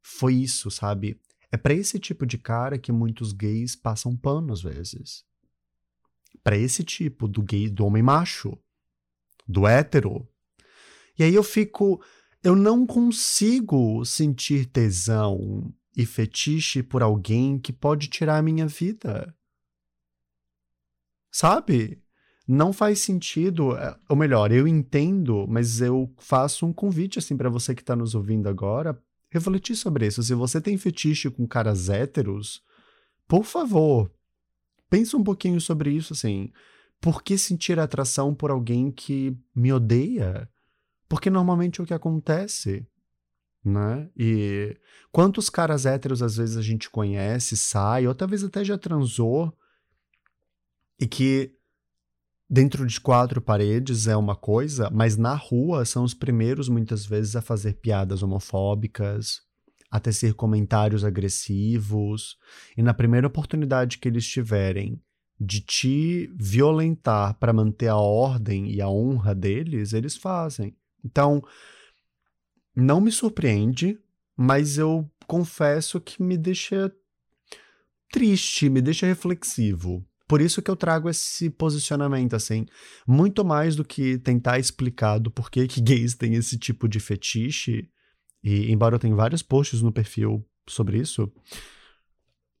foi 0.00 0.34
isso, 0.34 0.70
sabe? 0.70 1.20
É 1.54 1.56
para 1.56 1.72
esse 1.72 2.00
tipo 2.00 2.26
de 2.26 2.36
cara 2.36 2.76
que 2.76 2.90
muitos 2.90 3.32
gays 3.32 3.76
passam 3.76 4.16
pano 4.16 4.52
às 4.52 4.60
vezes. 4.60 5.24
para 6.42 6.58
esse 6.58 6.82
tipo 6.82 7.28
do 7.28 7.40
gay, 7.44 7.70
do 7.70 7.86
homem 7.86 8.02
macho, 8.02 8.58
do 9.46 9.64
hétero. 9.64 10.28
E 11.16 11.22
aí 11.22 11.32
eu 11.32 11.44
fico, 11.44 12.02
eu 12.42 12.56
não 12.56 12.84
consigo 12.84 14.04
sentir 14.04 14.66
tesão 14.66 15.72
e 15.96 16.04
fetiche 16.04 16.82
por 16.82 17.04
alguém 17.04 17.56
que 17.56 17.72
pode 17.72 18.08
tirar 18.08 18.38
a 18.38 18.42
minha 18.42 18.66
vida. 18.66 19.32
Sabe? 21.30 22.02
Não 22.48 22.72
faz 22.72 22.98
sentido, 22.98 23.76
é, 23.76 23.96
ou 24.08 24.16
melhor, 24.16 24.50
eu 24.50 24.66
entendo, 24.66 25.46
mas 25.48 25.80
eu 25.80 26.12
faço 26.18 26.66
um 26.66 26.72
convite 26.72 27.20
assim 27.20 27.36
para 27.36 27.48
você 27.48 27.76
que 27.76 27.80
está 27.80 27.94
nos 27.94 28.16
ouvindo 28.16 28.48
agora, 28.48 29.00
refletir 29.34 29.76
sobre 29.76 30.06
isso. 30.06 30.22
Se 30.22 30.32
você 30.34 30.60
tem 30.60 30.78
fetiche 30.78 31.28
com 31.28 31.46
caras 31.46 31.90
héteros, 31.90 32.62
por 33.28 33.44
favor, 33.44 34.10
pense 34.88 35.14
um 35.14 35.22
pouquinho 35.22 35.60
sobre 35.60 35.90
isso 35.90 36.14
assim. 36.14 36.50
Por 37.00 37.22
que 37.22 37.36
sentir 37.36 37.78
atração 37.78 38.34
por 38.34 38.50
alguém 38.50 38.90
que 38.90 39.36
me 39.54 39.72
odeia? 39.72 40.48
Porque 41.08 41.28
normalmente 41.28 41.80
é 41.80 41.84
o 41.84 41.86
que 41.86 41.92
acontece 41.92 42.86
né? 43.64 44.10
E 44.16 44.76
quantos 45.10 45.48
caras 45.48 45.86
héteros 45.86 46.22
às 46.22 46.36
vezes 46.36 46.56
a 46.56 46.62
gente 46.62 46.90
conhece, 46.90 47.56
sai, 47.56 48.06
ou 48.06 48.14
talvez 48.14 48.44
até 48.44 48.62
já 48.62 48.76
transou, 48.76 49.56
e 51.00 51.06
que 51.06 51.56
dentro 52.54 52.86
de 52.86 53.00
quatro 53.00 53.42
paredes 53.42 54.06
é 54.06 54.16
uma 54.16 54.36
coisa, 54.36 54.88
mas 54.88 55.16
na 55.16 55.34
rua 55.34 55.84
são 55.84 56.04
os 56.04 56.14
primeiros 56.14 56.68
muitas 56.68 57.04
vezes 57.04 57.34
a 57.34 57.42
fazer 57.42 57.72
piadas 57.80 58.22
homofóbicas, 58.22 59.42
a 59.90 59.98
tecer 59.98 60.34
comentários 60.34 61.04
agressivos, 61.04 62.38
e 62.76 62.82
na 62.82 62.94
primeira 62.94 63.26
oportunidade 63.26 63.98
que 63.98 64.06
eles 64.06 64.24
tiverem 64.24 65.02
de 65.40 65.62
te 65.62 66.32
violentar 66.38 67.36
para 67.40 67.52
manter 67.52 67.88
a 67.88 67.96
ordem 67.96 68.70
e 68.70 68.80
a 68.80 68.88
honra 68.88 69.34
deles, 69.34 69.92
eles 69.92 70.16
fazem. 70.16 70.76
Então, 71.04 71.42
não 72.72 73.00
me 73.00 73.10
surpreende, 73.10 73.98
mas 74.36 74.78
eu 74.78 75.10
confesso 75.26 76.00
que 76.00 76.22
me 76.22 76.36
deixa 76.36 76.94
triste, 78.12 78.70
me 78.70 78.80
deixa 78.80 79.06
reflexivo. 79.06 80.06
Por 80.26 80.40
isso 80.40 80.62
que 80.62 80.70
eu 80.70 80.76
trago 80.76 81.08
esse 81.08 81.50
posicionamento, 81.50 82.34
assim, 82.34 82.66
muito 83.06 83.44
mais 83.44 83.76
do 83.76 83.84
que 83.84 84.18
tentar 84.18 84.58
explicar 84.58 85.18
do 85.18 85.30
porquê 85.30 85.66
que 85.66 85.80
gays 85.80 86.14
têm 86.14 86.34
esse 86.34 86.58
tipo 86.58 86.88
de 86.88 86.98
fetiche, 86.98 87.90
e 88.42 88.70
embora 88.72 88.94
eu 88.94 88.98
tenha 88.98 89.14
vários 89.14 89.42
posts 89.42 89.82
no 89.82 89.92
perfil 89.92 90.44
sobre 90.68 90.98
isso, 90.98 91.30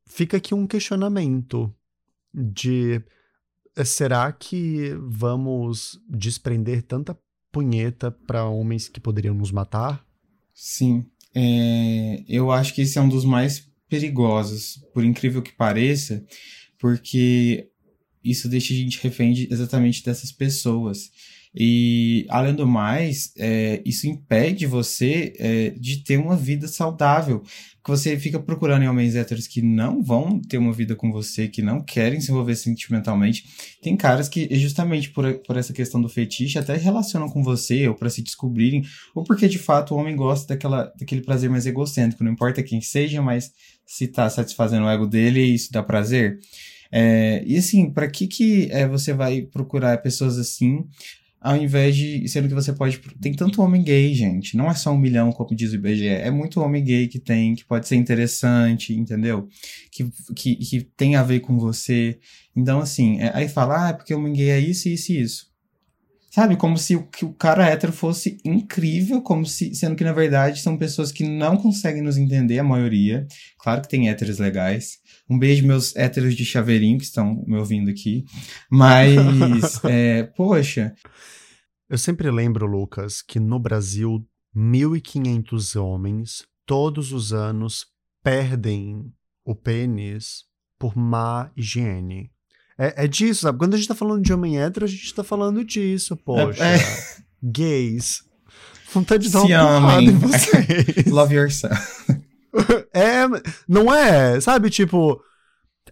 fica 0.06 0.36
aqui 0.36 0.54
um 0.54 0.66
questionamento 0.66 1.74
de 2.32 3.02
eh, 3.76 3.84
será 3.84 4.30
que 4.32 4.94
vamos 5.00 5.98
desprender 6.08 6.82
tanta 6.82 7.18
punheta 7.50 8.10
para 8.10 8.44
homens 8.44 8.88
que 8.88 9.00
poderiam 9.00 9.34
nos 9.34 9.52
matar? 9.52 10.04
Sim. 10.52 11.06
É, 11.34 12.24
eu 12.28 12.50
acho 12.50 12.74
que 12.74 12.82
esse 12.82 12.98
é 12.98 13.00
um 13.00 13.08
dos 13.08 13.24
mais 13.24 13.68
perigosos, 13.88 14.84
por 14.92 15.04
incrível 15.04 15.42
que 15.42 15.52
pareça, 15.52 16.24
porque 16.78 17.68
isso 18.22 18.48
deixa 18.48 18.72
a 18.72 18.76
gente 18.76 19.00
refém 19.02 19.32
de, 19.32 19.48
exatamente 19.52 20.02
dessas 20.02 20.32
pessoas. 20.32 21.10
E, 21.54 22.26
além 22.28 22.54
do 22.54 22.66
mais, 22.66 23.32
é, 23.38 23.80
isso 23.84 24.08
impede 24.08 24.66
você 24.66 25.32
é, 25.38 25.70
de 25.70 25.98
ter 26.02 26.16
uma 26.16 26.36
vida 26.36 26.66
saudável. 26.66 27.42
Que 27.84 27.90
você 27.90 28.18
fica 28.18 28.40
procurando 28.40 28.88
homens 28.88 29.14
héteros 29.14 29.46
que 29.46 29.60
não 29.60 30.02
vão 30.02 30.40
ter 30.40 30.56
uma 30.58 30.72
vida 30.72 30.96
com 30.96 31.12
você, 31.12 31.46
que 31.48 31.62
não 31.62 31.82
querem 31.82 32.20
se 32.20 32.30
envolver 32.30 32.56
sentimentalmente. 32.56 33.44
Tem 33.82 33.94
caras 33.94 34.28
que, 34.28 34.48
justamente 34.56 35.10
por, 35.10 35.34
por 35.46 35.56
essa 35.56 35.72
questão 35.72 36.00
do 36.00 36.08
fetiche, 36.08 36.58
até 36.58 36.76
relacionam 36.76 37.28
com 37.28 37.42
você, 37.42 37.86
ou 37.86 37.94
para 37.94 38.10
se 38.10 38.22
descobrirem, 38.22 38.82
ou 39.14 39.22
porque 39.22 39.46
de 39.46 39.58
fato 39.58 39.94
o 39.94 39.98
homem 39.98 40.16
gosta 40.16 40.54
daquela, 40.54 40.92
daquele 40.98 41.20
prazer 41.20 41.50
mais 41.50 41.66
egocêntrico. 41.66 42.24
Não 42.24 42.32
importa 42.32 42.62
quem 42.62 42.80
seja, 42.80 43.20
mas 43.20 43.52
se 43.86 44.08
tá 44.08 44.28
satisfazendo 44.30 44.86
o 44.86 44.88
ego 44.88 45.06
dele, 45.06 45.42
isso 45.42 45.70
dá 45.70 45.82
prazer. 45.82 46.38
É, 46.90 47.42
e 47.46 47.56
assim, 47.56 47.90
para 47.90 48.08
que, 48.08 48.26
que 48.26 48.68
é, 48.70 48.88
você 48.88 49.12
vai 49.12 49.42
procurar 49.42 50.00
pessoas 50.00 50.38
assim? 50.38 50.84
Ao 51.44 51.56
invés 51.58 51.94
de. 51.94 52.26
Sendo 52.26 52.48
que 52.48 52.54
você 52.54 52.72
pode. 52.72 52.98
Tem 53.20 53.34
tanto 53.34 53.60
homem 53.60 53.82
gay, 53.82 54.14
gente. 54.14 54.56
Não 54.56 54.70
é 54.70 54.74
só 54.74 54.90
um 54.90 54.98
milhão, 54.98 55.30
como 55.30 55.54
diz 55.54 55.72
o 55.72 55.74
IBGE. 55.74 56.08
É 56.08 56.30
muito 56.30 56.58
homem 56.62 56.82
gay 56.82 57.06
que 57.06 57.18
tem, 57.18 57.54
que 57.54 57.66
pode 57.66 57.86
ser 57.86 57.96
interessante, 57.96 58.94
entendeu? 58.94 59.46
Que, 59.92 60.10
que, 60.34 60.56
que 60.56 60.80
tem 60.96 61.16
a 61.16 61.22
ver 61.22 61.40
com 61.40 61.58
você. 61.58 62.18
Então, 62.56 62.80
assim, 62.80 63.20
é, 63.20 63.30
aí 63.34 63.46
fala, 63.46 63.86
ah, 63.86 63.90
é 63.90 63.92
porque 63.92 64.14
homem 64.14 64.32
gay 64.32 64.48
é 64.48 64.58
isso, 64.58 64.88
isso 64.88 65.12
e 65.12 65.20
isso. 65.20 65.46
Sabe? 66.30 66.56
Como 66.56 66.78
se 66.78 66.96
o, 66.96 67.06
que 67.06 67.26
o 67.26 67.32
cara 67.34 67.68
hétero 67.68 67.92
fosse 67.92 68.38
incrível, 68.42 69.20
como 69.20 69.44
se. 69.44 69.74
Sendo 69.74 69.94
que, 69.96 70.02
na 70.02 70.14
verdade, 70.14 70.62
são 70.62 70.78
pessoas 70.78 71.12
que 71.12 71.28
não 71.28 71.58
conseguem 71.58 72.02
nos 72.02 72.16
entender, 72.16 72.58
a 72.58 72.64
maioria. 72.64 73.26
Claro 73.58 73.82
que 73.82 73.88
tem 73.88 74.08
héteros 74.08 74.38
legais. 74.38 74.98
Um 75.28 75.38
beijo, 75.38 75.66
meus 75.66 75.94
héteros 75.96 76.34
de 76.34 76.44
chaveirinho 76.44 76.98
que 76.98 77.04
estão 77.04 77.42
me 77.46 77.56
ouvindo 77.56 77.90
aqui. 77.90 78.24
Mas, 78.70 79.14
é, 79.84 80.24
poxa. 80.24 80.94
Eu 81.88 81.98
sempre 81.98 82.30
lembro, 82.30 82.66
Lucas, 82.66 83.22
que 83.22 83.40
no 83.40 83.58
Brasil, 83.58 84.26
1.500 84.54 85.80
homens, 85.80 86.44
todos 86.66 87.12
os 87.12 87.32
anos, 87.32 87.86
perdem 88.22 89.12
o 89.44 89.54
pênis 89.54 90.44
por 90.78 90.96
má 90.96 91.50
higiene. 91.56 92.30
É, 92.78 93.04
é 93.04 93.06
disso, 93.06 93.42
sabe? 93.42 93.58
Quando 93.58 93.74
a 93.74 93.76
gente 93.76 93.88
tá 93.88 93.94
falando 93.94 94.22
de 94.22 94.32
homem 94.32 94.60
hétero, 94.60 94.84
a 94.84 94.88
gente 94.88 95.14
tá 95.14 95.22
falando 95.22 95.64
disso, 95.64 96.16
poxa. 96.16 96.64
É, 96.64 96.76
é. 96.76 97.16
Gays. 97.42 98.22
Vontade 98.92 99.26
de 99.26 99.32
dar 99.32 99.42
uma 99.42 99.80
porrada 99.80 100.02
em 100.02 100.16
vocês. 100.16 101.06
Love 101.10 101.34
yourself. 101.34 102.13
é, 102.94 103.24
não 103.68 103.92
é? 103.92 104.40
Sabe, 104.40 104.70
tipo 104.70 105.20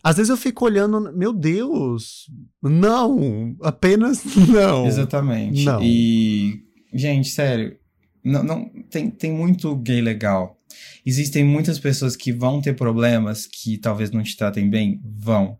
às 0.03 0.17
vezes 0.17 0.31
eu 0.31 0.37
fico 0.37 0.65
olhando, 0.65 1.13
meu 1.13 1.33
Deus, 1.33 2.29
não, 2.61 3.57
apenas 3.63 4.25
não. 4.49 4.87
Exatamente. 4.87 5.65
Não. 5.65 5.81
E, 5.81 6.65
gente, 6.93 7.29
sério, 7.29 7.77
não, 8.25 8.43
não 8.43 8.69
tem, 8.91 9.09
tem 9.11 9.33
muito 9.33 9.75
gay 9.77 10.01
legal. 10.01 10.59
Existem 11.07 11.45
muitas 11.45 11.79
pessoas 11.79 12.17
que 12.17 12.33
vão 12.33 12.61
ter 12.61 12.75
problemas 12.75 13.47
que 13.47 13.79
talvez 13.79 14.11
não 14.11 14.23
te 14.23 14.37
tratem 14.37 14.69
bem? 14.69 15.01
Vão. 15.05 15.57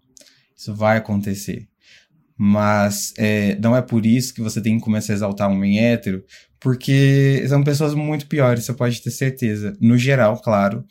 Isso 0.57 0.75
vai 0.75 0.97
acontecer. 0.97 1.69
Mas 2.45 3.15
é, 3.17 3.57
não 3.63 3.77
é 3.77 3.81
por 3.81 4.05
isso 4.05 4.35
que 4.35 4.41
você 4.41 4.61
tem 4.61 4.77
que 4.77 4.83
começar 4.83 5.13
a 5.13 5.15
exaltar 5.15 5.49
um 5.49 5.53
homem 5.53 5.79
hétero, 5.79 6.25
porque 6.59 7.45
são 7.47 7.63
pessoas 7.63 7.95
muito 7.95 8.27
piores, 8.27 8.65
você 8.65 8.73
pode 8.73 9.01
ter 9.01 9.13
certeza. 9.13 9.77
No 9.81 9.97
geral, 9.97 10.37
claro. 10.43 10.85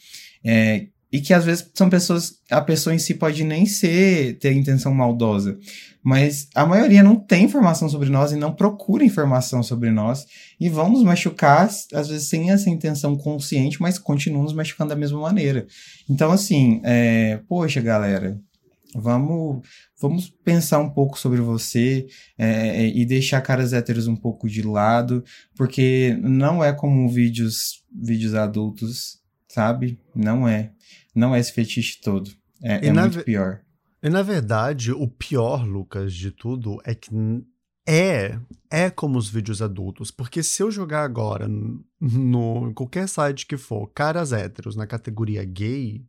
É, 0.45 0.85
e 1.11 1.19
que 1.19 1.33
às 1.33 1.43
vezes 1.43 1.69
são 1.73 1.89
pessoas, 1.89 2.35
a 2.49 2.61
pessoa 2.61 2.95
em 2.95 2.97
si 2.97 3.15
pode 3.15 3.43
nem 3.43 3.65
ser, 3.65 4.37
ter 4.39 4.53
intenção 4.53 4.93
maldosa, 4.93 5.59
mas 6.01 6.47
a 6.55 6.65
maioria 6.65 7.03
não 7.03 7.17
tem 7.17 7.43
informação 7.43 7.89
sobre 7.89 8.07
nós 8.07 8.31
e 8.31 8.37
não 8.37 8.53
procura 8.53 9.03
informação 9.03 9.61
sobre 9.61 9.91
nós 9.91 10.25
e 10.57 10.69
vão 10.69 10.89
nos 10.89 11.03
machucar, 11.03 11.65
às 11.93 12.07
vezes 12.07 12.29
sem 12.29 12.49
essa 12.49 12.69
intenção 12.69 13.17
consciente, 13.17 13.81
mas 13.81 13.99
continuam 13.99 14.43
nos 14.43 14.53
machucando 14.53 14.91
da 14.91 14.95
mesma 14.95 15.19
maneira. 15.19 15.67
Então, 16.09 16.31
assim, 16.31 16.79
é, 16.85 17.41
poxa, 17.49 17.81
galera, 17.81 18.39
vamos, 18.95 19.67
vamos 19.99 20.29
pensar 20.29 20.79
um 20.79 20.89
pouco 20.89 21.17
sobre 21.17 21.41
você 21.41 22.07
é, 22.37 22.87
e 22.87 23.05
deixar 23.05 23.41
caras 23.41 23.73
héteros 23.73 24.07
um 24.07 24.15
pouco 24.15 24.49
de 24.49 24.61
lado, 24.61 25.23
porque 25.55 26.17
não 26.21 26.63
é 26.63 26.73
como 26.73 27.09
vídeos, 27.09 27.83
vídeos 27.91 28.33
adultos, 28.33 29.19
sabe? 29.47 29.99
Não 30.15 30.47
é. 30.47 30.71
Não 31.15 31.35
é 31.35 31.39
esse 31.39 31.53
fetiche 31.53 31.99
todo. 32.01 32.31
É, 32.63 32.87
é 32.87 32.93
muito 32.93 33.23
pior. 33.23 33.61
E 34.03 34.09
na 34.09 34.23
verdade, 34.23 34.91
o 34.91 35.07
pior, 35.07 35.65
Lucas, 35.65 36.13
de 36.13 36.31
tudo 36.31 36.81
é 36.83 36.95
que 36.95 37.11
é 37.87 38.39
é 38.69 38.89
como 38.89 39.17
os 39.17 39.29
vídeos 39.29 39.61
adultos, 39.61 40.11
porque 40.11 40.41
se 40.41 40.63
eu 40.63 40.71
jogar 40.71 41.03
agora 41.03 41.47
no 41.99 42.69
em 42.69 42.73
qualquer 42.73 43.07
site 43.07 43.45
que 43.45 43.57
for, 43.57 43.87
caras 43.87 44.31
héteros 44.31 44.75
na 44.75 44.87
categoria 44.87 45.43
gay, 45.43 46.05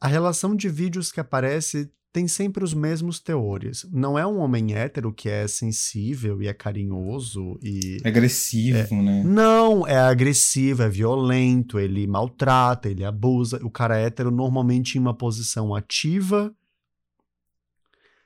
a 0.00 0.08
relação 0.08 0.54
de 0.54 0.68
vídeos 0.68 1.10
que 1.10 1.20
aparece 1.20 1.90
tem 2.16 2.26
sempre 2.26 2.64
os 2.64 2.72
mesmos 2.72 3.20
teores. 3.20 3.86
Não 3.92 4.18
é 4.18 4.26
um 4.26 4.38
homem 4.38 4.74
hétero 4.74 5.12
que 5.12 5.28
é 5.28 5.46
sensível 5.46 6.40
e 6.40 6.48
é 6.48 6.54
carinhoso 6.54 7.58
e. 7.62 7.98
É 8.02 8.08
agressivo, 8.08 8.94
é, 8.94 9.02
né? 9.02 9.22
Não, 9.22 9.86
é 9.86 9.98
agressivo, 9.98 10.82
é 10.82 10.88
violento, 10.88 11.78
ele 11.78 12.06
maltrata, 12.06 12.88
ele 12.88 13.04
abusa. 13.04 13.60
O 13.62 13.70
cara 13.70 13.98
hétero 13.98 14.30
normalmente 14.30 14.96
em 14.96 15.00
uma 15.02 15.12
posição 15.12 15.74
ativa, 15.74 16.54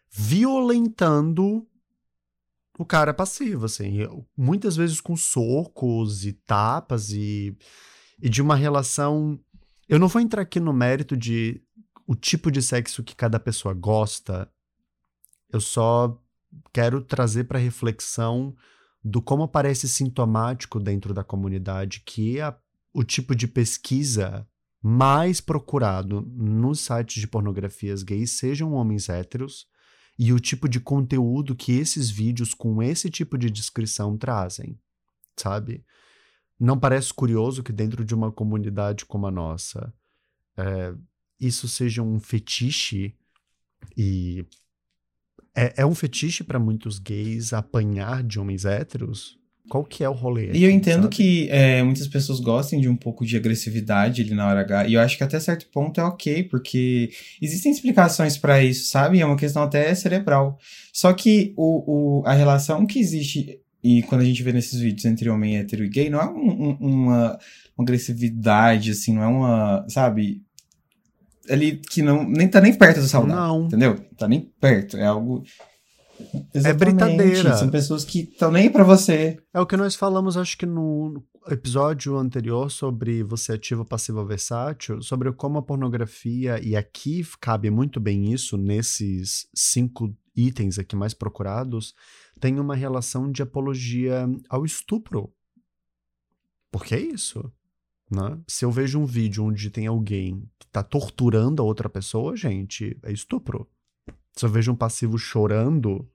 violentando 0.09 1.66
o 2.79 2.85
cara 2.85 3.12
passivo, 3.12 3.66
assim. 3.66 4.07
Muitas 4.37 4.77
vezes 4.77 5.01
com 5.01 5.16
socos 5.16 6.25
e 6.25 6.33
tapas 6.33 7.11
e, 7.11 7.57
e 8.23 8.29
de 8.29 8.41
uma 8.41 8.55
relação. 8.55 9.37
Eu 9.91 9.99
não 9.99 10.07
vou 10.07 10.22
entrar 10.22 10.43
aqui 10.43 10.61
no 10.61 10.72
mérito 10.72 11.16
de 11.16 11.61
o 12.07 12.14
tipo 12.14 12.49
de 12.49 12.62
sexo 12.62 13.03
que 13.03 13.16
cada 13.16 13.41
pessoa 13.41 13.74
gosta, 13.74 14.49
Eu 15.53 15.61
só 15.61 16.16
quero 16.72 17.03
trazer 17.03 17.45
para 17.45 17.59
reflexão 17.59 18.55
do 19.03 19.20
como 19.20 19.49
parece 19.49 19.88
sintomático 19.88 20.78
dentro 20.78 21.12
da 21.12 21.24
comunidade 21.24 22.05
que 22.07 22.41
a, 22.41 22.57
o 22.95 23.03
tipo 23.03 23.34
de 23.34 23.49
pesquisa 23.49 24.47
mais 24.80 25.41
procurado 25.41 26.20
nos 26.20 26.78
sites 26.78 27.20
de 27.20 27.26
pornografias 27.26 28.05
gays 28.05 28.30
sejam 28.30 28.72
homens 28.74 29.09
héteros 29.09 29.66
e 30.16 30.32
o 30.32 30.38
tipo 30.38 30.68
de 30.68 30.78
conteúdo 30.78 31.57
que 31.57 31.72
esses 31.72 32.09
vídeos 32.09 32.55
com 32.55 32.80
esse 32.80 33.11
tipo 33.11 33.36
de 33.36 33.51
descrição 33.51 34.16
trazem, 34.16 34.78
sabe? 35.36 35.84
Não 36.61 36.79
parece 36.79 37.13
curioso 37.15 37.63
que 37.63 37.73
dentro 37.73 38.05
de 38.05 38.15
uma 38.15 38.31
comunidade 38.31 39.07
como 39.07 39.27
a 39.27 39.31
nossa 39.31 39.93
é, 40.57 40.93
isso 41.41 41.67
seja 41.67 42.03
um 42.03 42.21
fetiche 42.21 43.15
e 43.97 44.45
é, 45.55 45.75
é 45.79 45.87
um 45.87 45.95
fetiche 45.95 46.45
para 46.45 46.59
muitos 46.59 46.99
gays 46.99 47.53
apanhar 47.53 48.23
de 48.23 48.39
homens 48.39 48.65
héteros? 48.65 49.41
Qual 49.69 49.85
que 49.85 50.03
é 50.03 50.09
o 50.09 50.13
rolê? 50.13 50.51
E 50.53 50.65
eu 50.65 50.71
entendo 50.71 51.05
sabe? 51.05 51.15
que 51.15 51.49
é, 51.49 51.83
muitas 51.83 52.09
pessoas 52.09 52.41
gostem 52.41 52.81
de 52.81 52.89
um 52.89 52.97
pouco 52.97 53.25
de 53.25 53.37
agressividade 53.37 54.21
ali 54.21 54.35
na 54.35 54.49
hora 54.49 54.61
H. 54.63 54.89
E 54.89 54.95
eu 54.95 55.01
acho 55.01 55.17
que 55.17 55.23
até 55.23 55.39
certo 55.39 55.67
ponto 55.71 56.01
é 56.01 56.05
ok, 56.05 56.43
porque 56.45 57.11
existem 57.41 57.71
explicações 57.71 58.37
para 58.37 58.63
isso, 58.65 58.91
sabe? 58.91 59.21
É 59.21 59.27
uma 59.27 59.37
questão 59.37 59.63
até 59.63 59.95
cerebral. 59.95 60.59
Só 60.93 61.13
que 61.13 61.55
o, 61.57 62.21
o, 62.21 62.27
a 62.27 62.33
relação 62.33 62.85
que 62.85 62.99
existe, 62.99 63.61
e 63.83 64.03
quando 64.03 64.20
a 64.20 64.24
gente 64.24 64.43
vê 64.43 64.53
nesses 64.53 64.81
vídeos 64.81 65.05
entre 65.05 65.31
homem 65.31 65.57
hétero 65.57 65.85
e 65.85 65.89
gay, 65.89 66.11
não 66.11 66.20
é 66.20 66.28
um, 66.28 66.51
um, 66.51 66.76
uma, 66.81 67.39
uma 67.76 67.85
agressividade, 67.85 68.91
assim, 68.91 69.14
não 69.14 69.22
é 69.22 69.26
uma, 69.26 69.87
sabe? 69.89 70.43
ali 71.51 71.76
que 71.76 72.03
não 72.03 72.28
nem 72.28 72.49
tá 72.49 72.61
nem 72.61 72.72
perto 72.72 73.01
do 73.01 73.07
saudável. 73.07 73.37
Não. 73.37 73.66
Entendeu? 73.66 73.97
Tá 74.16 74.28
nem 74.28 74.41
perto. 74.41 74.97
É 74.97 75.07
algo. 75.07 75.43
É 76.18 76.59
Exatamente. 76.59 76.66
É 76.66 76.72
britadeira. 76.74 77.57
São 77.57 77.68
pessoas 77.68 78.05
que 78.05 78.20
estão 78.20 78.53
nem 78.53 78.70
para 78.70 78.85
você. 78.85 79.39
É 79.53 79.61
o 79.61 79.66
que 79.66 79.76
nós 79.76 79.95
falamos, 79.95 80.37
acho 80.37 80.57
que 80.57 80.66
no 80.66 81.22
episódio 81.49 82.16
anterior 82.16 82.70
sobre 82.70 83.22
você 83.22 83.53
ativo, 83.53 83.85
passivo, 83.85 84.24
versátil, 84.24 85.03
sobre 85.03 85.33
como 85.33 85.59
a 85.59 85.62
pornografia, 85.62 86.61
e 86.62 86.76
aqui 86.76 87.26
cabe 87.41 87.70
muito 87.70 87.99
bem 87.99 88.33
isso, 88.33 88.59
nesses 88.59 89.49
cinco 89.55 90.14
itens 90.47 90.78
aqui 90.78 90.97
mais 90.97 91.14
procurados, 91.14 91.95
tem 92.38 92.59
uma 92.59 92.74
relação 92.74 93.30
de 93.30 93.43
apologia 93.43 94.26
ao 94.49 94.64
estupro. 94.64 95.32
Por 96.70 96.84
que 96.84 96.97
isso? 96.97 97.53
Né? 98.11 98.41
Se 98.47 98.64
eu 98.64 98.70
vejo 98.70 98.99
um 98.99 99.07
vídeo 99.07 99.45
onde 99.45 99.70
tem 99.70 99.86
alguém 99.86 100.49
que 100.59 100.66
tá 100.68 100.82
torturando 100.82 101.62
a 101.62 101.64
outra 101.64 101.88
pessoa, 101.88 102.36
gente, 102.36 102.99
é 103.03 103.12
estupro. 103.12 103.68
Se 104.32 104.45
eu 104.45 104.51
vejo 104.51 104.72
um 104.72 104.76
passivo 104.76 105.18
chorando, 105.18 106.09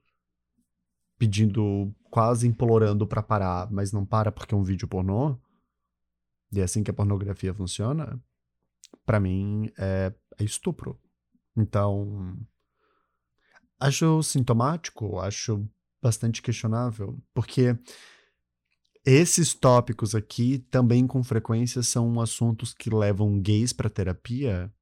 pedindo, 1.18 1.94
quase 2.10 2.46
implorando 2.46 3.06
para 3.06 3.22
parar, 3.22 3.70
mas 3.70 3.92
não 3.92 4.04
para 4.04 4.30
porque 4.32 4.54
é 4.54 4.58
um 4.58 4.62
vídeo 4.62 4.88
pornô, 4.88 5.38
e 6.52 6.60
é 6.60 6.64
assim 6.64 6.82
que 6.82 6.90
a 6.90 6.94
pornografia 6.94 7.54
funciona, 7.54 8.20
para 9.04 9.20
mim 9.20 9.70
é, 9.78 10.12
é 10.38 10.44
estupro. 10.44 10.98
Então, 11.56 12.36
acho 13.78 14.22
sintomático, 14.22 15.18
acho 15.18 15.68
bastante 16.02 16.40
questionável, 16.40 17.18
porque 17.34 17.76
esses 19.04 19.54
tópicos 19.54 20.14
aqui 20.14 20.58
também 20.70 21.06
com 21.06 21.22
frequência 21.22 21.82
são 21.82 22.20
assuntos 22.20 22.74
que 22.74 22.90
levam 22.90 23.40
gays 23.40 23.72
para 23.72 23.88
terapia 23.88 24.72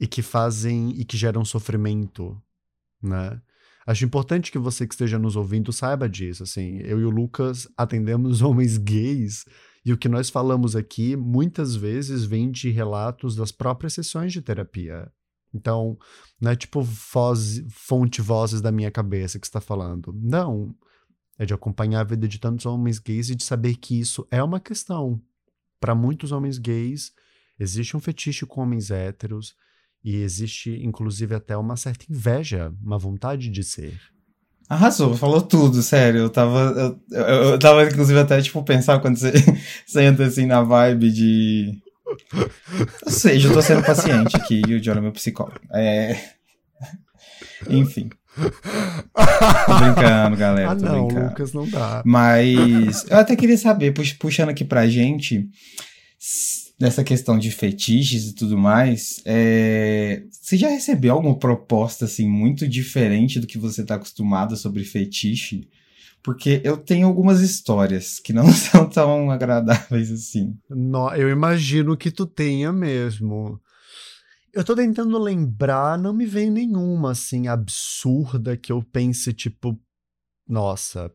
e 0.00 0.06
que 0.06 0.22
fazem 0.22 0.90
e 0.90 1.04
que 1.04 1.16
geram 1.16 1.44
sofrimento, 1.44 2.40
né? 3.00 3.40
Acho 3.86 4.04
importante 4.04 4.50
que 4.50 4.58
você 4.58 4.86
que 4.86 4.94
esteja 4.94 5.18
nos 5.18 5.36
ouvindo 5.36 5.72
saiba 5.72 6.08
disso, 6.08 6.42
assim, 6.42 6.78
eu 6.78 6.98
e 7.00 7.04
o 7.04 7.10
Lucas 7.10 7.68
atendemos 7.76 8.40
homens 8.42 8.78
gays 8.78 9.44
e 9.84 9.92
o 9.92 9.98
que 9.98 10.08
nós 10.08 10.30
falamos 10.30 10.74
aqui 10.74 11.14
muitas 11.14 11.76
vezes 11.76 12.24
vem 12.24 12.50
de 12.50 12.70
relatos 12.70 13.36
das 13.36 13.52
próprias 13.52 13.92
sessões 13.92 14.32
de 14.32 14.40
terapia. 14.40 15.12
Então, 15.54 15.96
não 16.40 16.50
é 16.50 16.56
tipo 16.56 16.82
voz, 16.82 17.62
fonte 17.70 18.20
vozes 18.20 18.60
da 18.60 18.72
minha 18.72 18.90
cabeça 18.90 19.38
que 19.38 19.46
está 19.46 19.60
falando. 19.60 20.12
Não, 20.12 20.74
é 21.38 21.46
de 21.46 21.54
acompanhar 21.54 22.00
a 22.00 22.04
vida 22.04 22.26
de 22.26 22.38
tantos 22.38 22.66
homens 22.66 22.98
gays 22.98 23.30
e 23.30 23.34
de 23.34 23.44
saber 23.44 23.76
que 23.76 23.98
isso 23.98 24.26
é 24.30 24.42
uma 24.42 24.60
questão. 24.60 25.20
Para 25.80 25.94
muitos 25.94 26.32
homens 26.32 26.58
gays, 26.58 27.12
existe 27.58 27.96
um 27.96 28.00
fetiche 28.00 28.46
com 28.46 28.62
homens 28.62 28.90
héteros 28.90 29.54
e 30.04 30.16
existe, 30.16 30.70
inclusive, 30.84 31.34
até 31.34 31.56
uma 31.56 31.76
certa 31.76 32.04
inveja, 32.10 32.72
uma 32.82 32.98
vontade 32.98 33.48
de 33.48 33.64
ser. 33.64 33.98
Arrasou, 34.68 35.16
falou 35.16 35.40
tudo, 35.42 35.82
sério. 35.82 36.20
Eu 36.20 36.30
tava, 36.30 36.60
eu, 37.10 37.18
eu, 37.18 37.44
eu 37.52 37.58
tava 37.58 37.84
inclusive, 37.84 38.18
até, 38.18 38.40
tipo, 38.40 38.62
pensar 38.62 39.00
quando 39.00 39.16
você, 39.16 39.32
entra, 40.00 40.26
assim, 40.26 40.46
na 40.46 40.62
vibe 40.62 41.10
de... 41.10 41.82
Ou 43.04 43.10
seja, 43.10 43.48
eu 43.48 43.52
tô 43.52 43.62
sendo 43.62 43.84
paciente 43.84 44.36
aqui 44.36 44.62
e 44.66 44.74
o 44.74 44.80
John 44.80 44.92
é 44.92 45.00
meu 45.00 45.12
psicólogo. 45.12 45.60
É... 45.72 46.18
Enfim. 47.68 48.10
Tô 48.34 49.78
brincando, 49.78 50.36
galera. 50.36 50.70
Ah, 50.70 50.74
não, 50.74 51.06
brincando. 51.06 51.28
Lucas, 51.28 51.52
não 51.52 51.68
dá. 51.68 52.02
Mas 52.04 53.04
eu 53.08 53.18
até 53.18 53.36
queria 53.36 53.56
saber, 53.56 53.94
puxando 54.18 54.48
aqui 54.48 54.64
pra 54.64 54.88
gente, 54.88 55.48
dessa 56.78 57.04
questão 57.04 57.38
de 57.38 57.50
fetiches 57.50 58.28
e 58.28 58.34
tudo 58.34 58.58
mais, 58.58 59.22
é... 59.24 60.22
você 60.30 60.56
já 60.56 60.68
recebeu 60.68 61.14
alguma 61.14 61.38
proposta, 61.38 62.04
assim, 62.04 62.28
muito 62.28 62.66
diferente 62.66 63.38
do 63.38 63.46
que 63.46 63.58
você 63.58 63.84
tá 63.84 63.94
acostumado 63.94 64.56
sobre 64.56 64.84
fetiche? 64.84 65.68
Porque 66.24 66.62
eu 66.64 66.78
tenho 66.78 67.06
algumas 67.06 67.42
histórias 67.42 68.18
que 68.18 68.32
não 68.32 68.48
são 68.50 68.88
tão 68.88 69.30
agradáveis 69.30 70.10
assim. 70.10 70.56
No, 70.70 71.14
eu 71.14 71.28
imagino 71.28 71.98
que 71.98 72.10
tu 72.10 72.24
tenha 72.24 72.72
mesmo. 72.72 73.60
Eu 74.52 74.64
tô 74.64 74.74
tentando 74.74 75.18
lembrar, 75.18 75.98
não 75.98 76.14
me 76.14 76.24
vem 76.24 76.50
nenhuma, 76.50 77.10
assim, 77.10 77.46
absurda 77.46 78.56
que 78.56 78.72
eu 78.72 78.82
pense, 78.82 79.34
tipo, 79.34 79.78
nossa, 80.48 81.12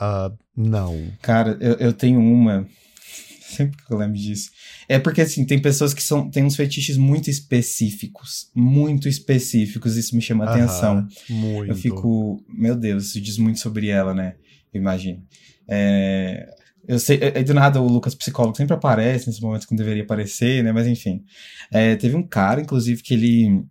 uh, 0.00 0.38
não. 0.56 1.10
Cara, 1.20 1.58
eu, 1.60 1.74
eu 1.74 1.92
tenho 1.92 2.20
uma. 2.20 2.68
Sempre 3.42 3.76
que 3.84 3.92
eu 3.92 3.98
lembro 3.98 4.16
disso. 4.16 4.50
É 4.88 4.98
porque, 4.98 5.20
assim, 5.20 5.44
tem 5.44 5.60
pessoas 5.60 5.94
que 5.94 6.02
são, 6.02 6.30
têm 6.30 6.44
uns 6.44 6.56
fetiches 6.56 6.96
muito 6.96 7.28
específicos. 7.28 8.50
Muito 8.54 9.08
específicos. 9.08 9.96
Isso 9.96 10.14
me 10.14 10.22
chama 10.22 10.44
atenção. 10.44 11.06
Muito. 11.28 11.70
Eu 11.70 11.76
fico. 11.76 12.44
Meu 12.48 12.76
Deus, 12.76 13.06
isso 13.06 13.20
diz 13.20 13.38
muito 13.38 13.60
sobre 13.60 13.88
ela, 13.88 14.12
né? 14.14 14.34
Imagino. 14.74 15.22
É, 15.68 16.48
eu 16.86 16.98
sei, 16.98 17.18
é, 17.18 17.38
é, 17.38 17.42
do 17.42 17.54
nada 17.54 17.80
o 17.80 17.88
Lucas 17.88 18.14
Psicólogo 18.14 18.56
sempre 18.56 18.74
aparece 18.74 19.26
nesses 19.26 19.40
momentos 19.40 19.66
que 19.66 19.72
não 19.72 19.78
deveria 19.78 20.02
aparecer, 20.02 20.62
né? 20.62 20.72
Mas 20.72 20.86
enfim. 20.86 21.24
É, 21.72 21.96
teve 21.96 22.16
um 22.16 22.26
cara, 22.26 22.60
inclusive, 22.60 23.02
que 23.02 23.14
ele. 23.14 23.64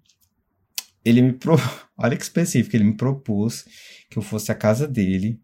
Ele 1.06 1.22
me. 1.22 1.34
Pro... 1.34 1.56
Olha 1.98 2.18
que 2.18 2.24
específico, 2.24 2.76
ele 2.76 2.86
me 2.86 2.98
propôs 2.98 3.66
que 4.10 4.18
eu 4.18 4.24
fosse 4.24 4.52
à 4.52 4.56
casa 4.56 4.88
dele, 4.88 5.40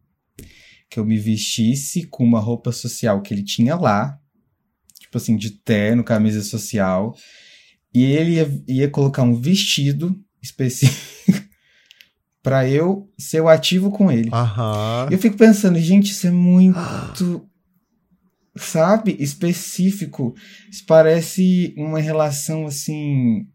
que 0.90 1.00
eu 1.00 1.06
me 1.06 1.18
vestisse 1.18 2.08
com 2.08 2.24
uma 2.24 2.40
roupa 2.40 2.72
social 2.72 3.22
que 3.22 3.34
ele 3.34 3.44
tinha 3.44 3.76
lá, 3.76 4.20
tipo 5.00 5.18
assim, 5.18 5.38
de 5.38 5.52
terno, 5.52 6.04
camisa 6.04 6.42
social, 6.42 7.16
e 7.94 8.04
ele 8.04 8.36
ia, 8.36 8.64
ia 8.68 8.90
colocar 8.90 9.24
um 9.24 9.40
vestido 9.40 10.20
específico 10.42 11.49
para 12.42 12.68
eu 12.68 13.10
ser 13.18 13.42
o 13.42 13.50
ativo 13.50 13.92
com 13.92 14.12
ele. 14.12 14.30
Aham. 14.32 15.08
Eu 15.12 15.18
fico 15.18 15.38
pensando, 15.38 15.78
gente, 15.80 16.12
isso 16.12 16.28
é 16.28 16.32
muito 16.32 17.46
sabe, 18.56 19.16
específico. 19.20 20.36
Isso 20.70 20.84
parece 20.86 21.74
uma 21.78 22.00
relação 22.00 22.66
assim. 22.66 23.48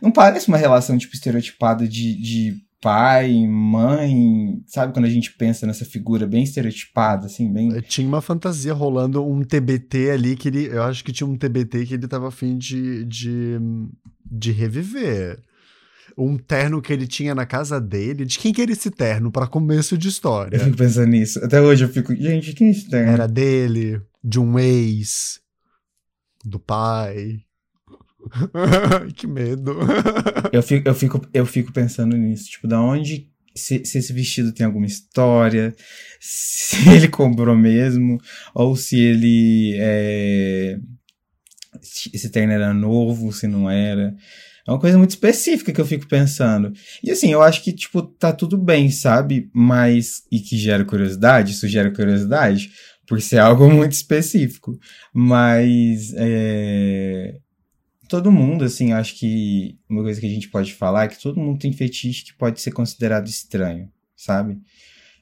Não 0.00 0.10
parece 0.10 0.48
uma 0.48 0.56
relação, 0.56 0.98
tipo, 0.98 1.14
estereotipada 1.14 1.86
de, 1.88 2.20
de 2.20 2.56
pai, 2.80 3.46
mãe, 3.46 4.62
sabe? 4.66 4.92
Quando 4.92 5.06
a 5.06 5.10
gente 5.10 5.32
pensa 5.32 5.66
nessa 5.66 5.84
figura 5.84 6.26
bem 6.26 6.44
estereotipada, 6.44 7.26
assim, 7.26 7.50
bem. 7.52 7.80
Tinha 7.82 8.06
uma 8.06 8.20
fantasia 8.20 8.74
rolando 8.74 9.26
um 9.26 9.42
TBT 9.42 10.10
ali 10.10 10.36
que 10.36 10.48
ele. 10.48 10.66
Eu 10.66 10.82
acho 10.82 11.02
que 11.02 11.12
tinha 11.12 11.26
um 11.26 11.36
TBT 11.36 11.86
que 11.86 11.94
ele 11.94 12.08
tava 12.08 12.28
afim 12.28 12.58
de, 12.58 13.04
de, 13.04 13.58
de 14.30 14.52
reviver 14.52 15.42
um 16.16 16.36
terno 16.36 16.80
que 16.80 16.92
ele 16.92 17.06
tinha 17.06 17.34
na 17.34 17.46
casa 17.46 17.80
dele. 17.80 18.24
De 18.24 18.38
quem 18.38 18.52
que 18.52 18.62
era 18.62 18.72
esse 18.72 18.90
terno 18.90 19.30
para 19.30 19.46
começo 19.46 19.98
de 19.98 20.08
história? 20.08 20.56
Eu 20.56 20.60
fico 20.64 20.76
pensando 20.76 21.08
nisso. 21.08 21.44
Até 21.44 21.60
hoje 21.60 21.84
eu 21.84 21.88
fico, 21.88 22.14
gente, 22.14 22.52
quem 22.52 22.68
é 22.68 22.70
esse 22.70 22.88
terno? 22.88 23.12
Era 23.12 23.26
dele, 23.26 24.00
de 24.22 24.38
um 24.38 24.58
ex, 24.58 25.40
do 26.44 26.58
pai. 26.58 27.40
que 29.16 29.26
medo. 29.26 29.76
eu, 30.52 30.62
fico, 30.62 30.88
eu, 30.88 30.94
fico, 30.94 31.28
eu 31.32 31.46
fico 31.46 31.72
pensando 31.72 32.16
nisso. 32.16 32.50
Tipo, 32.50 32.68
da 32.68 32.80
onde. 32.80 33.30
Se, 33.56 33.84
se 33.84 33.98
esse 33.98 34.12
vestido 34.12 34.52
tem 34.52 34.66
alguma 34.66 34.84
história, 34.84 35.72
se 36.18 36.76
ele 36.90 37.06
comprou 37.06 37.54
mesmo, 37.54 38.18
ou 38.52 38.74
se 38.74 38.98
ele. 38.98 39.76
É, 39.78 40.76
esse 42.12 42.30
terno 42.30 42.52
era 42.52 42.74
novo, 42.74 43.32
se 43.32 43.46
não 43.46 43.70
era. 43.70 44.12
É 44.66 44.70
uma 44.70 44.80
coisa 44.80 44.96
muito 44.96 45.10
específica 45.10 45.72
que 45.72 45.80
eu 45.80 45.84
fico 45.84 46.08
pensando. 46.08 46.72
E 47.02 47.10
assim, 47.10 47.30
eu 47.30 47.42
acho 47.42 47.62
que, 47.62 47.72
tipo, 47.72 48.02
tá 48.02 48.32
tudo 48.32 48.56
bem, 48.56 48.90
sabe? 48.90 49.50
Mas. 49.52 50.22
E 50.32 50.40
que 50.40 50.56
gera 50.56 50.84
curiosidade, 50.84 51.52
isso 51.52 51.68
gera 51.68 51.92
curiosidade, 51.92 52.70
por 53.06 53.20
ser 53.20 53.38
algo 53.40 53.70
muito 53.70 53.92
específico. 53.92 54.78
Mas. 55.12 56.12
É... 56.16 57.36
Todo 58.08 58.32
mundo, 58.32 58.64
assim, 58.64 58.92
acho 58.92 59.18
que 59.18 59.78
uma 59.88 60.02
coisa 60.02 60.20
que 60.20 60.26
a 60.26 60.30
gente 60.30 60.48
pode 60.48 60.74
falar 60.74 61.04
é 61.04 61.08
que 61.08 61.20
todo 61.20 61.40
mundo 61.40 61.58
tem 61.58 61.72
fetiche 61.72 62.24
que 62.24 62.36
pode 62.36 62.60
ser 62.60 62.70
considerado 62.70 63.28
estranho, 63.28 63.90
sabe? 64.16 64.58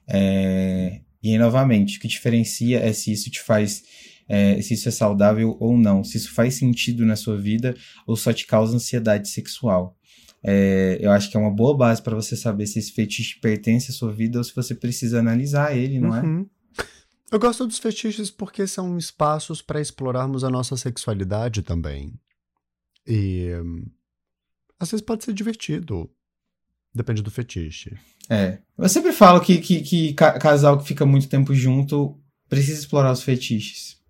É... 0.07 1.01
E 1.21 1.31
aí, 1.31 1.37
novamente, 1.37 1.97
o 1.97 2.01
que 2.01 2.07
diferencia 2.07 2.79
é 2.79 2.93
se 2.93 3.11
isso 3.11 3.29
te 3.29 3.41
faz 3.41 3.81
é, 4.27 4.61
se 4.61 4.73
isso 4.73 4.87
é 4.87 4.91
saudável 4.91 5.57
ou 5.59 5.77
não, 5.77 6.03
se 6.03 6.17
isso 6.17 6.33
faz 6.33 6.55
sentido 6.55 7.05
na 7.05 7.15
sua 7.15 7.37
vida 7.37 7.75
ou 8.07 8.15
só 8.15 8.31
te 8.31 8.45
causa 8.45 8.75
ansiedade 8.75 9.29
sexual. 9.29 9.97
É, 10.45 10.97
eu 10.99 11.11
acho 11.11 11.31
que 11.31 11.37
é 11.37 11.39
uma 11.39 11.53
boa 11.53 11.75
base 11.75 12.01
para 12.01 12.15
você 12.15 12.35
saber 12.35 12.67
se 12.67 12.77
esse 12.77 12.91
fetiche 12.91 13.39
pertence 13.39 13.91
à 13.91 13.93
sua 13.93 14.11
vida 14.11 14.37
ou 14.37 14.43
se 14.43 14.53
você 14.53 14.75
precisa 14.75 15.19
analisar 15.19 15.75
ele, 15.75 15.99
não 15.99 16.15
é? 16.15 16.21
uhum. 16.21 16.41
é? 16.77 16.83
Eu 17.31 17.39
gosto 17.39 17.65
dos 17.65 17.79
fetiches 17.79 18.29
porque 18.29 18.67
são 18.67 18.97
espaços 18.97 19.61
para 19.61 19.81
explorarmos 19.81 20.43
a 20.43 20.49
nossa 20.49 20.77
sexualidade 20.77 21.63
também. 21.63 22.13
E 23.07 23.49
às 24.79 24.91
vezes 24.91 25.03
pode 25.03 25.23
ser 25.23 25.33
divertido. 25.33 26.11
Depende 26.93 27.23
do 27.23 27.31
fetiche. 27.31 27.97
É. 28.29 28.59
Eu 28.77 28.87
sempre 28.87 29.11
falo 29.11 29.41
que, 29.41 29.57
que, 29.57 29.81
que 29.81 30.13
casal 30.13 30.77
que 30.77 30.87
fica 30.87 31.05
muito 31.05 31.27
tempo 31.27 31.55
junto 31.55 32.21
precisa 32.47 32.79
explorar 32.79 33.11
os 33.11 33.23
fetiches 33.23 34.02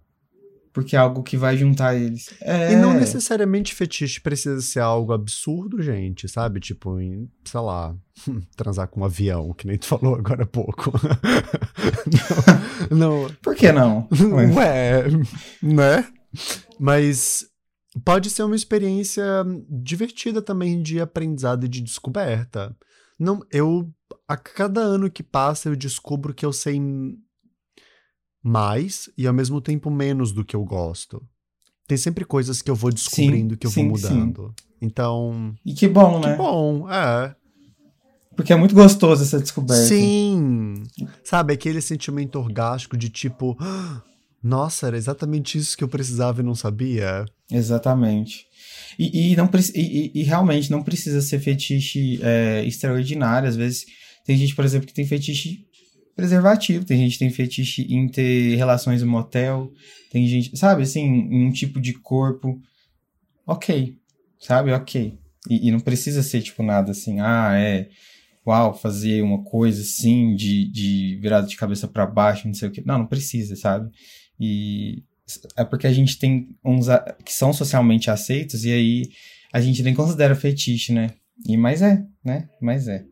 porque 0.74 0.96
é 0.96 1.00
algo 1.00 1.22
que 1.22 1.38
vai 1.38 1.56
juntar 1.56 1.96
eles. 1.96 2.34
É... 2.42 2.74
E 2.74 2.76
não 2.76 2.94
necessariamente 2.94 3.76
fetiche 3.76 4.20
precisa 4.20 4.60
ser 4.60 4.80
algo 4.80 5.14
absurdo, 5.14 5.82
gente, 5.82 6.28
sabe? 6.28 6.60
Tipo, 6.60 7.00
em, 7.00 7.30
sei 7.46 7.62
lá, 7.62 7.96
transar 8.58 8.88
com 8.88 9.02
um 9.02 9.06
avião, 9.06 9.54
que 9.54 9.68
nem 9.68 9.78
tu 9.78 9.86
falou 9.86 10.16
agora 10.16 10.44
há 10.44 10.48
pouco. 10.48 10.92
não, 12.90 13.24
não. 13.24 13.30
Por 13.42 13.56
que 13.56 13.72
não? 13.72 14.08
Ué, 14.56 15.04
né? 15.62 16.08
Mas 16.80 17.46
pode 18.04 18.32
ser 18.32 18.42
uma 18.42 18.56
experiência 18.56 19.24
divertida 19.70 20.42
também 20.42 20.82
de 20.82 21.00
aprendizado 21.00 21.66
e 21.66 21.70
de 21.70 21.82
descoberta. 21.82 22.76
Não, 23.20 23.42
eu 23.52 23.94
a 24.28 24.36
cada 24.36 24.82
ano 24.82 25.12
que 25.12 25.22
passa 25.22 25.70
eu 25.70 25.76
descubro 25.76 26.34
que 26.34 26.46
eu 26.46 26.52
sei 26.52 26.82
mais 28.44 29.10
e 29.18 29.26
ao 29.26 29.34
mesmo 29.34 29.62
tempo 29.62 29.90
menos 29.90 30.34
do 30.34 30.44
que 30.44 30.56
eu 30.56 30.64
gosto. 30.66 31.24
Tem 31.88 31.98
sempre 31.98 32.26
coisas 32.26 32.62
que 32.62 32.70
eu 32.70 32.76
vou 32.76 32.92
descobrindo, 32.92 33.54
sim, 33.54 33.58
que 33.58 33.68
eu 33.68 33.72
sim, 33.72 33.88
vou 33.88 33.92
mudando. 33.98 34.48
Sim. 34.48 34.66
Então. 34.82 35.56
E 35.66 35.74
que 35.74 35.88
bom, 35.88 36.20
que 36.20 36.28
né? 36.28 36.34
Que 36.34 36.38
bom, 36.38 36.92
é. 36.92 37.36
Porque 38.36 38.52
é 38.52 38.56
muito 38.56 38.76
gostoso 38.76 39.24
essa 39.24 39.40
descoberta. 39.40 39.86
Sim! 39.86 40.84
Sabe, 41.24 41.54
aquele 41.54 41.82
sentimento 41.82 42.38
orgástico 42.38 42.98
de 42.98 43.10
tipo. 43.10 43.58
Nossa, 44.42 44.88
era 44.88 44.98
exatamente 44.98 45.58
isso 45.58 45.78
que 45.78 45.84
eu 45.84 45.88
precisava 45.88 46.42
e 46.42 46.44
não 46.44 46.54
sabia. 46.54 47.24
Exatamente. 47.50 48.46
E, 49.00 49.32
e 49.32 49.36
não, 49.38 49.50
e, 49.74 50.12
e, 50.14 50.24
realmente 50.24 50.70
não 50.70 50.84
precisa 50.84 51.22
ser 51.22 51.40
fetiche 51.40 52.20
é, 52.22 52.66
extraordinário. 52.66 53.48
Às 53.48 53.56
vezes 53.56 53.86
tem 54.26 54.38
gente, 54.38 54.54
por 54.54 54.66
exemplo, 54.66 54.88
que 54.88 54.94
tem 54.94 55.06
fetiche 55.06 55.66
preservativo. 56.16 56.86
Tem 56.86 56.98
gente 56.98 57.14
que 57.14 57.20
tem 57.20 57.30
fetiche 57.30 57.84
em 57.94 58.08
ter 58.08 58.56
relações 58.56 59.02
no 59.02 59.12
motel. 59.12 59.72
Tem 60.12 60.28
gente, 60.28 60.56
sabe, 60.58 60.84
assim, 60.84 61.02
em 61.02 61.46
um 61.46 61.52
tipo 61.52 61.80
de 61.80 61.94
corpo. 61.94 62.62
Ok. 63.46 63.98
Sabe? 64.40 64.72
Ok. 64.72 65.18
E, 65.50 65.68
e, 65.68 65.72
não 65.72 65.80
precisa 65.80 66.24
ser, 66.24 66.42
tipo, 66.42 66.64
nada 66.64 66.92
assim, 66.92 67.20
ah, 67.20 67.52
é. 67.56 67.90
Uau, 68.46 68.74
fazer 68.74 69.22
uma 69.22 69.42
coisa 69.44 69.82
assim, 69.82 70.36
de, 70.36 70.70
de 70.70 71.18
virada 71.22 71.48
de 71.48 71.56
cabeça 71.56 71.88
para 71.88 72.06
baixo, 72.06 72.48
não 72.48 72.54
sei 72.54 72.68
o 72.68 72.72
que. 72.72 72.86
Não, 72.86 73.00
não 73.00 73.08
precisa, 73.08 73.56
sabe? 73.56 73.90
E 74.38 75.04
é 75.56 75.64
porque 75.64 75.88
a 75.88 75.94
gente 75.94 76.20
tem 76.20 76.50
uns 76.64 76.88
que 77.24 77.34
são 77.34 77.54
socialmente 77.54 78.10
aceitos 78.10 78.66
e 78.66 78.72
aí 78.72 79.10
a 79.54 79.62
gente 79.62 79.82
nem 79.82 79.94
considera 79.94 80.36
fetiche, 80.36 80.92
né? 80.92 81.12
E 81.48 81.56
mas 81.56 81.82
é, 81.82 82.04
né? 82.24 82.50
Mas 82.62 82.88
é. 82.88 83.06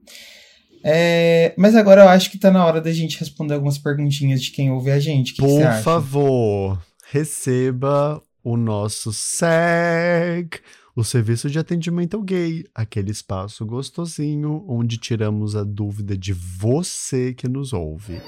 É, 0.83 1.53
mas 1.57 1.75
agora 1.75 2.01
eu 2.01 2.09
acho 2.09 2.31
que 2.31 2.39
tá 2.39 2.49
na 2.49 2.65
hora 2.65 2.81
da 2.81 2.91
gente 2.91 3.19
responder 3.19 3.53
algumas 3.53 3.77
perguntinhas 3.77 4.41
de 4.41 4.51
quem 4.51 4.71
ouve 4.71 4.91
a 4.91 4.99
gente. 4.99 5.33
Que 5.33 5.41
Por 5.41 5.59
que 5.59 5.83
favor, 5.83 6.81
receba 7.11 8.21
o 8.43 8.57
nosso 8.57 9.13
SEG, 9.13 10.59
o 10.95 11.03
Serviço 11.03 11.49
de 11.49 11.59
Atendimento 11.59 12.17
ao 12.17 12.23
Gay, 12.23 12.65
aquele 12.73 13.11
espaço 13.11 13.65
gostosinho 13.65 14.65
onde 14.67 14.97
tiramos 14.97 15.55
a 15.55 15.63
dúvida 15.63 16.17
de 16.17 16.33
você 16.33 17.33
que 17.33 17.47
nos 17.47 17.73
ouve. 17.73 18.19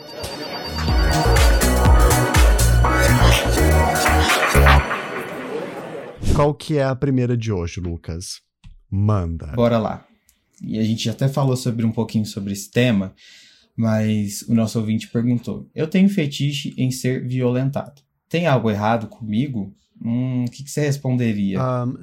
Qual 6.35 6.53
que 6.53 6.77
é 6.77 6.83
a 6.83 6.95
primeira 6.95 7.35
de 7.37 7.51
hoje, 7.51 7.79
Lucas? 7.79 8.41
Manda. 8.89 9.47
Bora 9.55 9.77
lá 9.77 10.05
e 10.61 10.77
a 10.77 10.83
gente 10.83 11.09
até 11.09 11.27
falou 11.27 11.55
sobre 11.55 11.85
um 11.85 11.91
pouquinho 11.91 12.25
sobre 12.25 12.53
esse 12.53 12.69
tema, 12.69 13.13
mas 13.75 14.43
o 14.43 14.53
nosso 14.53 14.79
ouvinte 14.79 15.09
perguntou: 15.09 15.69
Eu 15.73 15.87
tenho 15.87 16.09
fetiche 16.09 16.73
em 16.77 16.91
ser 16.91 17.27
violentado. 17.27 18.01
Tem 18.29 18.47
algo 18.47 18.69
errado 18.69 19.07
comigo? 19.07 19.73
Hum, 20.03 20.45
o 20.45 20.51
que, 20.51 20.63
que 20.63 20.71
você 20.71 20.81
responderia? 20.81 21.59
Um, 21.61 22.01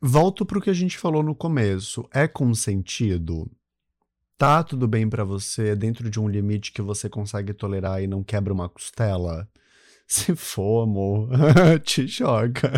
volto 0.00 0.44
para 0.44 0.58
o 0.58 0.60
que 0.60 0.70
a 0.70 0.74
gente 0.74 0.98
falou 0.98 1.22
no 1.22 1.34
começo. 1.34 2.08
É 2.12 2.26
consentido? 2.26 3.50
Tá 4.36 4.62
tudo 4.64 4.88
bem 4.88 5.08
para 5.08 5.22
você 5.22 5.76
dentro 5.76 6.10
de 6.10 6.18
um 6.18 6.28
limite 6.28 6.72
que 6.72 6.82
você 6.82 7.08
consegue 7.08 7.52
tolerar 7.54 8.02
e 8.02 8.08
não 8.08 8.24
quebra 8.24 8.52
uma 8.52 8.68
costela? 8.68 9.48
Se 10.12 10.36
for, 10.36 10.82
amor, 10.82 11.30
te 11.86 12.06
joga. 12.06 12.70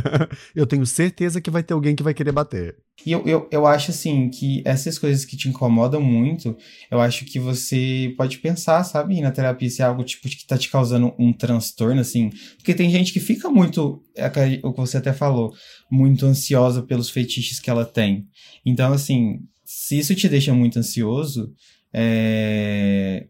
Eu 0.54 0.64
tenho 0.68 0.86
certeza 0.86 1.40
que 1.40 1.50
vai 1.50 1.64
ter 1.64 1.74
alguém 1.74 1.96
que 1.96 2.02
vai 2.02 2.14
querer 2.14 2.30
bater. 2.30 2.76
E 3.04 3.10
eu, 3.10 3.26
eu, 3.26 3.48
eu 3.50 3.66
acho, 3.66 3.90
assim, 3.90 4.30
que 4.30 4.62
essas 4.64 5.00
coisas 5.00 5.24
que 5.24 5.36
te 5.36 5.48
incomodam 5.48 6.00
muito, 6.00 6.56
eu 6.88 7.00
acho 7.00 7.24
que 7.24 7.40
você 7.40 8.14
pode 8.16 8.38
pensar, 8.38 8.84
sabe, 8.84 9.20
na 9.20 9.32
terapia, 9.32 9.68
se 9.68 9.82
é 9.82 9.84
algo, 9.84 10.04
tipo, 10.04 10.28
que 10.28 10.46
tá 10.46 10.56
te 10.56 10.70
causando 10.70 11.12
um 11.18 11.32
transtorno, 11.32 12.00
assim. 12.00 12.30
Porque 12.58 12.72
tem 12.72 12.88
gente 12.88 13.12
que 13.12 13.18
fica 13.18 13.50
muito, 13.50 14.00
é 14.14 14.28
o 14.62 14.72
que 14.72 14.80
você 14.80 14.98
até 14.98 15.12
falou, 15.12 15.52
muito 15.90 16.26
ansiosa 16.26 16.84
pelos 16.84 17.10
fetiches 17.10 17.58
que 17.58 17.68
ela 17.68 17.84
tem. 17.84 18.28
Então, 18.64 18.92
assim, 18.92 19.40
se 19.64 19.98
isso 19.98 20.14
te 20.14 20.28
deixa 20.28 20.54
muito 20.54 20.78
ansioso, 20.78 21.52
é... 21.92 23.26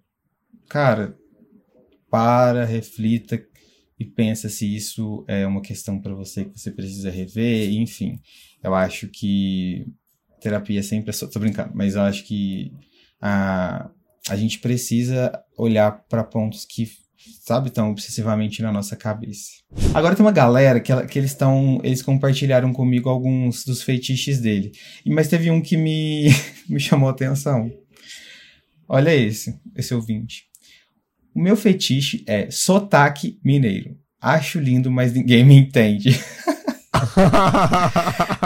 Cara, 0.69 1.17
para, 2.11 2.67
reflita, 2.67 3.43
e 3.99 4.05
pensa 4.05 4.49
se 4.49 4.75
isso 4.75 5.25
é 5.29 5.47
uma 5.47 5.61
questão 5.61 6.01
para 6.01 6.15
você 6.15 6.45
que 6.45 6.59
você 6.59 6.71
precisa 6.71 7.11
rever, 7.11 7.71
enfim. 7.73 8.19
Eu 8.63 8.75
acho 8.75 9.09
que 9.09 9.87
terapia 10.41 10.83
sempre 10.83 11.11
é 11.11 11.13
só. 11.13 11.27
Tô 11.27 11.39
brincando, 11.39 11.73
mas 11.75 11.95
eu 11.95 12.03
acho 12.03 12.25
que 12.25 12.73
a, 13.21 13.89
a 14.29 14.37
gente 14.37 14.59
precisa 14.59 15.33
olhar 15.57 15.93
para 16.09 16.25
pontos 16.25 16.65
que, 16.65 16.91
sabe, 17.47 17.69
estão 17.69 17.91
obsessivamente 17.91 18.63
na 18.63 18.73
nossa 18.73 18.97
cabeça. 18.97 19.53
Agora 19.95 20.17
tem 20.17 20.25
uma 20.25 20.33
galera 20.33 20.81
que, 20.81 20.91
ela, 20.91 21.07
que 21.07 21.19
eles 21.19 21.31
estão. 21.31 21.81
Eles 21.85 22.03
compartilharam 22.03 22.73
comigo 22.73 23.09
alguns 23.09 23.65
dos 23.65 23.83
feitiços 23.83 24.39
dele. 24.39 24.73
Mas 25.07 25.29
teve 25.29 25.51
um 25.51 25.61
que 25.61 25.77
me, 25.77 26.29
me 26.69 26.81
chamou 26.81 27.09
a 27.09 27.13
atenção. 27.13 27.71
Olha 28.89 29.15
esse, 29.15 29.59
esse 29.75 29.95
ouvinte. 29.95 30.47
O 31.35 31.41
meu 31.41 31.57
fetiche 31.57 32.23
é 32.27 32.49
sotaque 32.51 33.39
mineiro. 33.45 33.97
Acho 34.21 34.61
lindo, 34.61 34.91
mas 34.91 35.13
ninguém 35.13 35.45
me 35.45 35.57
entende. 35.57 36.11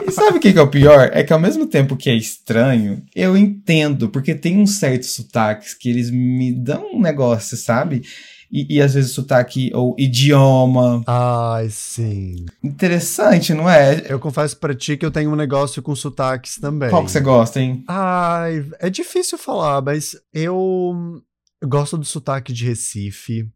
e 0.07 0.11
sabe 0.11 0.39
o 0.39 0.41
que, 0.41 0.53
que 0.53 0.59
é 0.59 0.63
o 0.63 0.71
pior? 0.71 1.11
É 1.13 1.23
que 1.23 1.33
ao 1.33 1.39
mesmo 1.39 1.67
tempo 1.67 1.97
que 1.97 2.09
é 2.09 2.15
estranho, 2.15 3.03
eu 3.15 3.37
entendo, 3.37 4.09
porque 4.09 4.35
tem 4.35 4.59
uns 4.59 4.79
certos 4.79 5.13
sotaques 5.13 5.75
que 5.75 5.91
eles 5.91 6.11
me 6.11 6.53
dão 6.53 6.95
um 6.95 7.01
negócio, 7.01 7.57
sabe? 7.57 8.03
E, 8.51 8.77
e, 8.77 8.81
às 8.81 8.95
vezes 8.95 9.13
sotaque 9.13 9.71
ou 9.75 9.95
idioma. 9.99 11.03
Ai, 11.07 11.69
sim. 11.69 12.47
Interessante, 12.65 13.53
não 13.53 13.69
é? 13.69 14.07
Eu 14.09 14.19
confesso 14.19 14.57
para 14.57 14.75
ti 14.75 14.97
que 14.97 15.05
eu 15.05 15.11
tenho 15.11 15.31
um 15.31 15.37
negócio 15.37 15.83
com 15.83 15.95
sotaques 15.95 16.57
também. 16.57 16.89
Qual 16.89 17.05
que 17.05 17.11
você 17.11 17.21
gosta, 17.21 17.61
hein? 17.61 17.85
Ai, 17.87 18.65
é 18.81 18.89
difícil 18.89 19.37
falar, 19.37 19.83
mas 19.83 20.17
eu 20.33 21.23
eu 21.61 21.69
gosto 21.69 21.99
do 21.99 22.05
sotaque 22.05 22.53
de 22.53 22.65
Recife, 22.65 23.49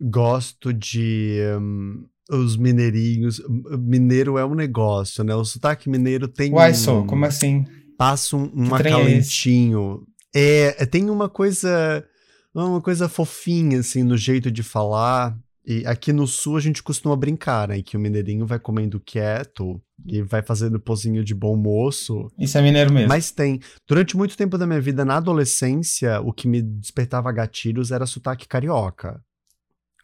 gosto 0.00 0.72
de 0.72 1.38
um, 1.60 2.06
os 2.30 2.56
mineirinhos. 2.56 3.42
Mineiro 3.78 4.38
é 4.38 4.44
um 4.44 4.54
negócio, 4.54 5.24
né? 5.24 5.34
O 5.34 5.44
sotaque 5.44 5.88
mineiro 5.88 6.28
tem. 6.28 6.52
Uai, 6.52 6.70
um, 6.70 6.74
só, 6.74 7.02
como 7.04 7.24
assim? 7.24 7.66
Passa 7.98 8.36
um, 8.36 8.50
um 8.54 8.74
acalentinho. 8.74 10.06
É, 10.34 10.76
é, 10.82 10.86
tem 10.86 11.10
uma 11.10 11.28
coisa. 11.28 12.04
Uma 12.52 12.80
coisa 12.80 13.08
fofinha, 13.08 13.78
assim, 13.78 14.02
no 14.02 14.16
jeito 14.16 14.50
de 14.50 14.62
falar. 14.62 15.38
E 15.70 15.86
aqui 15.86 16.12
no 16.12 16.26
sul 16.26 16.56
a 16.56 16.60
gente 16.60 16.82
costuma 16.82 17.14
brincar, 17.14 17.68
né? 17.68 17.80
Que 17.80 17.96
o 17.96 18.00
mineirinho 18.00 18.44
vai 18.44 18.58
comendo 18.58 18.98
quieto 18.98 19.80
e 20.04 20.20
vai 20.20 20.42
fazendo 20.42 20.80
pozinho 20.80 21.22
de 21.22 21.32
bom 21.32 21.54
moço. 21.54 22.28
Isso 22.36 22.58
é 22.58 22.62
mineiro 22.62 22.92
mesmo. 22.92 23.08
Mas 23.08 23.30
tem. 23.30 23.60
Durante 23.86 24.16
muito 24.16 24.36
tempo 24.36 24.58
da 24.58 24.66
minha 24.66 24.80
vida, 24.80 25.04
na 25.04 25.18
adolescência, 25.18 26.20
o 26.22 26.32
que 26.32 26.48
me 26.48 26.60
despertava 26.60 27.30
gatilhos 27.30 27.92
era 27.92 28.04
sotaque 28.04 28.48
carioca. 28.48 29.22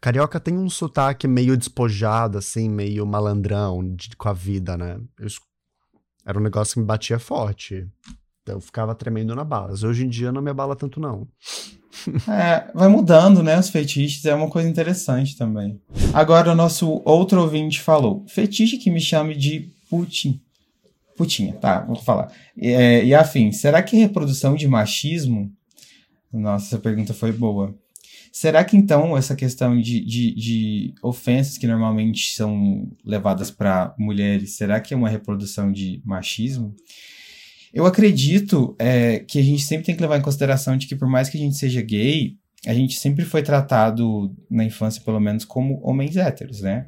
Carioca 0.01 0.39
tem 0.39 0.57
um 0.57 0.69
sotaque 0.69 1.27
meio 1.27 1.57
despojado, 1.57 2.37
assim, 2.37 2.69
meio 2.69 3.05
malandrão 3.05 3.93
de, 3.93 4.15
com 4.15 4.29
a 4.29 4.33
vida, 4.33 4.77
né? 4.77 4.97
Eu, 5.19 5.27
era 6.25 6.39
um 6.39 6.43
negócio 6.43 6.75
que 6.75 6.79
me 6.79 6.85
batia 6.85 7.19
forte. 7.19 7.85
Então 8.47 8.61
ficava 8.61 8.95
tremendo 8.95 9.35
na 9.35 9.43
base. 9.43 9.85
Hoje 9.85 10.05
em 10.05 10.09
dia 10.09 10.31
não 10.31 10.41
me 10.41 10.49
abala 10.49 10.73
tanto, 10.73 11.01
não. 11.01 11.27
É, 12.29 12.71
vai 12.73 12.87
mudando, 12.87 13.43
né? 13.43 13.59
Os 13.59 13.69
fetiches 13.69 14.23
é 14.23 14.33
uma 14.33 14.49
coisa 14.49 14.69
interessante 14.69 15.35
também. 15.35 15.81
Agora 16.13 16.51
o 16.51 16.55
nosso 16.55 17.01
outro 17.03 17.41
ouvinte 17.41 17.81
falou: 17.81 18.23
fetiche 18.27 18.77
que 18.77 18.89
me 18.89 19.01
chame 19.01 19.35
de 19.35 19.71
Putin. 19.89 20.39
Putinha, 21.17 21.53
tá, 21.53 21.81
vou 21.81 21.95
falar. 21.95 22.31
É, 22.57 23.03
e 23.03 23.13
afim, 23.13 23.51
será 23.51 23.81
que 23.81 23.97
reprodução 23.97 24.55
de 24.55 24.67
machismo? 24.67 25.51
Nossa, 26.31 26.67
essa 26.67 26.77
pergunta 26.77 27.13
foi 27.13 27.31
boa. 27.31 27.75
Será 28.31 28.63
que 28.63 28.77
então 28.77 29.17
essa 29.17 29.35
questão 29.35 29.81
de, 29.81 29.99
de, 30.05 30.35
de 30.35 30.93
ofensas 31.01 31.57
que 31.57 31.65
normalmente 31.65 32.35
são 32.35 32.87
levadas 33.03 33.49
para 33.49 33.95
mulheres, 33.97 34.55
será 34.55 34.79
que 34.79 34.93
é 34.93 34.97
uma 34.97 35.09
reprodução 35.09 35.71
de 35.71 35.99
machismo? 36.05 36.75
Eu 37.73 37.85
acredito 37.85 38.75
é, 38.79 39.19
que 39.19 39.39
a 39.39 39.43
gente 39.43 39.63
sempre 39.63 39.85
tem 39.85 39.95
que 39.95 40.01
levar 40.01 40.17
em 40.17 40.21
consideração 40.21 40.77
de 40.77 40.87
que 40.87 40.95
por 40.95 41.07
mais 41.07 41.29
que 41.29 41.37
a 41.37 41.39
gente 41.39 41.57
seja 41.57 41.81
gay, 41.81 42.37
a 42.65 42.73
gente 42.73 42.97
sempre 42.97 43.23
foi 43.23 43.43
tratado 43.43 44.35
na 44.49 44.63
infância, 44.63 45.01
pelo 45.01 45.19
menos, 45.19 45.45
como 45.45 45.79
homens 45.83 46.17
héteros, 46.17 46.61
né? 46.61 46.87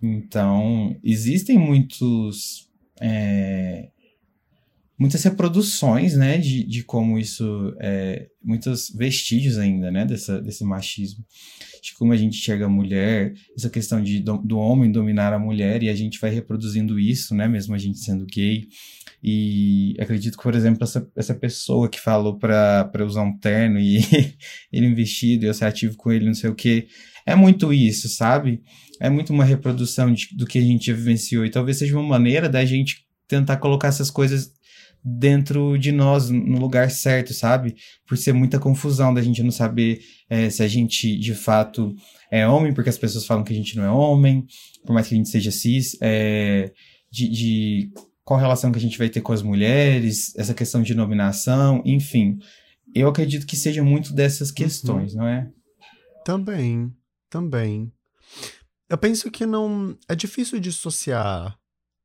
Então, 0.00 0.96
existem 1.02 1.58
muitos. 1.58 2.68
É, 3.00 3.88
muitas 4.98 5.22
reproduções, 5.22 6.16
né, 6.16 6.38
de, 6.38 6.64
de 6.64 6.82
como 6.82 7.18
isso, 7.18 7.72
é, 7.78 8.26
muitos 8.42 8.90
vestígios 8.90 9.56
ainda, 9.56 9.92
né, 9.92 10.04
dessa, 10.04 10.40
desse 10.40 10.64
machismo, 10.64 11.24
de 11.80 11.94
como 11.94 12.12
a 12.12 12.16
gente 12.16 12.36
enxerga 12.38 12.66
a 12.66 12.68
mulher, 12.68 13.32
essa 13.56 13.70
questão 13.70 14.02
de, 14.02 14.18
do, 14.18 14.38
do 14.38 14.58
homem 14.58 14.90
dominar 14.90 15.32
a 15.32 15.38
mulher, 15.38 15.84
e 15.84 15.88
a 15.88 15.94
gente 15.94 16.18
vai 16.18 16.30
reproduzindo 16.30 16.98
isso, 16.98 17.32
né, 17.32 17.46
mesmo 17.46 17.76
a 17.76 17.78
gente 17.78 18.00
sendo 18.00 18.26
gay, 18.26 18.66
e 19.22 19.96
acredito 19.98 20.36
que, 20.36 20.42
por 20.42 20.54
exemplo, 20.54 20.84
essa, 20.84 21.08
essa 21.16 21.34
pessoa 21.34 21.88
que 21.88 22.00
falou 22.00 22.38
para 22.38 23.04
usar 23.04 23.22
um 23.22 23.36
terno 23.36 23.78
e 23.78 23.98
ele 24.72 24.86
um 24.86 24.94
vestido 24.94 25.44
e 25.44 25.48
eu 25.48 25.54
ser 25.54 25.64
ativo 25.64 25.96
com 25.96 26.12
ele, 26.12 26.26
não 26.26 26.34
sei 26.34 26.50
o 26.50 26.54
que, 26.54 26.86
é 27.26 27.34
muito 27.34 27.72
isso, 27.72 28.08
sabe? 28.08 28.62
É 29.00 29.10
muito 29.10 29.32
uma 29.32 29.44
reprodução 29.44 30.12
de, 30.12 30.28
do 30.36 30.46
que 30.46 30.58
a 30.58 30.62
gente 30.62 30.92
vivenciou, 30.92 31.44
e 31.44 31.50
talvez 31.50 31.78
seja 31.78 31.98
uma 31.98 32.08
maneira 32.08 32.48
da 32.48 32.64
gente 32.64 33.06
tentar 33.26 33.58
colocar 33.58 33.88
essas 33.88 34.10
coisas 34.10 34.52
dentro 35.04 35.78
de 35.78 35.92
nós, 35.92 36.28
no 36.30 36.58
lugar 36.58 36.90
certo, 36.90 37.32
sabe? 37.32 37.76
Por 38.06 38.16
ser 38.16 38.32
muita 38.32 38.58
confusão 38.58 39.12
da 39.12 39.22
gente 39.22 39.42
não 39.42 39.50
saber 39.50 40.00
é, 40.28 40.50
se 40.50 40.62
a 40.62 40.68
gente 40.68 41.16
de 41.18 41.34
fato 41.34 41.94
é 42.30 42.46
homem, 42.46 42.74
porque 42.74 42.90
as 42.90 42.98
pessoas 42.98 43.24
falam 43.24 43.44
que 43.44 43.52
a 43.52 43.56
gente 43.56 43.76
não 43.76 43.84
é 43.84 43.90
homem, 43.90 44.44
por 44.84 44.92
mais 44.92 45.06
que 45.08 45.14
a 45.14 45.16
gente 45.16 45.28
seja 45.28 45.50
cis, 45.50 45.96
é, 46.00 46.72
de, 47.10 47.28
de 47.28 47.90
qual 48.28 48.38
relação 48.38 48.70
que 48.70 48.76
a 48.76 48.80
gente 48.80 48.98
vai 48.98 49.08
ter 49.08 49.22
com 49.22 49.32
as 49.32 49.40
mulheres, 49.40 50.36
essa 50.36 50.52
questão 50.52 50.82
de 50.82 50.94
nominação, 50.94 51.82
enfim. 51.82 52.38
Eu 52.94 53.08
acredito 53.08 53.46
que 53.46 53.56
seja 53.56 53.82
muito 53.82 54.12
dessas 54.12 54.50
questões, 54.50 55.14
uhum. 55.14 55.20
não 55.20 55.26
é? 55.26 55.50
Também, 56.26 56.94
também. 57.30 57.90
Eu 58.86 58.98
penso 58.98 59.30
que 59.30 59.46
não. 59.46 59.96
É 60.06 60.14
difícil 60.14 60.60
dissociar 60.60 61.58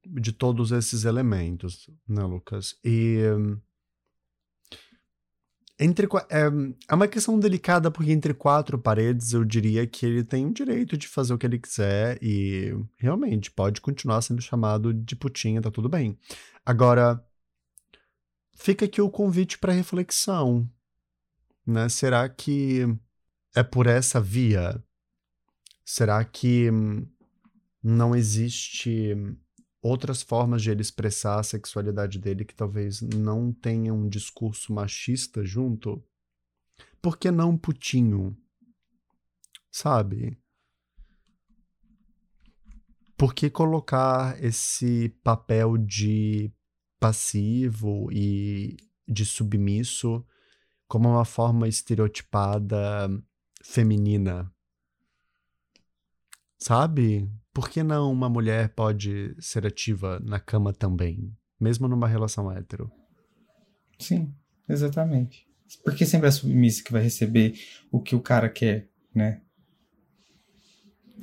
de 0.06 0.32
todos 0.32 0.72
esses 0.72 1.04
elementos, 1.04 1.90
né, 2.08 2.24
Lucas? 2.24 2.78
E. 2.86 3.18
Entre, 5.80 6.08
é, 6.30 6.44
é 6.88 6.94
uma 6.94 7.08
questão 7.08 7.40
delicada, 7.40 7.90
porque 7.90 8.12
entre 8.12 8.34
quatro 8.34 8.78
paredes 8.78 9.34
eu 9.34 9.44
diria 9.44 9.88
que 9.88 10.06
ele 10.06 10.24
tem 10.24 10.46
o 10.46 10.54
direito 10.54 10.96
de 10.96 11.08
fazer 11.08 11.34
o 11.34 11.38
que 11.38 11.48
ele 11.48 11.58
quiser 11.58 12.20
e 12.22 12.74
realmente 12.96 13.50
pode 13.50 13.82
continuar 13.82 14.22
sendo 14.22 14.42
chamado 14.42 14.94
de 14.94 15.16
putinha, 15.16 15.62
tá 15.62 15.72
tudo 15.72 15.90
bem. 15.90 16.18
Agora, 16.64 17.26
fica 18.56 18.86
aqui 18.86 19.02
o 19.02 19.10
convite 19.10 19.58
para 19.58 19.74
reflexão. 19.74 20.70
Né? 21.66 21.90
Será 21.90 22.30
que 22.30 22.86
é 23.56 23.64
por 23.64 23.88
essa 23.88 24.22
via? 24.22 24.82
Será 25.84 26.24
que 26.24 26.70
não 27.82 28.16
existe 28.16 29.16
outras 29.84 30.22
formas 30.22 30.62
de 30.62 30.72
ele 30.72 30.82
expressar 30.82 31.40
a 31.40 31.44
sexualidade 31.44 32.18
dele 32.18 32.46
que 32.46 32.56
talvez 32.56 33.02
não 33.02 33.52
tenham 33.52 33.98
um 33.98 34.08
discurso 34.08 34.74
machista 34.74 35.44
junto? 35.44 36.02
Por 37.02 37.18
que 37.18 37.30
não 37.30 37.58
putinho? 37.58 38.36
Sabe? 39.70 40.40
Por 43.18 43.34
que 43.34 43.50
colocar 43.50 44.42
esse 44.42 45.10
papel 45.22 45.78
de 45.78 46.50
passivo 47.00 48.10
e 48.12 48.78
de 49.06 49.26
submisso 49.26 50.26
como 50.88 51.10
uma 51.10 51.26
forma 51.26 51.68
estereotipada 51.68 53.10
feminina? 53.62 54.53
Sabe? 56.64 57.30
por 57.54 57.70
que 57.70 57.84
não 57.84 58.12
uma 58.12 58.28
mulher 58.28 58.70
pode 58.70 59.36
ser 59.40 59.66
ativa 59.66 60.20
na 60.26 60.40
cama 60.40 60.74
também, 60.74 61.32
mesmo 61.62 61.88
numa 61.88 62.08
relação 62.08 62.52
hétero? 62.52 62.92
Sim, 64.00 64.34
exatamente. 64.68 65.46
Porque 65.84 66.06
sempre 66.06 66.26
é 66.26 66.30
a 66.30 66.32
submissa 66.32 66.84
que 66.84 66.92
vai 66.92 67.02
receber 67.02 67.54
o 67.92 68.02
que 68.02 68.16
o 68.16 68.20
cara 68.20 68.50
quer, 68.50 68.88
né? 69.14 69.40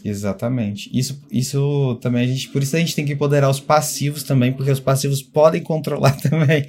Exatamente. 0.05 0.88
Isso, 0.97 1.20
isso 1.30 1.99
também 2.01 2.24
a 2.24 2.26
gente, 2.26 2.49
por 2.49 2.62
isso 2.62 2.74
a 2.76 2.78
gente 2.78 2.95
tem 2.95 3.05
que 3.05 3.12
empoderar 3.12 3.51
os 3.51 3.61
passivos 3.61 4.22
também, 4.22 4.53
porque 4.53 4.70
os 4.70 4.80
passivos 4.80 5.20
podem 5.20 5.62
controlar 5.62 6.16
também. 6.22 6.64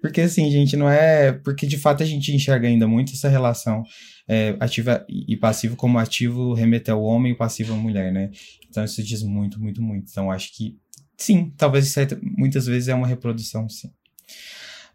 porque 0.00 0.20
assim, 0.20 0.50
gente, 0.50 0.76
não 0.76 0.88
é, 0.88 1.32
porque 1.32 1.66
de 1.66 1.78
fato 1.78 2.02
a 2.02 2.06
gente 2.06 2.32
enxerga 2.32 2.68
ainda 2.68 2.86
muito 2.86 3.14
essa 3.14 3.28
relação 3.28 3.82
é, 4.28 4.54
ativa 4.60 5.06
e 5.08 5.36
passivo 5.36 5.74
como 5.74 5.98
ativo 5.98 6.52
remete 6.52 6.90
ao 6.90 7.02
homem 7.02 7.32
e 7.32 7.36
passivo 7.36 7.72
à 7.72 7.76
mulher, 7.76 8.12
né? 8.12 8.30
Então 8.68 8.84
isso 8.84 9.02
diz 9.02 9.22
muito, 9.22 9.58
muito, 9.58 9.80
muito. 9.80 10.10
Então 10.10 10.30
acho 10.30 10.54
que 10.54 10.76
sim, 11.16 11.52
talvez 11.56 11.88
certa, 11.88 12.18
muitas 12.22 12.66
vezes 12.66 12.88
é 12.88 12.94
uma 12.94 13.06
reprodução, 13.06 13.68
sim. 13.68 13.90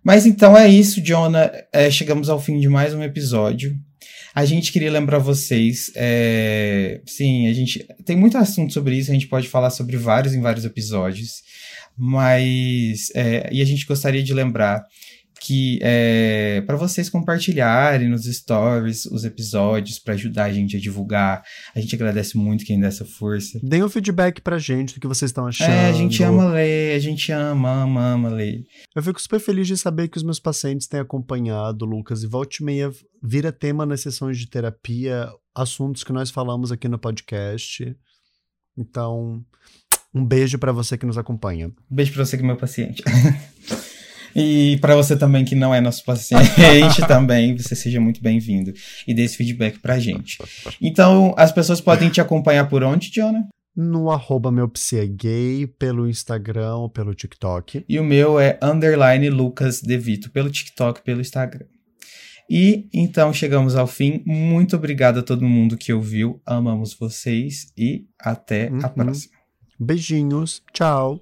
Mas 0.04 0.26
então 0.26 0.56
é 0.56 0.68
isso, 0.68 1.02
Jonah. 1.02 1.52
É, 1.72 1.90
chegamos 1.90 2.30
ao 2.30 2.40
fim 2.40 2.60
de 2.60 2.70
mais 2.70 2.94
um 2.94 3.02
episódio. 3.02 3.76
A 4.36 4.46
gente 4.46 4.72
queria 4.72 4.92
lembrar 4.92 5.20
vocês, 5.20 5.92
é, 5.96 7.02
sim, 7.06 7.48
a 7.48 7.54
gente 7.54 7.88
tem 8.04 8.16
muito 8.16 8.36
assunto 8.36 8.74
sobre 8.74 8.96
isso, 8.96 9.12
a 9.12 9.14
gente 9.14 9.28
pode 9.28 9.48
falar 9.48 9.70
sobre 9.70 9.96
vários 9.96 10.34
em 10.34 10.42
vários 10.42 10.66
episódios, 10.66 11.44
mas 11.96 13.12
é, 13.14 13.48
e 13.52 13.62
a 13.62 13.66
gente 13.66 13.86
gostaria 13.86 14.24
de 14.24 14.34
lembrar 14.34 14.84
que 15.46 15.78
é, 15.82 16.62
para 16.62 16.78
vocês 16.78 17.10
compartilharem 17.10 18.08
nos 18.08 18.24
stories 18.24 19.06
os 19.06 19.26
episódios 19.26 20.00
para 20.00 20.14
ajudar 20.14 20.46
a 20.46 20.54
gente 20.54 20.78
a 20.78 20.80
divulgar. 20.80 21.44
A 21.76 21.82
gente 21.82 21.94
agradece 21.94 22.38
muito 22.38 22.64
quem 22.64 22.80
dá 22.80 22.88
essa 22.88 23.04
força. 23.04 23.60
Deem 23.62 23.84
um 23.84 23.90
feedback 23.90 24.40
pra 24.40 24.58
gente 24.58 24.94
do 24.94 25.02
que 25.02 25.08
vocês 25.08 25.30
estão 25.30 25.46
achando. 25.46 25.70
É, 25.70 25.90
a 25.90 25.92
gente 25.92 26.24
ama 26.24 26.46
ler, 26.46 26.96
a 26.96 27.00
gente 27.00 27.30
ama, 27.34 27.84
ama, 27.84 28.14
ama 28.14 28.30
ler. 28.30 28.64
Eu 28.96 29.04
fico 29.04 29.22
super 29.22 29.40
feliz 29.40 29.68
de 29.68 29.78
saber 29.78 30.08
que 30.08 30.16
os 30.16 30.24
meus 30.24 30.40
pacientes 30.40 30.88
têm 30.88 31.02
acompanhado, 31.02 31.84
Lucas, 31.84 32.24
e 32.24 32.28
volte 32.28 32.62
e 32.62 32.64
meia 32.64 32.90
vira 33.22 33.52
tema 33.52 33.86
nas 33.86 34.00
sessões 34.00 34.38
de 34.38 34.48
terapia, 34.48 35.28
assuntos 35.54 36.06
que 36.06 36.14
nós 36.14 36.32
falamos 36.32 36.72
aqui 36.72 36.88
no 36.88 36.98
podcast. 36.98 37.94
Então, 38.78 39.44
um 40.16 40.26
beijo 40.26 40.58
para 40.58 40.72
você 40.72 40.98
que 40.98 41.06
nos 41.06 41.18
acompanha. 41.18 41.68
Um 41.68 41.96
beijo 41.96 42.14
para 42.14 42.24
você 42.24 42.38
que 42.38 42.44
é 42.44 42.46
meu 42.46 42.56
paciente. 42.56 43.04
E 44.36 44.78
para 44.78 44.96
você 44.96 45.16
também 45.16 45.46
que 45.46 45.56
não 45.56 45.74
é 45.74 45.82
nosso 45.82 46.04
paciente 46.04 47.02
também, 47.08 47.56
você 47.56 47.76
seja 47.76 48.00
muito 48.00 48.22
bem-vindo 48.22 48.74
e 49.08 49.14
dê 49.14 49.24
esse 49.24 49.38
feedback 49.38 49.80
pra 49.80 50.00
gente. 50.00 50.38
Então, 50.82 51.34
as 51.38 51.52
pessoas 51.52 51.82
podem 51.82 52.10
te 52.10 52.20
acompanhar 52.22 52.68
por 52.68 52.84
onde, 52.84 53.12
Jonah? 53.12 53.48
No 53.76 54.12
arroba 54.12 54.52
meu 54.52 54.72
gay, 55.16 55.66
pelo 55.66 56.08
Instagram 56.08 56.76
ou 56.76 56.90
pelo 56.90 57.16
TikTok. 57.16 57.84
E 57.90 58.00
o 58.00 58.04
meu 58.04 58.40
é 58.40 58.60
underline 58.62 59.30
Lucas 59.30 59.82
Devito, 59.82 60.30
pelo 60.30 60.52
TikTok 60.52 61.02
pelo 61.02 61.22
Instagram. 61.22 61.66
E 62.50 62.88
então 62.94 63.34
chegamos 63.34 63.76
ao 63.76 63.88
fim. 63.88 64.22
Muito 64.26 64.76
obrigado 64.76 65.20
a 65.20 65.24
todo 65.24 65.44
mundo 65.44 65.78
que 65.78 65.92
ouviu. 65.92 66.42
Amamos 66.46 66.94
vocês 66.94 67.72
e 67.78 68.06
até 68.20 68.70
uhum. 68.70 68.80
a 68.84 68.90
próxima. 68.90 69.34
Beijinhos. 69.80 70.62
Tchau. 70.72 71.20